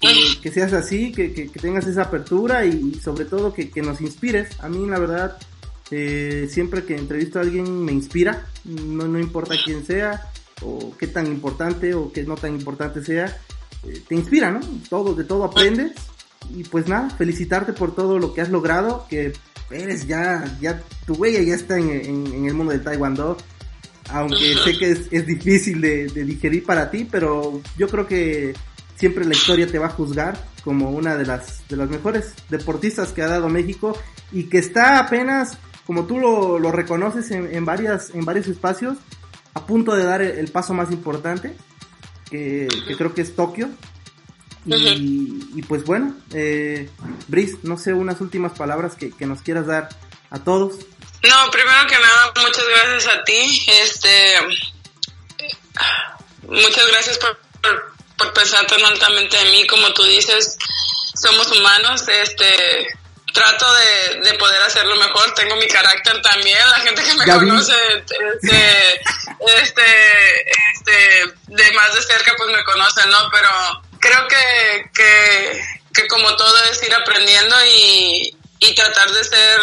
que, 0.00 0.08
que 0.42 0.50
seas 0.50 0.74
así, 0.74 1.10
que, 1.12 1.32
que- 1.32 1.48
que 1.48 1.58
tengas 1.58 1.86
esa 1.86 2.02
apertura 2.02 2.66
y 2.66 2.94
sobre 3.02 3.24
todo 3.24 3.54
que, 3.54 3.70
que 3.70 3.80
nos 3.80 4.02
inspires. 4.02 4.48
A 4.60 4.68
mí, 4.68 4.86
la 4.86 4.98
verdad, 4.98 5.38
eh, 5.90 6.48
siempre 6.50 6.84
que 6.84 6.94
entrevisto 6.96 7.38
a 7.38 7.42
alguien 7.42 7.82
me 7.84 7.92
inspira, 7.92 8.46
no, 8.66 9.08
no 9.08 9.18
importa 9.18 9.54
quién 9.64 9.86
sea 9.86 10.30
o 10.60 10.94
qué 10.98 11.06
tan 11.06 11.26
importante 11.26 11.94
o 11.94 12.12
qué 12.12 12.24
no 12.24 12.34
tan 12.34 12.54
importante 12.54 13.02
sea, 13.02 13.34
eh, 13.84 14.02
te 14.06 14.14
inspira, 14.14 14.50
¿no? 14.50 14.60
Todo, 14.88 15.14
de 15.14 15.24
todo 15.24 15.44
aprendes 15.44 15.92
y 16.54 16.64
pues 16.64 16.86
nada, 16.86 17.10
felicitarte 17.10 17.72
por 17.72 17.94
todo 17.94 18.18
lo 18.18 18.32
que 18.32 18.40
has 18.40 18.50
logrado, 18.50 19.06
que 19.08 19.32
eres 19.70 20.06
ya, 20.06 20.44
ya, 20.60 20.82
tu 21.06 21.14
huella 21.14 21.42
ya 21.42 21.54
está 21.54 21.78
en, 21.78 22.46
el 22.46 22.54
mundo 22.54 22.72
del 22.72 22.82
taekwondo, 22.82 23.36
aunque 24.10 24.54
sé 24.64 24.78
que 24.78 24.90
es, 24.92 25.26
difícil 25.26 25.80
de, 25.80 26.06
de 26.06 26.24
digerir 26.24 26.64
para 26.64 26.90
ti, 26.90 27.06
pero 27.10 27.60
yo 27.76 27.88
creo 27.88 28.06
que 28.06 28.54
siempre 28.96 29.24
la 29.24 29.34
historia 29.34 29.66
te 29.66 29.78
va 29.78 29.86
a 29.86 29.90
juzgar 29.90 30.38
como 30.64 30.90
una 30.90 31.16
de 31.16 31.26
las, 31.26 31.66
de 31.68 31.76
las 31.76 31.88
mejores 31.88 32.34
deportistas 32.48 33.12
que 33.12 33.22
ha 33.22 33.28
dado 33.28 33.48
México 33.48 33.96
y 34.32 34.44
que 34.44 34.58
está 34.58 34.98
apenas, 34.98 35.58
como 35.86 36.06
tú 36.06 36.18
lo, 36.18 36.58
lo 36.58 36.72
reconoces 36.72 37.30
en, 37.30 37.64
varias, 37.64 38.10
en 38.14 38.24
varios 38.24 38.48
espacios, 38.48 38.98
a 39.54 39.64
punto 39.64 39.94
de 39.94 40.04
dar 40.04 40.22
el 40.22 40.48
paso 40.48 40.74
más 40.74 40.90
importante, 40.90 41.54
que, 42.30 42.68
que 42.86 42.96
creo 42.96 43.14
que 43.14 43.22
es 43.22 43.34
Tokio. 43.34 43.68
Y, 44.66 45.48
y 45.54 45.62
pues 45.62 45.84
bueno, 45.84 46.12
eh, 46.34 46.90
Brice, 47.28 47.58
no 47.62 47.78
sé, 47.78 47.92
unas 47.92 48.20
últimas 48.20 48.52
palabras 48.58 48.96
que, 48.96 49.10
que 49.12 49.24
nos 49.24 49.40
quieras 49.42 49.66
dar 49.66 49.88
a 50.30 50.40
todos. 50.40 50.74
No, 51.22 51.50
primero 51.50 51.86
que 51.88 51.98
nada, 51.98 52.32
muchas 52.42 52.64
gracias 52.68 53.14
a 53.14 53.24
ti. 53.24 53.64
Este, 53.68 54.34
muchas 56.48 56.86
gracias 56.88 57.18
por, 57.18 57.38
por, 57.62 57.92
por 58.18 58.32
pensar 58.32 58.66
tan 58.66 58.84
altamente 58.84 59.40
en 59.40 59.52
mí, 59.52 59.66
como 59.68 59.92
tú 59.92 60.02
dices, 60.02 60.58
somos 61.14 61.50
humanos. 61.52 62.04
Este, 62.08 62.88
trato 63.36 63.66
de, 63.74 64.30
de 64.30 64.38
poder 64.38 64.62
hacerlo 64.62 64.96
mejor. 64.96 65.32
Tengo 65.34 65.56
mi 65.56 65.68
carácter 65.68 66.20
también. 66.22 66.58
La 66.70 66.80
gente 66.80 67.02
que 67.04 67.14
me 67.14 67.24
vi. 67.24 67.30
conoce, 67.30 67.74
este, 68.34 69.00
este, 69.62 69.82
este, 70.86 71.34
de 71.48 71.72
más 71.72 71.94
de 71.94 72.02
cerca, 72.02 72.34
pues 72.36 72.50
me 72.50 72.64
conocen, 72.64 73.10
¿no? 73.10 73.28
Pero 73.30 73.48
creo 73.98 74.28
que, 74.28 74.90
que, 74.94 75.64
que 75.94 76.08
como 76.08 76.34
todo 76.36 76.62
es 76.64 76.82
ir 76.82 76.94
aprendiendo 76.94 77.56
y, 77.66 78.36
y 78.60 78.74
tratar 78.74 79.10
de 79.10 79.24
ser 79.24 79.60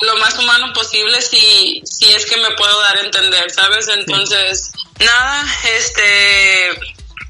lo 0.00 0.16
más 0.16 0.36
humano 0.38 0.72
posible 0.72 1.20
si, 1.22 1.82
si 1.84 2.12
es 2.12 2.26
que 2.26 2.36
me 2.38 2.50
puedo 2.52 2.80
dar 2.80 2.96
a 2.96 3.00
entender, 3.00 3.50
¿sabes? 3.50 3.88
Entonces, 3.88 4.72
nada, 4.98 5.44
este, 5.64 6.70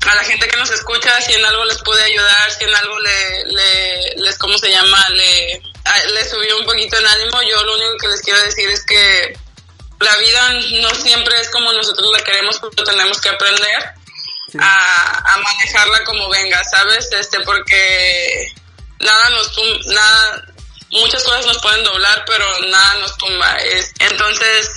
a 0.07 0.15
la 0.15 0.25
gente 0.25 0.49
que 0.49 0.57
nos 0.57 0.71
escucha, 0.71 1.21
si 1.21 1.35
en 1.35 1.45
algo 1.45 1.65
les 1.65 1.79
pude 1.79 2.03
ayudar, 2.03 2.51
si 2.51 2.65
en 2.65 2.75
algo 2.75 2.99
le, 3.01 3.45
le, 3.47 4.15
les, 4.17 4.39
¿cómo 4.39 4.57
se 4.59 4.71
llama? 4.71 5.07
Le, 5.11 5.63
le 6.15 6.25
subió 6.29 6.59
un 6.59 6.65
poquito 6.65 6.97
el 6.97 7.07
ánimo, 7.07 7.43
yo 7.43 7.63
lo 7.65 7.75
único 7.75 7.97
que 7.99 8.09
les 8.09 8.23
quiero 8.23 8.41
decir 8.41 8.69
es 8.71 8.85
que 8.87 9.39
la 10.05 10.17
vida 10.19 10.53
no 10.83 10.95
siempre 10.95 11.41
es 11.41 11.51
como 11.51 11.73
nosotros 11.73 12.11
la 12.13 12.23
queremos, 12.23 12.59
pero 12.61 12.85
tenemos 12.85 13.21
que 13.21 13.29
aprender 13.31 13.95
Sí. 14.53 14.59
a, 14.61 15.33
a 15.35 15.37
manejarla 15.39 16.05
como 16.05 16.29
venga, 16.29 16.63
¿sabes? 16.65 17.09
Este, 17.13 17.41
porque 17.41 18.53
nada 19.01 19.31
nos 19.31 19.51
nada, 19.87 20.45
muchas 20.91 21.25
cosas 21.25 21.47
nos 21.47 21.59
pueden 21.63 21.83
doblar, 21.83 22.25
pero 22.27 22.47
nada 22.69 22.95
nos 22.97 23.17
tumba. 23.17 23.57
Es, 23.57 23.93
entonces, 24.01 24.69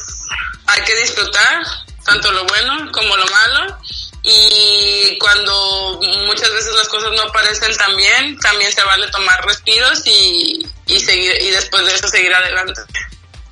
hay 0.67 0.81
que 0.83 0.95
disfrutar 0.95 1.63
tanto 2.05 2.31
lo 2.31 2.45
bueno 2.45 2.91
como 2.91 3.17
lo 3.17 3.25
malo. 3.27 3.77
Y 4.23 5.17
cuando 5.19 5.99
muchas 6.25 6.51
veces 6.51 6.73
las 6.75 6.89
cosas 6.89 7.11
no 7.11 7.31
parecen 7.31 7.75
tan 7.77 7.95
bien, 7.95 8.37
también 8.39 8.71
se 8.73 8.83
vale 8.83 9.07
tomar 9.09 9.45
respiros 9.45 10.01
y, 10.05 10.67
y 10.87 10.99
seguir, 10.99 11.37
y 11.41 11.51
después 11.51 11.85
de 11.85 11.93
eso 11.95 12.07
seguir 12.09 12.33
adelante. 12.33 12.81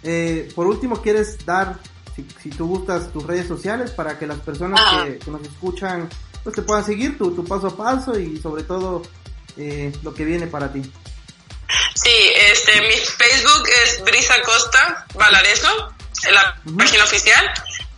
Eh, 0.06 0.50
por 0.54 0.68
último, 0.68 1.02
¿quieres 1.02 1.44
dar, 1.46 1.80
si, 2.16 2.26
si 2.42 2.50
tú 2.52 2.68
gustas, 2.68 3.12
tus 3.12 3.24
redes 3.26 3.48
sociales 3.48 3.92
para 3.92 4.18
que 4.20 4.28
las 4.28 4.40
personas 4.40 4.80
Ah. 4.84 5.04
que, 5.06 5.18
que 5.18 5.32
nos 5.32 5.42
escuchan 5.42 6.08
pues 6.44 6.56
te 6.56 6.62
puedan 6.62 6.86
seguir 6.86 7.18
tu, 7.18 7.34
tu 7.34 7.44
paso 7.44 7.68
a 7.68 7.76
paso 7.76 8.20
y 8.20 8.40
sobre 8.40 8.62
todo 8.64 9.02
eh, 9.58 9.92
lo 10.04 10.14
que 10.14 10.24
viene 10.24 10.46
para 10.46 10.72
ti? 10.72 10.82
Sí, 11.96 12.32
este, 12.52 12.82
mi 12.82 12.94
Facebook 12.94 13.64
es 13.84 14.04
Brisa 14.04 14.36
Costa 14.44 15.08
Valareso, 15.16 15.70
la 16.32 16.56
página 16.78 17.04
oficial. 17.04 17.52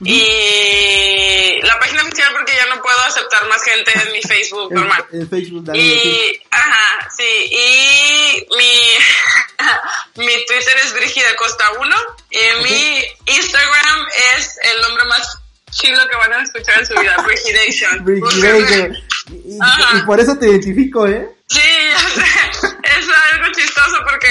Y 0.04 1.60
la 1.64 1.80
página 1.80 2.04
oficial 2.04 2.30
porque 2.34 2.54
ya 2.56 2.66
no 2.74 2.82
puedo 2.82 3.00
aceptar 3.02 3.48
más 3.48 3.64
gente 3.64 3.92
en 3.94 4.12
mi 4.12 4.22
Facebook 4.22 4.72
normal. 4.74 5.06
en 5.12 5.30
Facebook, 5.30 5.66
sí. 5.74 5.80
Y, 5.80 6.42
ajá, 6.52 7.10
sí, 7.16 7.50
y 7.52 8.48
mi, 8.56 10.26
mi 10.26 10.46
Twitter 10.46 10.76
es 10.86 10.94
Brigida 10.94 11.36
Costa 11.36 11.66
1 11.80 11.96
y 12.30 12.64
mi 12.64 13.04
Instagram 13.26 14.08
es 14.38 14.58
el 14.64 14.82
nombre 14.82 15.06
más 15.06 15.40
chido 15.72 16.08
que 16.08 16.16
van 16.16 16.34
a 16.34 16.44
escuchar 16.44 16.80
en 16.80 16.86
su 16.86 16.94
vida, 16.96 17.18
Brigidation. 17.26 18.06
Brigidation. 18.06 18.98
Y, 19.30 19.58
y 19.98 20.02
por 20.06 20.20
eso 20.20 20.38
te 20.38 20.48
identifico, 20.48 21.08
¿eh? 21.08 21.28
Sí, 21.48 21.62
ya 21.92 22.00
sé. 22.00 22.24
Es 22.84 23.06
algo 23.32 23.54
chistoso 23.54 23.98
porque 24.10 24.28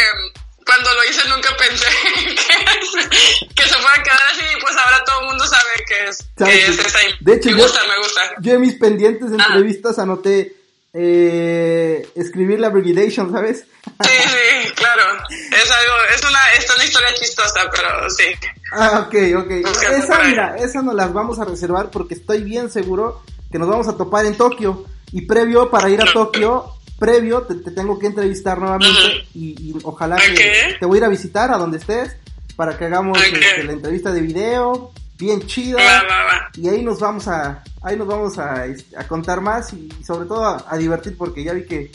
cuando 0.66 0.92
lo 0.94 1.04
hice 1.04 1.26
nunca 1.28 1.48
pensé 1.56 1.86
que, 2.14 3.48
que 3.54 3.62
se 3.62 3.74
fuera 3.74 3.94
a 3.94 4.02
quedar 4.02 4.20
así 4.32 4.42
y 4.56 4.60
pues 4.60 4.76
ahora 4.76 5.04
todo 5.04 5.20
el 5.20 5.26
mundo 5.28 5.46
sabe 5.46 5.70
que 5.86 6.08
es, 6.08 6.18
que 6.36 6.66
es 6.66 6.78
esa. 6.78 6.98
De 7.20 7.34
hecho, 7.34 7.50
me 7.50 7.56
yo- 7.58 7.62
gusta, 7.62 7.80
me 7.86 7.96
gusta. 7.98 8.20
Yo 8.40 8.52
en 8.54 8.60
mis 8.60 8.74
pendientes 8.74 9.30
de 9.30 9.36
entrevistas 9.36 9.98
anoté 9.98 10.52
eh, 10.92 12.08
escribir 12.14 12.58
la 12.58 12.68
Brigidation, 12.70 13.30
¿sabes? 13.32 13.64
Sí, 14.02 14.10
sí, 14.10 14.72
claro. 14.74 15.02
Es 15.30 15.70
algo, 15.70 15.94
es 16.14 16.22
una, 16.28 16.52
es 16.58 16.74
una 16.74 16.84
historia 16.84 17.14
chistosa, 17.14 17.70
pero 17.70 18.10
sí. 18.10 18.24
Ah, 18.72 19.06
ok, 19.06 19.14
ok. 19.44 19.50
Esa, 19.92 20.18
mira, 20.24 20.56
esa 20.58 20.82
nos 20.82 20.94
las 20.94 21.12
vamos 21.12 21.38
a 21.38 21.44
reservar 21.44 21.90
porque 21.90 22.14
estoy 22.14 22.42
bien 22.42 22.70
seguro 22.70 23.22
que 23.52 23.58
nos 23.58 23.68
vamos 23.68 23.88
a 23.88 23.96
topar 23.96 24.26
en 24.26 24.36
Tokio. 24.36 24.84
Y 25.12 25.22
previo, 25.22 25.70
para 25.70 25.88
ir 25.88 26.00
a 26.02 26.12
Tokio, 26.12 26.74
previo, 26.98 27.42
te, 27.42 27.56
te 27.56 27.70
tengo 27.70 27.98
que 27.98 28.06
entrevistar 28.06 28.58
nuevamente 28.58 29.26
y, 29.34 29.70
y 29.70 29.74
ojalá 29.84 30.16
que 30.16 30.76
te 30.78 30.86
voy 30.86 30.96
a 30.96 30.98
ir 30.98 31.04
a 31.04 31.08
visitar 31.08 31.52
a 31.52 31.58
donde 31.58 31.78
estés 31.78 32.16
para 32.56 32.76
que 32.78 32.86
hagamos 32.86 33.22
este, 33.22 33.64
la 33.64 33.72
entrevista 33.72 34.10
de 34.12 34.22
video, 34.22 34.92
bien 35.18 35.46
chida. 35.46 35.76
Va, 35.76 36.02
va, 36.02 36.24
va. 36.24 36.50
Y 36.54 36.68
ahí 36.68 36.82
nos 36.82 36.98
vamos 36.98 37.28
a, 37.28 37.62
ahí 37.82 37.96
nos 37.96 38.06
vamos 38.06 38.38
a, 38.38 38.64
este, 38.66 38.96
a 38.96 39.06
contar 39.06 39.40
más 39.40 39.72
y, 39.74 39.88
sobre 40.04 40.26
todo 40.26 40.44
a, 40.44 40.64
a 40.68 40.76
divertir 40.76 41.16
porque 41.16 41.44
ya 41.44 41.52
vi 41.52 41.64
que, 41.66 41.92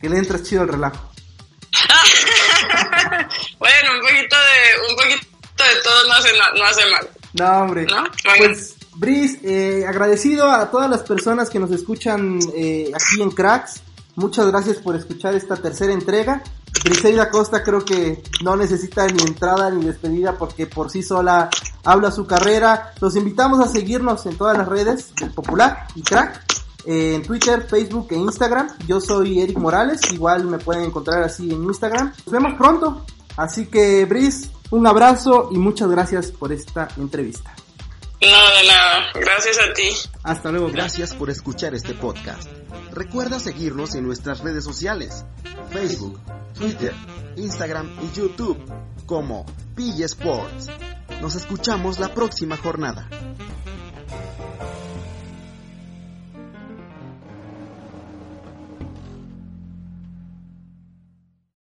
que 0.00 0.08
le 0.08 0.16
entras 0.16 0.42
chido 0.42 0.62
el 0.62 0.68
relajo. 0.68 1.10
bueno, 3.58 3.94
un 3.94 4.00
poquito 4.00 4.36
de, 4.36 4.90
un 4.90 4.96
poquito 4.96 5.26
de 5.56 5.82
todo 5.82 6.08
no 6.08 6.14
hace, 6.14 6.30
no, 6.56 6.64
hace 6.64 6.90
mal. 6.90 7.08
No, 7.34 7.62
hombre. 7.62 7.86
Pues, 8.38 8.76
Brice, 8.94 9.38
eh, 9.44 9.86
agradecido 9.86 10.50
a 10.50 10.70
todas 10.70 10.90
las 10.90 11.02
personas 11.02 11.48
que 11.48 11.58
nos 11.58 11.70
escuchan 11.70 12.38
eh, 12.54 12.90
aquí 12.94 13.22
en 13.22 13.30
Cracks. 13.30 13.82
Muchas 14.20 14.48
gracias 14.48 14.76
por 14.76 14.94
escuchar 14.96 15.34
esta 15.34 15.56
tercera 15.56 15.94
entrega. 15.94 16.42
Briseida 16.84 17.30
Costa 17.30 17.62
creo 17.62 17.82
que 17.82 18.22
no 18.44 18.54
necesita 18.54 19.06
ni 19.06 19.22
entrada 19.22 19.70
ni 19.70 19.82
despedida 19.82 20.36
porque 20.36 20.66
por 20.66 20.90
sí 20.90 21.02
sola 21.02 21.48
habla 21.84 22.12
su 22.12 22.26
carrera. 22.26 22.92
Los 23.00 23.16
invitamos 23.16 23.60
a 23.60 23.68
seguirnos 23.68 24.26
en 24.26 24.36
todas 24.36 24.58
las 24.58 24.68
redes 24.68 25.14
del 25.18 25.30
Popular 25.30 25.86
y 25.94 26.02
Crack. 26.02 26.44
eh, 26.84 27.14
en 27.14 27.22
Twitter, 27.22 27.62
Facebook 27.62 28.08
e 28.10 28.16
Instagram. 28.16 28.68
Yo 28.86 29.00
soy 29.00 29.40
Eric 29.40 29.56
Morales. 29.56 30.00
Igual 30.12 30.44
me 30.44 30.58
pueden 30.58 30.84
encontrar 30.84 31.22
así 31.22 31.50
en 31.50 31.64
Instagram. 31.64 32.12
Nos 32.26 32.30
vemos 32.30 32.54
pronto. 32.58 33.06
Así 33.38 33.66
que, 33.66 34.04
Brice, 34.04 34.50
un 34.70 34.86
abrazo 34.86 35.48
y 35.50 35.56
muchas 35.56 35.88
gracias 35.88 36.30
por 36.30 36.52
esta 36.52 36.88
entrevista. 36.98 37.54
No, 38.20 38.26
de 38.28 38.66
nada. 38.68 39.12
Gracias 39.14 39.58
a 39.58 39.72
ti. 39.72 39.88
Hasta 40.22 40.50
luego. 40.50 40.70
Gracias 40.70 41.14
por 41.14 41.30
escuchar 41.30 41.74
este 41.74 41.94
podcast. 41.94 42.48
Recuerda 42.92 43.40
seguirnos 43.40 43.94
en 43.94 44.04
nuestras 44.04 44.40
redes 44.40 44.64
sociales, 44.64 45.24
Facebook, 45.70 46.20
Twitter, 46.58 46.92
Instagram 47.36 47.88
y 48.02 48.16
YouTube 48.16 48.58
como 49.06 49.46
PG 49.74 50.02
Sports. 50.04 50.68
Nos 51.22 51.34
escuchamos 51.34 51.98
la 51.98 52.12
próxima 52.12 52.56
jornada. 52.56 53.08